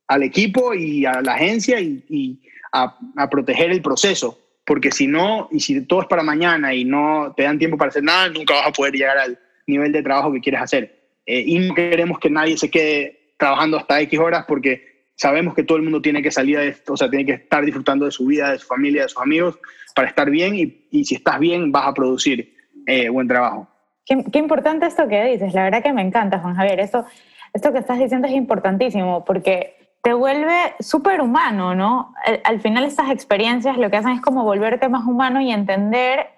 al 0.09 0.23
equipo 0.23 0.75
y 0.75 1.05
a 1.05 1.21
la 1.21 1.35
agencia 1.35 1.81
y, 1.81 2.41
a, 2.73 3.29
proteger 3.31 3.71
el 3.71 3.83
proceso, 3.83 4.39
porque 4.65 4.93
si 4.93 5.07
no, 5.07 5.49
y 5.51 5.61
si 5.61 5.81
todo 5.83 6.03
es 6.03 6.09
para 6.09 6.23
mañana 6.23 6.75
y 6.75 6.85
no 6.85 7.33
te 7.37 7.45
dan 7.45 7.59
tiempo 7.59 7.79
para 7.79 7.89
hacer 7.89 8.03
nada, 8.03 8.29
nunca 8.29 8.55
vas 8.55 8.67
a 8.67 8.73
poder 8.73 8.95
llegar 8.95 9.19
al 9.19 9.39
nivel 9.67 9.93
de 9.93 10.03
trabajo 10.03 10.33
que 10.33 10.41
quieres 10.41 10.61
hacer. 10.61 10.97
Eh, 11.25 11.43
y 11.47 11.59
no 11.59 11.75
queremos 11.75 12.19
que 12.19 12.31
nadie 12.31 12.57
se 12.57 12.71
quede 12.71 13.33
trabajando 13.39 13.79
hasta 13.79 14.01
X 14.03 14.19
horas 14.19 14.45
porque 14.47 14.95
sabemos 15.16 15.55
que 15.55 15.64
todo 15.64 15.79
el 15.79 15.85
mundo 15.85 16.00
tiene 16.00 16.22
que 16.22 16.31
salir 16.31 16.59
de 16.59 16.68
esto, 16.68 16.92
o 16.92 16.96
sea, 16.96 17.11
tiene 17.11 17.26
que 17.26 17.33
estar 17.33 17.64
disfrutando 17.64 18.05
de 18.05 18.12
su 18.12 18.26
vida, 18.26 18.52
de 18.52 18.59
su 18.59 18.66
familia, 18.66 19.02
de 19.02 19.09
sus 19.09 19.20
amigos, 19.20 19.59
para 19.94 20.09
estar 20.09 20.31
bien 20.31 20.55
y, 20.55 20.87
y 20.90 21.05
si 21.05 21.16
estás 21.16 21.38
bien 21.40 21.72
vas 21.72 21.87
a 21.87 21.94
producir 21.94 22.55
eh, 22.87 23.09
buen 23.09 23.26
trabajo. 23.26 23.68
Qué, 24.05 24.38
importante 24.38 24.87
esto 24.87 25.09
que 25.09 25.24
dices, 25.24 25.52
la 25.52 25.64
verdad 25.64 25.83
que 25.83 25.92
me 25.92 26.02
encanta, 26.02 26.38
Juan 26.38 26.55
Javier. 26.55 26.79
Esto, 26.79 27.05
esto 27.52 27.72
que 27.72 27.81
estás 27.81 27.98
diciendo 27.98 28.29
es 28.29 28.35
importantísimo 28.35 29.24
porque 29.24 29.74
te 30.00 30.14
vuelve 30.14 30.74
súper 30.79 31.20
humano, 31.20 31.74
¿no? 31.74 32.14
Al, 32.44 32.61
final 32.61 32.85
estas 32.85 33.11
experiencias 33.11 33.76
lo 33.76 33.90
que 33.90 33.96
hacen 33.96 34.12
es 34.12 34.20
como 34.20 34.44
volverte 34.44 34.88
más 34.88 35.05
humano 35.05 35.40
y 35.40 35.50
entender, 35.50 36.29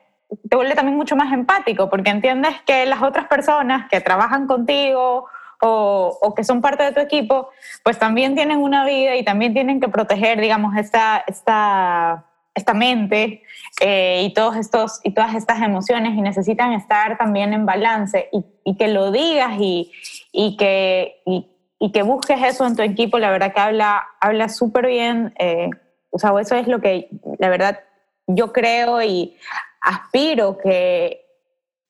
te 0.48 0.56
vuelve 0.56 0.74
también 0.74 0.96
mucho 0.96 1.16
más 1.16 1.30
empático 1.34 1.90
porque 1.90 2.08
entiendes 2.08 2.54
que 2.64 2.86
las 2.86 3.02
otras 3.02 3.26
personas 3.26 3.86
que 3.90 4.00
trabajan 4.00 4.46
contigo 4.46 5.26
o, 5.60 6.34
que 6.36 6.44
son 6.44 6.60
parte 6.60 6.84
de 6.84 6.92
tu 6.92 7.00
equipo, 7.00 7.48
pues 7.82 7.98
también 7.98 8.34
tienen 8.34 8.58
una 8.58 8.84
vida 8.84 9.16
y 9.16 9.24
también 9.24 9.52
tienen 9.52 9.80
que 9.80 9.88
proteger, 9.88 10.40
digamos, 10.40 10.76
esta, 10.76 11.24
esta, 11.26 12.24
esta 12.54 12.74
mente 12.74 13.42
eh, 13.80 14.22
y, 14.24 14.32
todos 14.34 14.56
estos, 14.56 15.00
y 15.02 15.12
todas 15.12 15.34
estas 15.34 15.60
emociones 15.62 16.14
y 16.16 16.20
necesitan 16.20 16.72
estar 16.72 17.18
también 17.18 17.52
en 17.52 17.66
balance 17.66 18.28
y, 18.32 18.44
y 18.64 18.76
que 18.76 18.88
lo 18.88 19.10
digas 19.10 19.56
y, 19.58 19.92
y 20.32 20.56
que, 20.56 21.22
y, 21.26 21.92
que 21.92 22.02
busques 22.02 22.42
eso 22.42 22.66
en 22.66 22.76
tu 22.76 22.82
equipo, 22.82 23.18
la 23.18 23.30
verdad 23.30 23.52
que 23.52 23.60
habla, 23.60 24.06
habla 24.20 24.48
súper 24.48 24.86
bien. 24.86 25.34
Eh, 25.38 25.70
o 26.10 26.18
sea, 26.18 26.32
eso 26.40 26.56
es 26.56 26.66
lo 26.66 26.80
que, 26.80 27.08
la 27.38 27.48
verdad, 27.48 27.80
yo 28.26 28.52
creo 28.52 29.02
y 29.02 29.36
aspiro 29.80 30.58
que, 30.58 31.27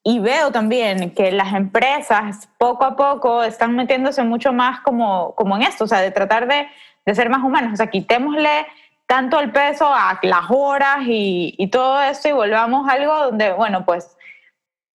y 0.09 0.17
veo 0.17 0.51
también 0.51 1.11
que 1.11 1.31
las 1.31 1.53
empresas 1.53 2.49
poco 2.57 2.83
a 2.83 2.95
poco 2.95 3.43
están 3.43 3.75
metiéndose 3.75 4.23
mucho 4.23 4.51
más 4.51 4.79
como, 4.79 5.35
como 5.35 5.55
en 5.55 5.61
esto, 5.61 5.83
o 5.83 5.87
sea, 5.87 6.01
de 6.01 6.09
tratar 6.09 6.47
de, 6.47 6.67
de 7.05 7.13
ser 7.13 7.29
más 7.29 7.43
humanos. 7.43 7.73
O 7.73 7.75
sea, 7.75 7.91
quitémosle 7.91 8.65
tanto 9.05 9.39
el 9.39 9.51
peso 9.51 9.85
a 9.87 10.17
las 10.23 10.45
horas 10.49 11.01
y, 11.05 11.69
todo 11.71 12.01
esto 12.01 12.27
y 12.27 12.31
volvamos 12.31 12.89
a 12.89 12.93
algo 12.93 13.15
donde, 13.25 13.53
bueno, 13.53 13.85
pues 13.85 14.17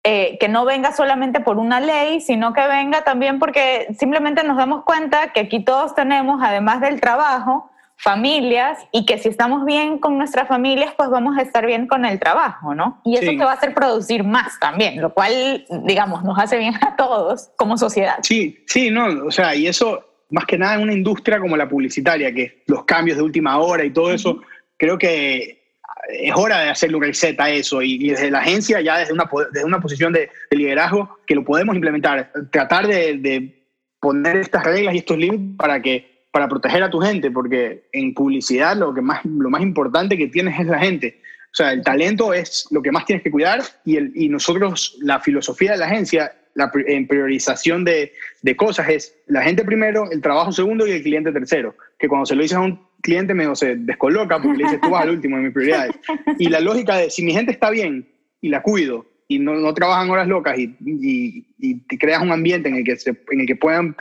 eh, 0.02 0.36
que 0.40 0.48
no 0.48 0.64
venga 0.64 0.90
solamente 0.90 1.38
por 1.38 1.58
una 1.58 1.78
ley, 1.78 2.20
sino 2.20 2.52
que 2.52 2.66
venga 2.66 3.02
también 3.02 3.38
porque 3.38 3.94
simplemente 3.96 4.42
nos 4.42 4.56
damos 4.56 4.82
cuenta 4.82 5.32
que 5.32 5.38
aquí 5.38 5.62
todos 5.62 5.94
tenemos, 5.94 6.42
además 6.42 6.80
del 6.80 7.00
trabajo, 7.00 7.70
familias 7.96 8.78
y 8.92 9.06
que 9.06 9.18
si 9.18 9.28
estamos 9.28 9.64
bien 9.64 9.98
con 9.98 10.18
nuestras 10.18 10.48
familias, 10.48 10.92
pues 10.96 11.08
vamos 11.10 11.38
a 11.38 11.42
estar 11.42 11.64
bien 11.64 11.86
con 11.86 12.04
el 12.04 12.18
trabajo, 12.18 12.74
¿no? 12.74 13.00
Y 13.04 13.16
eso 13.16 13.30
te 13.30 13.44
va 13.44 13.52
a 13.52 13.54
hacer 13.54 13.74
producir 13.74 14.24
más 14.24 14.58
también, 14.60 15.00
lo 15.00 15.14
cual, 15.14 15.64
digamos, 15.84 16.22
nos 16.24 16.38
hace 16.38 16.58
bien 16.58 16.74
a 16.82 16.96
todos 16.96 17.50
como 17.56 17.78
sociedad. 17.78 18.16
Sí, 18.22 18.62
sí, 18.66 18.90
no, 18.90 19.26
o 19.26 19.30
sea, 19.30 19.54
y 19.54 19.66
eso 19.66 20.04
más 20.30 20.46
que 20.46 20.58
nada 20.58 20.74
en 20.74 20.82
una 20.82 20.92
industria 20.92 21.38
como 21.38 21.56
la 21.56 21.68
publicitaria, 21.68 22.34
que 22.34 22.62
los 22.66 22.84
cambios 22.84 23.16
de 23.16 23.22
última 23.22 23.58
hora 23.58 23.84
y 23.84 23.90
todo 23.90 24.12
eso, 24.12 24.40
creo 24.76 24.98
que 24.98 25.62
es 26.10 26.34
hora 26.34 26.60
de 26.60 26.70
hacerle 26.70 26.96
un 26.96 27.02
reset 27.02 27.38
a 27.40 27.50
eso 27.50 27.80
y, 27.80 28.10
desde 28.10 28.30
la 28.30 28.40
agencia 28.40 28.80
ya 28.80 28.98
desde 28.98 29.12
una, 29.12 29.28
desde 29.52 29.64
una 29.64 29.80
posición 29.80 30.12
de, 30.12 30.30
liderazgo 30.50 31.18
que 31.26 31.34
lo 31.34 31.44
podemos 31.44 31.74
implementar, 31.74 32.30
tratar 32.50 32.86
de, 32.86 33.18
de 33.18 33.64
poner 34.00 34.36
estas 34.36 34.64
reglas 34.64 34.94
y 34.94 34.98
estos 34.98 35.16
límites 35.16 35.56
para 35.56 35.80
que 35.80 36.13
para 36.34 36.48
proteger 36.48 36.82
a 36.82 36.90
tu 36.90 36.98
gente, 36.98 37.30
porque 37.30 37.84
en 37.92 38.12
publicidad 38.12 38.76
lo, 38.76 38.92
que 38.92 39.00
más, 39.00 39.24
lo 39.24 39.50
más 39.50 39.62
importante 39.62 40.18
que 40.18 40.26
tienes 40.26 40.58
es 40.58 40.66
la 40.66 40.80
gente. 40.80 41.20
O 41.44 41.54
sea, 41.54 41.72
el 41.72 41.84
talento 41.84 42.34
es 42.34 42.66
lo 42.72 42.82
que 42.82 42.90
más 42.90 43.04
tienes 43.04 43.22
que 43.22 43.30
cuidar 43.30 43.62
y, 43.84 43.94
el, 43.94 44.10
y 44.16 44.28
nosotros, 44.28 44.98
la 45.00 45.20
filosofía 45.20 45.70
de 45.70 45.78
la 45.78 45.86
agencia, 45.86 46.32
la 46.54 46.72
en 46.88 47.06
priorización 47.06 47.84
de, 47.84 48.14
de, 48.42 48.56
cosas 48.56 48.88
es 48.88 49.14
la 49.28 49.44
gente 49.44 49.62
primero, 49.62 50.10
el 50.10 50.20
trabajo 50.20 50.50
segundo 50.50 50.88
y 50.88 50.90
el 50.90 51.04
cliente 51.04 51.30
tercero. 51.30 51.76
Que 52.00 52.08
cuando 52.08 52.26
se 52.26 52.34
lo 52.34 52.42
dices 52.42 52.56
a 52.56 52.62
un 52.62 52.84
cliente 53.00 53.32
medio 53.32 53.54
se 53.54 53.76
descoloca 53.76 54.42
porque 54.42 54.58
le 54.58 54.64
dices 54.64 54.80
tú 54.80 54.90
vas 54.90 55.04
al 55.04 55.10
último 55.10 55.36
de 55.36 55.44
mis 55.44 55.52
prioridades. 55.52 55.94
Y 56.40 56.48
la 56.48 56.58
lógica 56.58 56.96
de 56.96 57.10
si 57.10 57.22
mi 57.22 57.32
gente 57.32 57.52
está 57.52 57.70
bien 57.70 58.08
y 58.40 58.48
la 58.48 58.60
cuido 58.60 59.06
y 59.28 59.38
no, 59.38 59.54
no 59.54 59.72
trabajan 59.72 60.10
horas 60.10 60.26
locas 60.26 60.58
y, 60.58 60.76
y, 60.84 61.46
y, 61.60 61.96
creas 61.96 62.22
un 62.22 62.32
ambiente 62.32 62.68
en 62.68 62.74
el 62.74 62.84
que, 62.84 62.96
se, 62.96 63.10
en 63.30 63.40
el 63.40 63.46
que 63.46 63.54
puedan 63.54 63.94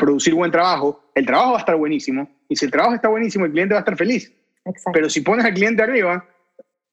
producir 0.00 0.34
buen 0.34 0.50
trabajo, 0.50 1.12
el 1.14 1.26
trabajo 1.26 1.50
va 1.52 1.56
a 1.58 1.60
estar 1.60 1.76
buenísimo. 1.76 2.26
Y 2.48 2.56
si 2.56 2.64
el 2.64 2.70
trabajo 2.70 2.94
está 2.94 3.08
buenísimo, 3.08 3.44
el 3.44 3.52
cliente 3.52 3.74
va 3.74 3.80
a 3.80 3.82
estar 3.82 3.96
feliz. 3.96 4.32
Pero 4.92 5.10
si 5.10 5.20
pones 5.20 5.44
al 5.44 5.52
cliente 5.52 5.82
arriba, 5.82 6.26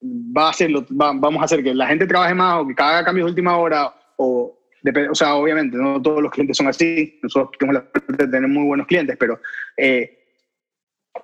va 0.04 0.48
a 0.48 0.50
hacerlo, 0.50 0.86
vamos 0.90 1.42
a 1.42 1.46
hacer 1.46 1.64
que 1.64 1.74
la 1.74 1.88
gente 1.88 2.06
trabaje 2.06 2.34
más 2.34 2.62
o 2.62 2.68
que 2.68 2.76
haga 2.78 3.06
cambios 3.06 3.28
de 3.28 3.32
última 3.32 3.58
hora. 3.58 3.94
O, 4.18 4.60
o 5.10 5.16
sea, 5.16 5.36
obviamente, 5.36 5.78
no 5.78 6.02
todos 6.02 6.22
los 6.22 6.32
clientes 6.32 6.58
son 6.58 6.68
así. 6.68 7.18
Nosotros 7.24 7.58
tenemos 7.58 7.82
la 7.82 7.90
suerte 7.90 8.26
de 8.26 8.32
tener 8.32 8.50
muy 8.50 8.66
buenos 8.66 8.88
clientes, 8.88 9.16
pero 9.18 9.40
eh, 9.78 10.20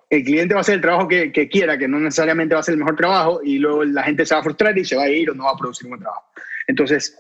el 0.10 0.24
cliente 0.24 0.54
va 0.54 0.60
a 0.60 0.62
hacer 0.62 0.76
el 0.76 0.82
trabajo 0.82 1.08
que, 1.08 1.34
que, 1.34 1.50
quiera, 1.50 1.78
que 1.78 1.88
no 1.88 2.00
necesariamente 2.00 2.56
va 2.56 2.62
a 2.62 2.64
ser 2.64 2.76
el 2.76 2.80
mejor 2.80 2.96
trabajo, 2.96 3.42
y 3.44 3.60
luego 3.60 3.84
la 3.84 4.04
gente 4.04 4.26
se 4.26 4.34
va 4.34 4.40
a 4.40 4.44
frustrar 4.44 4.78
y 4.78 4.86
se 4.86 4.96
va 4.96 5.04
a 5.04 5.10
ir 5.10 5.30
o 5.30 5.36
no 5.36 5.44
va 5.44 5.52
a 5.52 5.58
producir 5.58 5.86
un 5.88 5.92
buen 5.92 6.02
trabajo. 6.02 6.24
Entonces, 6.68 7.20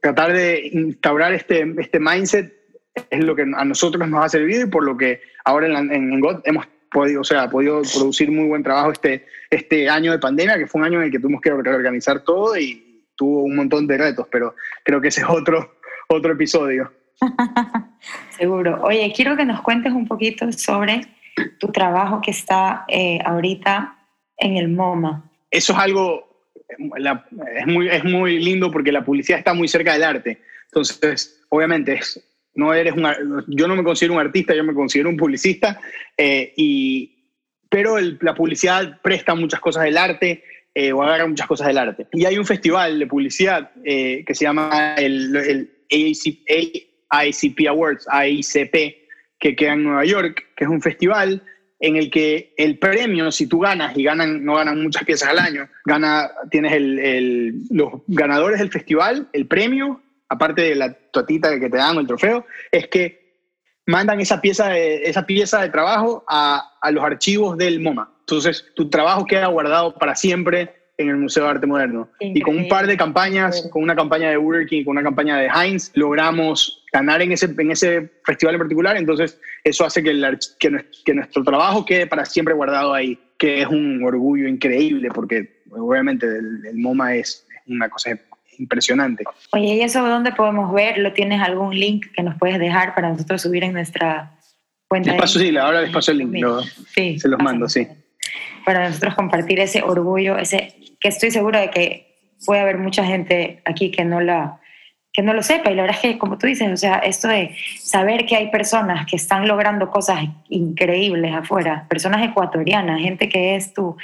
tratar 0.00 0.32
de 0.32 0.70
instaurar 0.72 1.34
este, 1.34 1.74
este 1.78 2.00
mindset 2.00 2.63
es 2.94 3.24
lo 3.24 3.34
que 3.34 3.42
a 3.42 3.64
nosotros 3.64 4.08
nos 4.08 4.24
ha 4.24 4.28
servido 4.28 4.66
y 4.66 4.70
por 4.70 4.84
lo 4.84 4.96
que 4.96 5.20
ahora 5.44 5.66
en, 5.66 5.92
en, 5.92 6.20
God 6.20 6.40
hemos 6.44 6.66
podido, 6.90 7.22
o 7.22 7.24
sea, 7.24 7.50
podido 7.50 7.82
producir 7.82 8.30
muy 8.30 8.46
buen 8.46 8.62
trabajo 8.62 8.92
este, 8.92 9.26
este 9.50 9.88
año 9.88 10.12
de 10.12 10.18
pandemia, 10.18 10.58
que 10.58 10.66
fue 10.66 10.80
un 10.80 10.86
año 10.86 10.98
en 10.98 11.06
el 11.06 11.10
que 11.10 11.18
tuvimos 11.18 11.40
que 11.40 11.50
reorganizar 11.50 12.20
todo 12.20 12.56
y 12.56 13.04
tuvo 13.16 13.44
un 13.44 13.56
montón 13.56 13.86
de 13.86 13.98
retos, 13.98 14.26
pero 14.30 14.54
creo 14.84 15.00
que 15.00 15.08
ese 15.08 15.22
es 15.22 15.26
otro, 15.28 15.76
otro 16.08 16.32
episodio. 16.32 16.92
Seguro. 18.38 18.80
Oye, 18.82 19.12
quiero 19.14 19.36
que 19.36 19.44
nos 19.44 19.60
cuentes 19.62 19.92
un 19.92 20.06
poquito 20.06 20.50
sobre 20.52 21.02
tu 21.58 21.68
trabajo 21.68 22.20
que 22.20 22.30
está 22.30 22.84
eh, 22.88 23.18
ahorita 23.24 23.98
en 24.36 24.56
el 24.56 24.68
MoMA. 24.68 25.30
Eso 25.50 25.72
es 25.72 25.78
algo, 25.78 26.46
es, 26.68 27.66
muy, 27.66 27.88
es 27.88 28.04
muy 28.04 28.38
lindo 28.38 28.70
porque 28.70 28.92
la 28.92 29.04
publicidad 29.04 29.38
está 29.38 29.54
muy 29.54 29.68
cerca 29.68 29.92
del 29.92 30.04
arte. 30.04 30.40
Entonces, 30.66 31.44
obviamente, 31.48 31.94
es, 31.94 32.20
no 32.54 32.72
eres 32.72 32.94
yo 33.48 33.68
no 33.68 33.76
me 33.76 33.82
considero 33.82 34.14
un 34.14 34.20
artista, 34.20 34.54
yo 34.54 34.64
me 34.64 34.74
considero 34.74 35.08
un 35.08 35.16
publicista, 35.16 35.80
eh, 36.16 36.52
y, 36.56 37.32
pero 37.68 37.98
la 37.98 38.34
publicidad 38.34 39.00
presta 39.02 39.34
muchas 39.34 39.60
cosas 39.60 39.84
del 39.84 39.98
arte 39.98 40.44
eh, 40.74 40.92
o 40.92 41.02
agarra 41.02 41.26
muchas 41.26 41.46
cosas 41.46 41.68
del 41.68 41.78
arte. 41.78 42.06
Y 42.12 42.24
hay 42.24 42.38
un 42.38 42.46
festival 42.46 42.98
de 42.98 43.06
publicidad 43.06 43.70
eh, 43.84 44.24
que 44.26 44.34
se 44.34 44.44
llama 44.44 44.94
el, 44.96 45.34
el 45.36 45.70
AICP, 47.10 47.68
Awards, 47.68 48.06
AICP, 48.08 48.74
que 49.38 49.56
queda 49.56 49.74
en 49.74 49.84
Nueva 49.84 50.04
York, 50.04 50.46
que 50.56 50.64
es 50.64 50.70
un 50.70 50.80
festival 50.80 51.42
en 51.80 51.96
el 51.96 52.10
que 52.10 52.54
el 52.56 52.78
premio, 52.78 53.30
si 53.30 53.46
tú 53.46 53.58
ganas, 53.58 53.96
y 53.96 54.04
ganan, 54.04 54.44
no 54.44 54.54
ganan 54.54 54.82
muchas 54.82 55.04
piezas 55.04 55.28
al 55.28 55.38
año, 55.38 55.68
gana, 55.84 56.30
tienes 56.50 56.72
el, 56.72 57.62
los 57.70 57.92
ganadores 58.06 58.58
del 58.58 58.70
festival, 58.70 59.28
el 59.32 59.46
premio 59.46 60.00
aparte 60.28 60.62
de 60.62 60.74
la 60.74 60.92
totita 61.12 61.58
que 61.58 61.70
te 61.70 61.76
dan 61.76 61.96
el 61.96 62.06
trofeo, 62.06 62.46
es 62.70 62.88
que 62.88 63.24
mandan 63.86 64.20
esa 64.20 64.40
pieza 64.40 64.68
de, 64.68 65.02
esa 65.04 65.26
pieza 65.26 65.62
de 65.62 65.68
trabajo 65.68 66.24
a, 66.28 66.78
a, 66.80 66.90
los 66.90 67.04
archivos 67.04 67.56
del 67.56 67.80
MoMA. 67.80 68.10
Entonces, 68.20 68.72
tu 68.74 68.88
trabajo 68.88 69.26
queda 69.26 69.48
guardado 69.48 69.94
para 69.94 70.14
siempre 70.14 70.74
en 70.96 71.08
el 71.08 71.16
Museo 71.16 71.44
de 71.44 71.50
Arte 71.50 71.66
Moderno. 71.66 72.08
Y 72.20 72.40
con 72.40 72.56
un 72.56 72.68
par 72.68 72.86
de 72.86 72.96
campañas, 72.96 73.68
con 73.70 73.82
una 73.82 73.96
campaña 73.96 74.30
de 74.30 74.38
Working, 74.38 74.84
con 74.84 74.92
una 74.92 75.02
campaña 75.02 75.36
de 75.36 75.48
Heinz, 75.48 75.90
logramos 75.94 76.84
ganar 76.92 77.20
en 77.22 77.32
ese, 77.32 77.46
en 77.46 77.70
ese 77.70 78.10
festival 78.24 78.54
en 78.54 78.60
particular. 78.60 78.96
Entonces, 78.96 79.40
eso 79.64 79.84
hace 79.84 80.02
que, 80.02 80.10
el, 80.10 80.38
que, 80.58 80.86
que 81.04 81.14
nuestro 81.14 81.42
trabajo 81.42 81.84
quede 81.84 82.06
para 82.06 82.24
siempre 82.24 82.54
guardado 82.54 82.94
ahí, 82.94 83.18
que 83.38 83.62
es 83.62 83.66
un 83.66 84.02
orgullo 84.04 84.48
increíble, 84.48 85.08
porque 85.12 85.62
obviamente 85.70 86.26
el, 86.26 86.64
el 86.64 86.76
MoMA 86.76 87.16
es 87.16 87.46
una 87.66 87.88
cosa 87.88 88.10
impresionante. 88.58 89.24
Oye, 89.52 89.74
¿y 89.74 89.80
eso 89.80 90.06
dónde 90.06 90.32
podemos 90.32 90.72
verlo? 90.72 91.12
¿Tienes 91.12 91.40
algún 91.40 91.74
link 91.74 92.06
que 92.14 92.22
nos 92.22 92.36
puedes 92.36 92.58
dejar 92.58 92.94
para 92.94 93.10
nosotros 93.10 93.42
subir 93.42 93.64
en 93.64 93.72
nuestra 93.72 94.32
cuenta? 94.88 95.12
Les 95.12 95.20
paso, 95.20 95.38
sí, 95.38 95.56
ahora 95.56 95.82
les 95.82 95.90
paso 95.90 96.10
el 96.12 96.18
link, 96.18 96.46
sí, 96.94 97.18
se 97.18 97.28
los 97.28 97.40
mando, 97.40 97.68
sí. 97.68 97.86
Para 98.64 98.88
nosotros 98.88 99.14
compartir 99.14 99.60
ese 99.60 99.82
orgullo, 99.82 100.38
ese 100.38 100.74
que 101.00 101.08
estoy 101.08 101.30
segura 101.30 101.60
de 101.60 101.70
que 101.70 102.16
puede 102.46 102.60
haber 102.60 102.78
mucha 102.78 103.04
gente 103.04 103.62
aquí 103.64 103.90
que 103.90 104.04
no 104.04 104.20
la 104.20 104.60
que 105.12 105.22
no 105.22 105.32
lo 105.32 105.44
sepa 105.44 105.70
y 105.70 105.76
la 105.76 105.82
verdad 105.82 105.96
es 105.96 106.02
que 106.02 106.18
como 106.18 106.38
tú 106.38 106.48
dices, 106.48 106.68
o 106.72 106.76
sea, 106.76 106.96
esto 106.98 107.28
de 107.28 107.54
saber 107.78 108.26
que 108.26 108.34
hay 108.34 108.50
personas 108.50 109.06
que 109.06 109.14
están 109.14 109.46
logrando 109.46 109.88
cosas 109.88 110.24
increíbles 110.48 111.32
afuera, 111.32 111.86
personas 111.88 112.28
ecuatorianas, 112.28 113.00
gente 113.00 113.28
que 113.28 113.54
es 113.54 113.72
tu, 113.72 113.96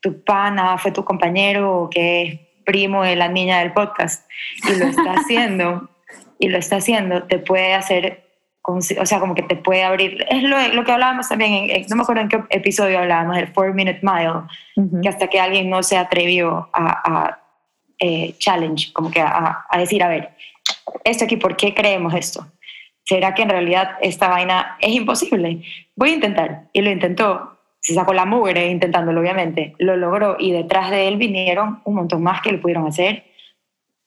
tu 0.00 0.24
pana, 0.24 0.78
fue 0.78 0.90
tu 0.90 1.04
compañero, 1.04 1.90
que 1.90 2.22
es 2.22 2.40
primo 2.64 3.02
de 3.02 3.16
la 3.16 3.28
niña 3.28 3.60
del 3.60 3.72
podcast 3.72 4.28
y 4.68 4.76
lo 4.76 4.86
está 4.86 5.12
haciendo, 5.16 5.88
y 6.38 6.48
lo 6.48 6.58
está 6.58 6.76
haciendo, 6.76 7.24
te 7.24 7.38
puede 7.38 7.74
hacer, 7.74 8.24
o 8.62 8.80
sea, 8.80 9.20
como 9.20 9.34
que 9.34 9.42
te 9.42 9.56
puede 9.56 9.84
abrir, 9.84 10.24
es 10.28 10.42
lo, 10.42 10.56
lo 10.68 10.84
que 10.84 10.92
hablábamos 10.92 11.28
también, 11.28 11.70
en, 11.70 11.86
no 11.88 11.96
me 11.96 12.02
acuerdo 12.02 12.22
en 12.22 12.28
qué 12.28 12.42
episodio 12.50 12.98
hablábamos, 12.98 13.36
del 13.36 13.48
Four 13.48 13.74
Minute 13.74 14.00
Mile, 14.02 15.00
que 15.02 15.08
hasta 15.08 15.28
que 15.28 15.40
alguien 15.40 15.70
no 15.70 15.82
se 15.82 15.96
atrevió 15.96 16.68
a, 16.72 17.38
eh, 17.98 18.34
challenge, 18.38 18.92
como 18.92 19.10
que 19.10 19.20
a, 19.20 19.64
a 19.68 19.78
decir, 19.78 20.02
a 20.02 20.08
ver, 20.08 20.30
esto 21.04 21.24
aquí, 21.24 21.36
¿por 21.36 21.56
qué 21.56 21.74
creemos 21.74 22.14
esto? 22.14 22.46
¿Será 23.04 23.34
que 23.34 23.42
en 23.42 23.50
realidad 23.50 23.96
esta 24.00 24.28
vaina 24.28 24.76
es 24.80 24.92
imposible? 24.92 25.62
Voy 25.94 26.10
a 26.10 26.14
intentar. 26.14 26.62
Y 26.72 26.80
lo 26.80 26.90
intentó 26.90 27.53
se 27.84 27.92
sacó 27.92 28.14
la 28.14 28.24
mugre 28.24 28.70
intentándolo, 28.70 29.20
obviamente, 29.20 29.74
lo 29.78 29.94
logró 29.96 30.36
y 30.40 30.52
detrás 30.52 30.90
de 30.90 31.06
él 31.06 31.18
vinieron 31.18 31.82
un 31.84 31.94
montón 31.96 32.22
más 32.22 32.40
que 32.40 32.50
lo 32.50 32.60
pudieron 32.60 32.86
hacer. 32.86 33.24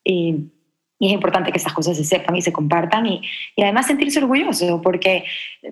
Y, 0.03 0.51
es 0.99 1.11
importante 1.11 1.51
que 1.51 1.59
esas 1.59 1.73
cosas 1.73 1.95
se 1.95 2.03
sepan 2.03 2.35
y 2.35 2.41
se 2.41 2.51
compartan 2.51 3.05
y, 3.05 3.21
y, 3.55 3.61
además 3.61 3.85
sentirse 3.85 4.17
orgulloso, 4.17 4.81
porque 4.81 5.25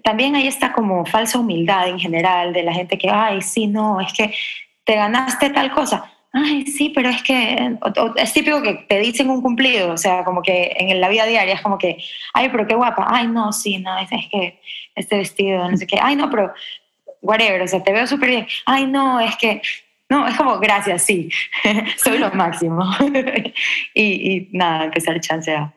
también 0.03 0.35
hay 0.35 0.47
esta 0.47 0.71
como 0.71 1.03
falsa 1.03 1.39
humildad 1.39 1.87
en 1.89 1.97
general 1.99 2.53
de 2.53 2.61
la 2.61 2.71
gente 2.71 2.95
que, 2.95 3.09
ay, 3.09 3.41
sí, 3.41 3.65
no, 3.65 3.99
es 3.99 4.13
que 4.13 4.35
te 4.83 4.95
ganaste 4.95 5.49
tal 5.49 5.71
cosa. 5.71 6.11
ay, 6.31 6.67
sí, 6.67 6.91
pero 6.93 7.09
es 7.09 7.23
que 7.23 7.75
es 8.17 8.33
típico 8.33 8.61
que 8.61 8.85
te 8.87 8.99
dicen 8.99 9.31
un 9.31 9.41
cumplido, 9.41 9.93
o 9.93 9.97
sea, 9.97 10.23
como 10.23 10.43
que 10.43 10.75
en 10.77 11.01
la 11.01 11.09
vida 11.09 11.25
diaria 11.25 11.55
es 11.55 11.61
como 11.61 11.79
que, 11.79 11.97
ay, 12.33 12.49
pero 12.49 12.67
qué 12.67 12.75
guapa, 12.75 13.07
ay, 13.09 13.27
no, 13.27 13.51
sí, 13.51 13.79
no, 13.79 13.97
es, 13.97 14.09
que 14.29 14.59
este 14.93 15.17
vestido, 15.17 15.67
no 15.71 15.75
sé 15.75 15.87
qué, 15.87 15.97
ay, 15.99 16.15
no, 16.15 16.29
pero 16.29 16.53
whatever, 17.25 17.61
o 17.61 17.67
sea, 17.67 17.83
te 17.83 17.91
veo 17.91 18.07
súper 18.07 18.29
bien, 18.29 18.47
ay, 18.65 18.87
no, 18.87 19.19
es 19.19 19.35
que, 19.37 19.61
no, 20.09 20.27
es 20.27 20.35
como, 20.35 20.59
gracias, 20.59 21.03
sí, 21.03 21.29
soy 21.97 22.19
lo 22.19 22.31
máximo. 22.31 22.83
y, 23.93 24.03
y, 24.03 24.49
nada, 24.51 24.85
empezar 24.85 25.19
chance 25.19 25.53
a, 25.53 25.73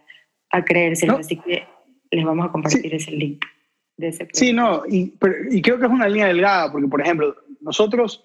a 0.51 0.65
creérselo, 0.65 1.19
así 1.19 1.37
que 1.37 1.67
les 2.11 2.25
vamos 2.25 2.47
a 2.47 2.53
compartir 2.53 2.95
ese 2.95 3.11
link. 3.13 3.45
De 3.97 4.09
ese 4.09 4.29
sí, 4.33 4.53
no, 4.53 4.85
y, 4.89 5.13
y 5.51 5.61
creo 5.61 5.79
que 5.79 5.87
es 5.87 5.91
una 5.91 6.09
línea 6.09 6.29
delgada, 6.29 6.71
porque, 6.71 6.87
por 6.87 7.01
ejemplo, 7.01 7.35
nosotros 7.61 8.25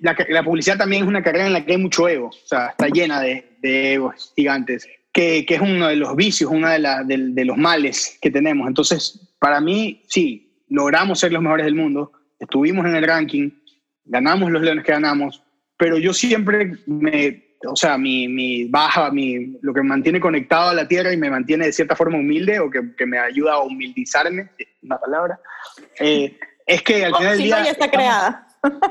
la, 0.00 0.42
publicidad 0.42 0.78
también 0.78 1.02
es 1.02 1.08
una 1.08 1.22
carrera 1.22 1.46
en 1.46 1.52
la 1.52 1.64
que 1.64 1.72
hay 1.72 1.78
mucho 1.78 2.08
ego, 2.08 2.28
o 2.28 2.46
sea, 2.46 2.68
está 2.68 2.88
llena 2.88 3.20
de, 3.20 3.56
de 3.60 3.94
egos 3.94 4.32
gigantes, 4.36 4.88
que, 5.12 5.44
que, 5.46 5.54
es 5.54 5.60
uno 5.60 5.88
de 5.88 5.96
los 5.96 6.14
vicios, 6.14 6.50
uno 6.50 6.68
de, 6.68 6.78
la, 6.78 7.02
de, 7.02 7.44
los 7.44 7.56
males 7.56 8.18
que 8.20 8.30
tenemos. 8.30 8.68
Entonces, 8.68 9.34
para 9.38 9.60
mí, 9.60 10.02
sí, 10.08 10.62
logramos 10.68 11.20
ser 11.20 11.32
los 11.32 11.42
mejores 11.42 11.66
del 11.66 11.74
mundo, 11.74 12.12
estuvimos 12.38 12.86
en 12.86 12.96
el 12.96 13.06
ranking, 13.06 13.50
ganamos 14.04 14.50
los 14.50 14.62
leones 14.62 14.84
que 14.84 14.92
ganamos, 14.92 15.42
pero 15.76 15.98
yo 15.98 16.12
siempre 16.12 16.72
me, 16.86 17.56
o 17.66 17.76
sea, 17.76 17.98
mi, 17.98 18.28
mi 18.28 18.64
baja, 18.64 19.10
mi, 19.10 19.58
lo 19.62 19.74
que 19.74 19.82
me 19.82 19.88
mantiene 19.88 20.20
conectado 20.20 20.70
a 20.70 20.74
la 20.74 20.88
tierra 20.88 21.12
y 21.12 21.16
me 21.16 21.30
mantiene 21.30 21.66
de 21.66 21.72
cierta 21.72 21.96
forma 21.96 22.18
humilde 22.18 22.58
o 22.60 22.70
que, 22.70 22.94
que 22.96 23.06
me 23.06 23.18
ayuda 23.18 23.54
a 23.54 23.62
humildizarme, 23.62 24.50
una 24.82 24.98
palabra, 24.98 25.40
eh, 26.00 26.38
es 26.66 26.82
que 26.82 27.04
al 27.04 27.14
final 27.14 27.36
del 27.36 27.44
día... 27.44 27.64
Ya 27.64 27.70
está 27.70 27.90
creada. 27.90 28.42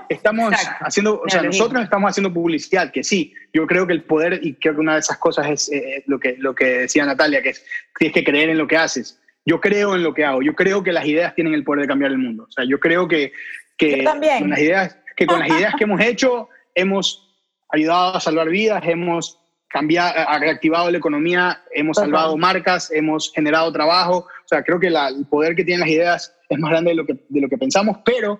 Estamos 0.07 0.53
haciendo, 0.79 1.21
o 1.21 1.29
sea, 1.29 1.41
nosotros 1.41 1.83
estamos 1.83 2.09
haciendo 2.09 2.33
publicidad, 2.33 2.91
que 2.91 3.03
sí, 3.03 3.33
yo 3.53 3.67
creo 3.67 3.85
que 3.85 3.93
el 3.93 4.03
poder, 4.03 4.39
y 4.41 4.53
creo 4.53 4.75
que 4.75 4.79
una 4.79 4.93
de 4.93 4.99
esas 4.99 5.17
cosas 5.17 5.47
es 5.49 5.71
eh, 5.71 6.03
lo, 6.07 6.19
que, 6.19 6.35
lo 6.37 6.55
que 6.55 6.65
decía 6.65 7.05
Natalia, 7.05 7.41
que 7.41 7.49
es 7.49 7.65
tienes 7.97 8.13
que 8.13 8.23
creer 8.23 8.49
en 8.49 8.57
lo 8.57 8.67
que 8.67 8.77
haces. 8.77 9.19
Yo 9.45 9.61
creo 9.61 9.95
en 9.95 10.03
lo 10.03 10.13
que 10.13 10.25
hago, 10.25 10.41
yo 10.41 10.55
creo 10.55 10.83
que 10.83 10.91
las 10.91 11.05
ideas 11.05 11.35
tienen 11.35 11.53
el 11.53 11.63
poder 11.63 11.83
de 11.83 11.87
cambiar 11.87 12.11
el 12.11 12.17
mundo. 12.17 12.45
O 12.47 12.51
sea, 12.51 12.65
yo 12.65 12.79
creo 12.79 13.07
que, 13.07 13.31
que, 13.77 14.03
con, 14.03 14.49
las 14.49 14.59
ideas, 14.59 14.97
que 15.15 15.27
con 15.27 15.39
las 15.39 15.49
ideas 15.49 15.75
que 15.77 15.83
hemos 15.83 16.01
hecho 16.01 16.49
hemos 16.73 17.35
ayudado 17.69 18.15
a 18.15 18.19
salvar 18.19 18.49
vidas, 18.49 18.83
hemos 18.87 19.39
cambiado, 19.67 20.13
reactivado 20.39 20.89
la 20.89 20.97
economía, 20.97 21.61
hemos 21.71 21.97
salvado 21.97 22.35
marcas, 22.37 22.91
hemos 22.91 23.31
generado 23.33 23.71
trabajo. 23.71 24.19
O 24.19 24.47
sea, 24.47 24.63
creo 24.63 24.79
que 24.79 24.87
el 24.87 25.25
poder 25.29 25.55
que 25.55 25.63
tienen 25.63 25.81
las 25.81 25.89
ideas 25.89 26.35
es 26.49 26.59
más 26.59 26.71
grande 26.71 26.91
de 26.91 26.95
lo 26.95 27.05
que, 27.05 27.13
de 27.29 27.41
lo 27.41 27.49
que 27.49 27.57
pensamos, 27.57 27.97
pero 28.03 28.39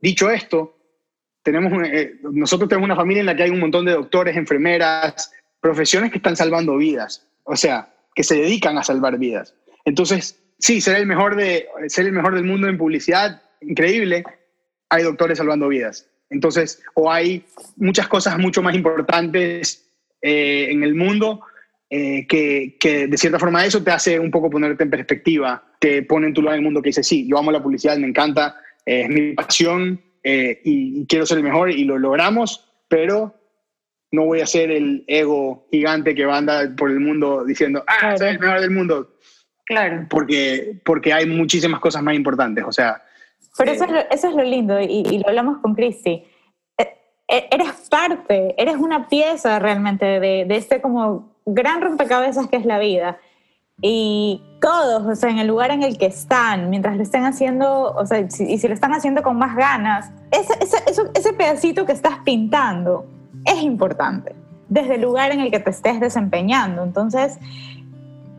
Dicho 0.00 0.30
esto, 0.30 0.76
tenemos, 1.42 1.72
eh, 1.86 2.14
nosotros 2.22 2.68
tenemos 2.68 2.86
una 2.86 2.96
familia 2.96 3.20
en 3.20 3.26
la 3.26 3.36
que 3.36 3.42
hay 3.42 3.50
un 3.50 3.60
montón 3.60 3.84
de 3.84 3.92
doctores, 3.92 4.36
enfermeras, 4.36 5.30
profesiones 5.60 6.10
que 6.10 6.18
están 6.18 6.36
salvando 6.36 6.76
vidas, 6.76 7.26
o 7.44 7.54
sea, 7.54 7.92
que 8.14 8.22
se 8.22 8.36
dedican 8.36 8.78
a 8.78 8.82
salvar 8.82 9.18
vidas. 9.18 9.54
Entonces, 9.84 10.40
sí, 10.58 10.80
ser 10.80 10.96
el 10.96 11.06
mejor, 11.06 11.36
de, 11.36 11.66
ser 11.88 12.06
el 12.06 12.12
mejor 12.12 12.34
del 12.34 12.44
mundo 12.44 12.68
en 12.68 12.78
publicidad, 12.78 13.42
increíble, 13.60 14.24
hay 14.88 15.02
doctores 15.02 15.38
salvando 15.38 15.68
vidas. 15.68 16.08
Entonces, 16.30 16.82
o 16.94 17.10
hay 17.10 17.44
muchas 17.76 18.08
cosas 18.08 18.38
mucho 18.38 18.62
más 18.62 18.74
importantes 18.74 19.88
eh, 20.22 20.68
en 20.70 20.84
el 20.84 20.94
mundo 20.94 21.40
eh, 21.88 22.26
que, 22.28 22.76
que, 22.78 23.08
de 23.08 23.18
cierta 23.18 23.38
forma 23.38 23.64
eso 23.64 23.82
te 23.82 23.90
hace 23.90 24.18
un 24.18 24.30
poco 24.30 24.48
ponerte 24.48 24.84
en 24.84 24.90
perspectiva, 24.90 25.64
te 25.80 26.02
pone 26.04 26.28
en 26.28 26.34
tu 26.34 26.40
lugar 26.40 26.54
en 26.54 26.60
el 26.60 26.64
mundo 26.64 26.82
que 26.82 26.90
dice, 26.90 27.02
sí, 27.02 27.26
yo 27.28 27.36
amo 27.38 27.50
la 27.50 27.62
publicidad, 27.62 27.96
me 27.98 28.06
encanta, 28.06 28.56
es 28.86 29.08
mi 29.08 29.32
pasión 29.32 30.00
eh, 30.22 30.60
y, 30.64 31.06
quiero 31.06 31.26
ser 31.26 31.38
el 31.38 31.44
mejor 31.44 31.70
y 31.70 31.84
lo 31.84 31.98
logramos, 31.98 32.70
pero 32.88 33.34
no 34.12 34.24
voy 34.24 34.40
a 34.40 34.46
ser 34.46 34.70
el 34.70 35.04
ego 35.06 35.66
gigante 35.70 36.14
que 36.14 36.26
va 36.26 36.34
a 36.34 36.38
andar 36.38 36.76
por 36.76 36.90
el 36.90 37.00
mundo 37.00 37.44
diciendo, 37.44 37.84
ah, 37.86 38.16
soy 38.16 38.28
el 38.28 38.40
mejor 38.40 38.60
del 38.60 38.70
mundo. 38.70 39.16
Claro. 39.70 40.06
Porque, 40.10 40.80
porque 40.84 41.12
hay 41.12 41.26
muchísimas 41.26 41.78
cosas 41.78 42.02
más 42.02 42.14
importantes, 42.16 42.64
o 42.66 42.72
sea. 42.72 43.00
Pero 43.56 43.70
eso, 43.70 43.84
es, 43.84 43.90
lo, 43.92 44.00
eso 44.10 44.28
es 44.28 44.34
lo 44.34 44.42
lindo 44.42 44.80
y, 44.80 45.18
lo 45.18 45.28
hablamos 45.28 45.58
con 45.58 45.76
Cristi. 45.76 46.24
E, 46.76 46.98
e, 47.28 47.48
eres 47.52 47.88
parte, 47.88 48.60
eres 48.60 48.74
una 48.76 49.06
pieza 49.06 49.60
realmente 49.60 50.04
de, 50.04 50.44
de 50.44 50.56
este 50.56 50.80
como 50.80 51.36
gran 51.46 51.80
rompecabezas 51.80 52.48
que 52.48 52.56
es 52.56 52.66
la 52.66 52.80
vida 52.80 53.18
y 53.80 54.42
todos, 54.60 55.06
o 55.06 55.14
sea, 55.14 55.30
en 55.30 55.38
el 55.38 55.46
lugar 55.46 55.70
en 55.70 55.84
el 55.84 55.98
que 55.98 56.06
están, 56.06 56.68
mientras 56.68 56.96
lo 56.96 57.04
estén 57.04 57.24
haciendo, 57.24 57.92
o 57.92 58.04
sea, 58.06 58.18
y 58.18 58.58
si 58.58 58.66
lo 58.66 58.74
están 58.74 58.92
haciendo 58.92 59.22
con 59.22 59.38
más 59.38 59.54
ganas, 59.54 60.10
ese, 60.32 60.52
ese, 60.60 61.02
ese 61.14 61.32
pedacito 61.32 61.86
que 61.86 61.92
estás 61.92 62.18
pintando 62.24 63.06
es 63.44 63.62
importante, 63.62 64.34
desde 64.68 64.96
el 64.96 65.02
lugar 65.02 65.30
en 65.30 65.38
el 65.38 65.52
que 65.52 65.60
te 65.60 65.70
estés 65.70 66.00
desempeñando. 66.00 66.82
Entonces, 66.82 67.38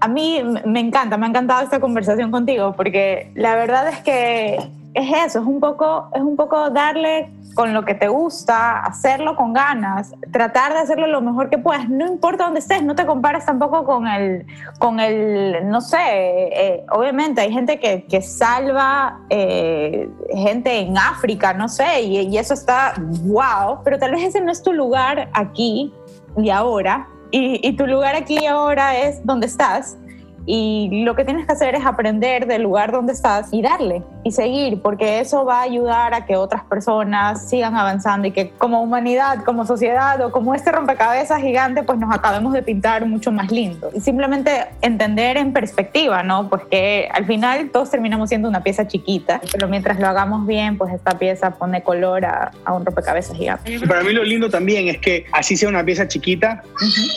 a 0.01 0.07
mí 0.07 0.43
me 0.65 0.79
encanta, 0.79 1.15
me 1.15 1.27
ha 1.27 1.29
encantado 1.29 1.61
esta 1.61 1.79
conversación 1.79 2.31
contigo, 2.31 2.73
porque 2.73 3.31
la 3.35 3.55
verdad 3.55 3.87
es 3.87 3.99
que 3.99 4.55
es 4.93 5.09
eso, 5.25 5.39
es 5.39 5.45
un 5.45 5.59
poco, 5.59 6.09
es 6.13 6.21
un 6.21 6.35
poco 6.35 6.69
darle 6.71 7.29
con 7.53 7.73
lo 7.73 7.83
que 7.85 7.93
te 7.93 8.07
gusta, 8.07 8.79
hacerlo 8.79 9.35
con 9.35 9.53
ganas, 9.53 10.13
tratar 10.31 10.73
de 10.73 10.79
hacerlo 10.79 11.07
lo 11.07 11.21
mejor 11.21 11.49
que 11.49 11.57
puedas, 11.57 11.87
no 11.89 12.07
importa 12.07 12.45
dónde 12.45 12.61
estés, 12.61 12.83
no 12.83 12.95
te 12.95 13.05
compares 13.05 13.45
tampoco 13.45 13.83
con 13.83 14.07
el, 14.07 14.45
con 14.79 14.99
el 14.99 15.69
no 15.69 15.81
sé, 15.81 15.97
eh, 15.99 16.85
obviamente 16.91 17.41
hay 17.41 17.51
gente 17.51 17.79
que, 17.79 18.05
que 18.05 18.21
salva 18.21 19.19
eh, 19.29 20.09
gente 20.33 20.79
en 20.79 20.97
África, 20.97 21.53
no 21.53 21.67
sé, 21.67 22.01
y, 22.01 22.37
eso 22.41 22.53
está 22.53 22.93
wow, 23.23 23.79
pero 23.83 23.99
tal 23.99 24.11
vez 24.11 24.23
ese 24.23 24.41
no 24.41 24.51
es 24.51 24.63
tu 24.63 24.73
lugar 24.73 25.29
aquí 25.33 25.93
y 26.37 26.49
ahora, 26.49 27.07
y, 27.31 27.67
y 27.67 27.73
tu 27.73 27.87
lugar 27.87 28.15
aquí 28.15 28.45
ahora 28.45 28.97
es 28.97 29.25
donde 29.25 29.47
estás, 29.47 29.97
y 30.45 31.03
lo 31.03 31.15
que 31.15 31.25
tienes 31.25 31.45
que 31.45 31.51
hacer 31.51 31.75
es 31.75 31.85
aprender 31.85 32.47
del 32.47 32.63
lugar 32.63 32.91
donde 32.91 33.13
estás 33.13 33.49
y 33.51 33.61
darle 33.61 34.03
y 34.23 34.31
seguir, 34.31 34.81
porque 34.81 35.19
eso 35.19 35.45
va 35.45 35.59
a 35.59 35.61
ayudar 35.63 36.13
a 36.13 36.25
que 36.25 36.35
otras 36.35 36.63
personas 36.63 37.49
sigan 37.49 37.75
avanzando 37.75 38.27
y 38.27 38.31
que 38.31 38.49
como 38.49 38.81
humanidad, 38.81 39.43
como 39.43 39.65
sociedad 39.65 40.21
o 40.21 40.31
como 40.31 40.53
este 40.53 40.71
rompecabezas 40.71 41.41
gigante, 41.41 41.83
pues 41.83 41.97
nos 41.99 42.13
acabemos 42.13 42.53
de 42.53 42.61
pintar 42.61 43.05
mucho 43.05 43.31
más 43.31 43.51
lindo. 43.51 43.89
Y 43.93 43.99
simplemente 43.99 44.67
entender 44.81 45.37
en 45.37 45.53
perspectiva, 45.53 46.23
¿no? 46.23 46.49
Pues 46.49 46.63
que 46.69 47.09
al 47.11 47.25
final 47.25 47.69
todos 47.71 47.89
terminamos 47.89 48.29
siendo 48.29 48.47
una 48.47 48.63
pieza 48.63 48.87
chiquita, 48.87 49.41
pero 49.51 49.67
mientras 49.67 49.99
lo 49.99 50.07
hagamos 50.07 50.45
bien, 50.45 50.77
pues 50.77 50.93
esta 50.93 51.17
pieza 51.17 51.51
pone 51.51 51.81
color 51.83 52.25
a, 52.25 52.51
un 52.71 52.85
rompecabezas 52.85 53.37
gigante. 53.37 53.79
Para 53.87 54.03
mí 54.03 54.13
lo 54.13 54.23
lindo 54.23 54.49
también 54.49 54.87
es 54.87 54.97
que 54.99 55.25
así 55.31 55.57
sea 55.57 55.69
una 55.69 55.83
pieza 55.83 56.07
chiquita, 56.07 56.63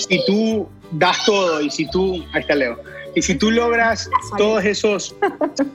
si 0.09 0.25
tú 0.27 0.69
das 0.91 1.25
todo 1.25 1.61
y 1.61 1.71
si 1.71 1.89
tú, 1.91 2.25
ahí 2.33 2.41
está 2.41 2.55
Leo, 2.55 2.77
y 3.15 3.23
si 3.23 3.35
tú 3.35 3.51
logras 3.51 4.11
todos 4.37 4.65
esos, 4.65 5.15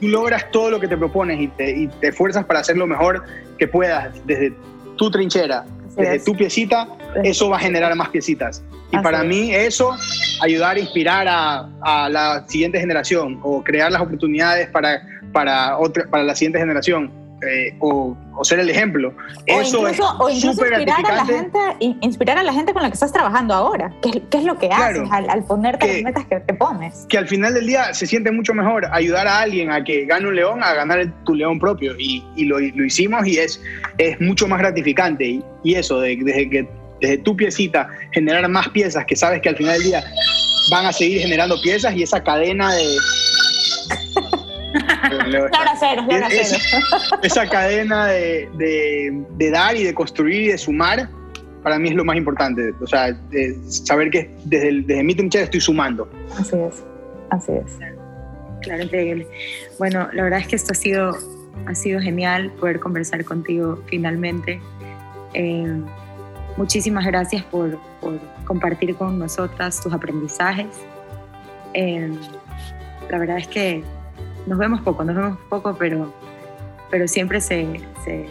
tú 0.00 0.08
logras 0.08 0.50
todo 0.50 0.70
lo 0.70 0.80
que 0.80 0.88
te 0.88 0.96
propones 0.96 1.40
y 1.40 1.48
te, 1.48 1.70
y 1.70 1.86
te 1.88 2.08
esfuerzas 2.08 2.44
para 2.44 2.60
hacer 2.60 2.76
lo 2.76 2.86
mejor 2.86 3.24
que 3.58 3.66
puedas 3.66 4.14
desde 4.26 4.52
tu 4.96 5.10
trinchera, 5.10 5.64
desde 5.96 6.20
tu 6.20 6.36
piecita, 6.36 6.88
eso 7.24 7.48
va 7.48 7.56
a 7.56 7.60
generar 7.60 7.94
más 7.94 8.08
piecitas. 8.10 8.62
Y 8.92 8.98
para 8.98 9.22
mí 9.22 9.54
eso, 9.54 9.96
ayudar 10.42 10.76
a 10.76 10.80
inspirar 10.80 11.28
a, 11.28 11.68
a, 11.82 12.08
la 12.08 12.44
siguiente 12.48 12.80
generación 12.80 13.38
o 13.42 13.62
crear 13.62 13.90
las 13.92 14.02
oportunidades 14.02 14.68
para, 14.68 15.00
para, 15.32 15.78
otra, 15.78 16.08
para 16.10 16.24
la 16.24 16.34
siguiente 16.34 16.58
generación 16.58 17.19
eh, 17.42 17.74
o, 17.78 18.16
ser 18.42 18.60
el 18.60 18.70
ejemplo. 18.70 19.08
O 19.08 19.60
Eso 19.60 19.88
incluso, 19.88 20.28
es 20.28 20.44
inspirar 20.44 21.06
a 21.06 21.14
la 21.14 21.24
gente, 21.24 21.58
inspirar 22.00 22.38
a 22.38 22.42
la 22.42 22.52
gente 22.52 22.72
con 22.72 22.82
la 22.82 22.88
que 22.88 22.94
estás 22.94 23.12
trabajando 23.12 23.54
ahora. 23.54 23.92
¿Qué, 24.02 24.38
es 24.38 24.44
lo 24.44 24.58
que 24.58 24.68
haces 24.68 25.08
al, 25.10 25.44
ponerte 25.44 25.86
las 25.86 26.02
metas 26.02 26.24
que 26.26 26.40
te 26.40 26.54
pones? 26.54 27.06
Que 27.08 27.18
al 27.18 27.28
final 27.28 27.54
del 27.54 27.66
día 27.66 27.92
se 27.94 28.06
siente 28.06 28.30
mucho 28.30 28.54
mejor 28.54 28.86
ayudar 28.92 29.26
a 29.26 29.40
alguien 29.40 29.70
a 29.70 29.82
que 29.84 30.06
gane 30.06 30.28
un 30.28 30.36
león 30.36 30.62
a 30.62 30.74
ganar 30.74 31.06
tu 31.24 31.34
león 31.34 31.58
propio. 31.58 31.94
Y, 31.98 32.22
lo, 32.44 32.58
lo, 32.58 32.84
hicimos 32.84 33.26
y 33.26 33.38
es, 33.38 33.60
es 33.98 34.20
mucho 34.20 34.46
más 34.48 34.58
gratificante. 34.58 35.26
Y, 35.26 35.44
y 35.62 35.74
eso, 35.74 36.00
desde 36.00 36.48
que 36.50 36.68
desde 37.00 37.18
tu 37.18 37.36
piecita 37.36 37.88
generar 38.12 38.46
más 38.48 38.68
piezas 38.68 39.04
que 39.06 39.16
sabes 39.16 39.40
que 39.40 39.48
al 39.48 39.56
final 39.56 39.74
del 39.74 39.84
día 39.84 40.04
van 40.70 40.86
a 40.86 40.92
seguir 40.92 41.20
generando 41.20 41.60
piezas 41.62 41.94
y 41.96 42.02
esa 42.02 42.22
cadena 42.22 42.72
de 42.74 42.96
esa, 47.22 47.48
cadena 47.48 48.06
de, 48.06 49.50
dar 49.52 49.76
y 49.76 49.84
de 49.84 49.94
construir 49.94 50.42
y 50.42 50.48
de 50.48 50.58
sumar, 50.58 51.08
para 51.62 51.78
mí 51.78 51.88
es 51.88 51.94
lo 51.94 52.04
más 52.04 52.16
importante. 52.16 52.74
O 52.80 52.86
sea, 52.86 53.16
saber 53.66 54.10
que 54.10 54.30
desde, 54.44 54.82
desde 54.82 55.02
mi 55.02 55.14
trinchera 55.14 55.44
estoy 55.44 55.60
sumando. 55.60 56.08
Así 56.38 56.56
es, 56.56 56.84
así 57.30 57.52
es. 57.52 57.78
Claro, 58.62 58.82
increíble. 58.82 59.26
Bueno, 59.78 60.08
la 60.12 60.22
verdad 60.22 60.40
es 60.40 60.48
que 60.48 60.56
esto 60.56 60.72
ha 60.72 60.74
sido, 60.74 61.16
ha 61.66 61.74
sido 61.74 62.00
genial 62.00 62.50
poder 62.60 62.80
conversar 62.80 63.24
contigo 63.24 63.82
finalmente. 63.86 64.60
Eh, 65.34 65.80
muchísimas 66.56 67.06
gracias 67.06 67.42
por, 67.44 67.78
compartir 68.44 68.96
con 68.96 69.18
nosotras 69.18 69.80
tus 69.80 69.92
aprendizajes. 69.92 70.66
Eh, 71.74 72.10
la 73.08 73.18
verdad 73.18 73.38
es 73.38 73.48
que 73.48 73.84
nos 74.50 74.58
vemos 74.58 74.80
poco, 74.80 75.04
nos 75.04 75.14
vemos 75.14 75.38
poco, 75.48 75.76
pero, 75.78 76.12
pero 76.90 77.06
siempre 77.06 77.40
se, 77.40 77.80
se 78.04 78.26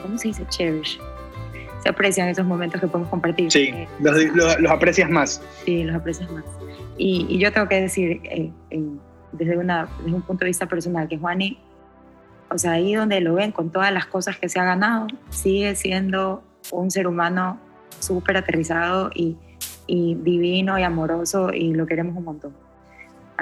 ¿cómo 0.00 0.16
se 0.16 0.28
dice? 0.28 0.46
Cherish. 0.48 0.98
se 1.82 1.88
aprecian 1.90 2.28
esos 2.28 2.46
momentos 2.46 2.80
que 2.80 2.86
podemos 2.86 3.10
compartir. 3.10 3.52
Sí, 3.52 3.68
eh, 3.68 3.86
los, 4.34 4.70
aprecias 4.70 5.10
más. 5.10 5.42
Sí, 5.66 5.84
los 5.84 5.94
aprecias 5.94 6.30
más. 6.32 6.44
Y, 6.96 7.38
yo 7.38 7.52
tengo 7.52 7.68
que 7.68 7.82
decir, 7.82 8.22
eh, 8.24 8.50
desde, 9.32 9.58
una, 9.58 9.88
desde 9.98 10.14
un 10.14 10.22
punto 10.22 10.46
de 10.46 10.48
vista 10.48 10.64
personal, 10.64 11.06
que 11.06 11.18
Juani, 11.18 11.58
o 12.50 12.56
sea, 12.56 12.72
ahí 12.72 12.94
donde 12.94 13.20
lo 13.20 13.34
ven 13.34 13.52
con 13.52 13.68
todas 13.68 13.92
las 13.92 14.06
cosas 14.06 14.38
que 14.38 14.48
se 14.48 14.58
ha 14.58 14.64
ganado, 14.64 15.06
sigue 15.28 15.74
siendo 15.74 16.42
un 16.70 16.90
ser 16.90 17.06
humano 17.06 17.60
súper 17.98 18.38
aterrizado 18.38 19.10
y, 19.14 19.36
y 19.86 20.14
divino 20.14 20.78
y 20.78 20.82
amoroso 20.82 21.52
y 21.52 21.74
lo 21.74 21.84
queremos 21.84 22.16
un 22.16 22.24
montón. 22.24 22.71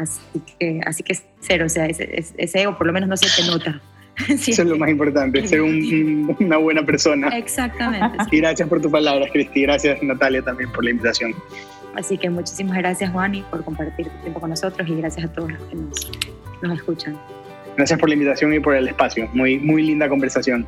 Así 0.00 0.40
que, 0.58 0.80
así 0.86 1.02
que 1.02 1.18
cero, 1.40 1.66
o 1.66 1.68
sea, 1.68 1.86
ese, 1.86 2.24
ese 2.36 2.62
ego 2.62 2.76
por 2.76 2.86
lo 2.86 2.92
menos 2.92 3.08
no 3.08 3.16
se 3.16 3.28
te 3.40 3.48
nota. 3.48 3.80
Eso 4.28 4.62
es 4.62 4.68
lo 4.68 4.76
más 4.76 4.90
importante, 4.90 5.46
ser 5.46 5.62
una 5.62 6.56
buena 6.58 6.84
persona. 6.84 7.28
Exactamente. 7.28 8.18
Y 8.30 8.38
gracias 8.38 8.68
por 8.68 8.80
tus 8.80 8.90
palabras, 8.90 9.30
Cristi. 9.32 9.62
Gracias, 9.62 10.02
Natalia, 10.02 10.42
también 10.42 10.70
por 10.72 10.84
la 10.84 10.90
invitación. 10.90 11.34
Así 11.94 12.16
que 12.18 12.30
muchísimas 12.30 12.76
gracias, 12.78 13.10
Juani, 13.10 13.42
por 13.50 13.64
compartir 13.64 14.08
tu 14.08 14.16
tiempo 14.18 14.40
con 14.40 14.50
nosotros 14.50 14.88
y 14.88 14.94
gracias 14.96 15.26
a 15.26 15.32
todos 15.32 15.52
los 15.52 15.62
que 15.64 15.76
nos, 15.76 16.10
nos 16.62 16.78
escuchan. 16.78 17.18
Gracias 17.76 17.98
por 17.98 18.08
la 18.08 18.14
invitación 18.14 18.52
y 18.54 18.60
por 18.60 18.74
el 18.74 18.88
espacio. 18.88 19.28
Muy, 19.32 19.58
muy 19.58 19.82
linda 19.82 20.08
conversación. 20.08 20.66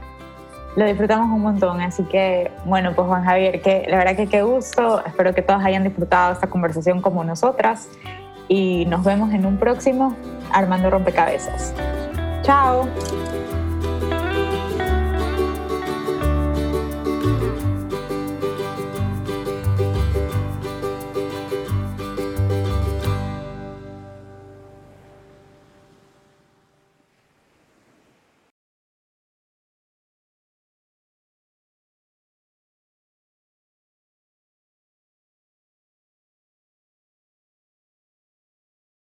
Lo 0.76 0.86
disfrutamos 0.86 1.30
un 1.30 1.42
montón, 1.42 1.80
así 1.82 2.02
que 2.04 2.50
bueno, 2.64 2.94
pues 2.94 3.06
Juan 3.06 3.24
Javier, 3.24 3.60
que 3.60 3.84
la 3.88 3.98
verdad 3.98 4.16
que 4.16 4.26
qué 4.26 4.42
gusto, 4.42 5.04
espero 5.04 5.34
que 5.34 5.42
todos 5.42 5.62
hayan 5.62 5.84
disfrutado 5.84 6.32
esta 6.32 6.46
conversación 6.46 7.02
como 7.02 7.22
nosotras 7.22 7.88
y 8.48 8.84
nos 8.86 9.04
vemos 9.04 9.32
en 9.32 9.46
un 9.46 9.56
próximo 9.56 10.16
Armando 10.52 10.90
Rompecabezas. 10.90 11.74
Chao. 12.42 12.88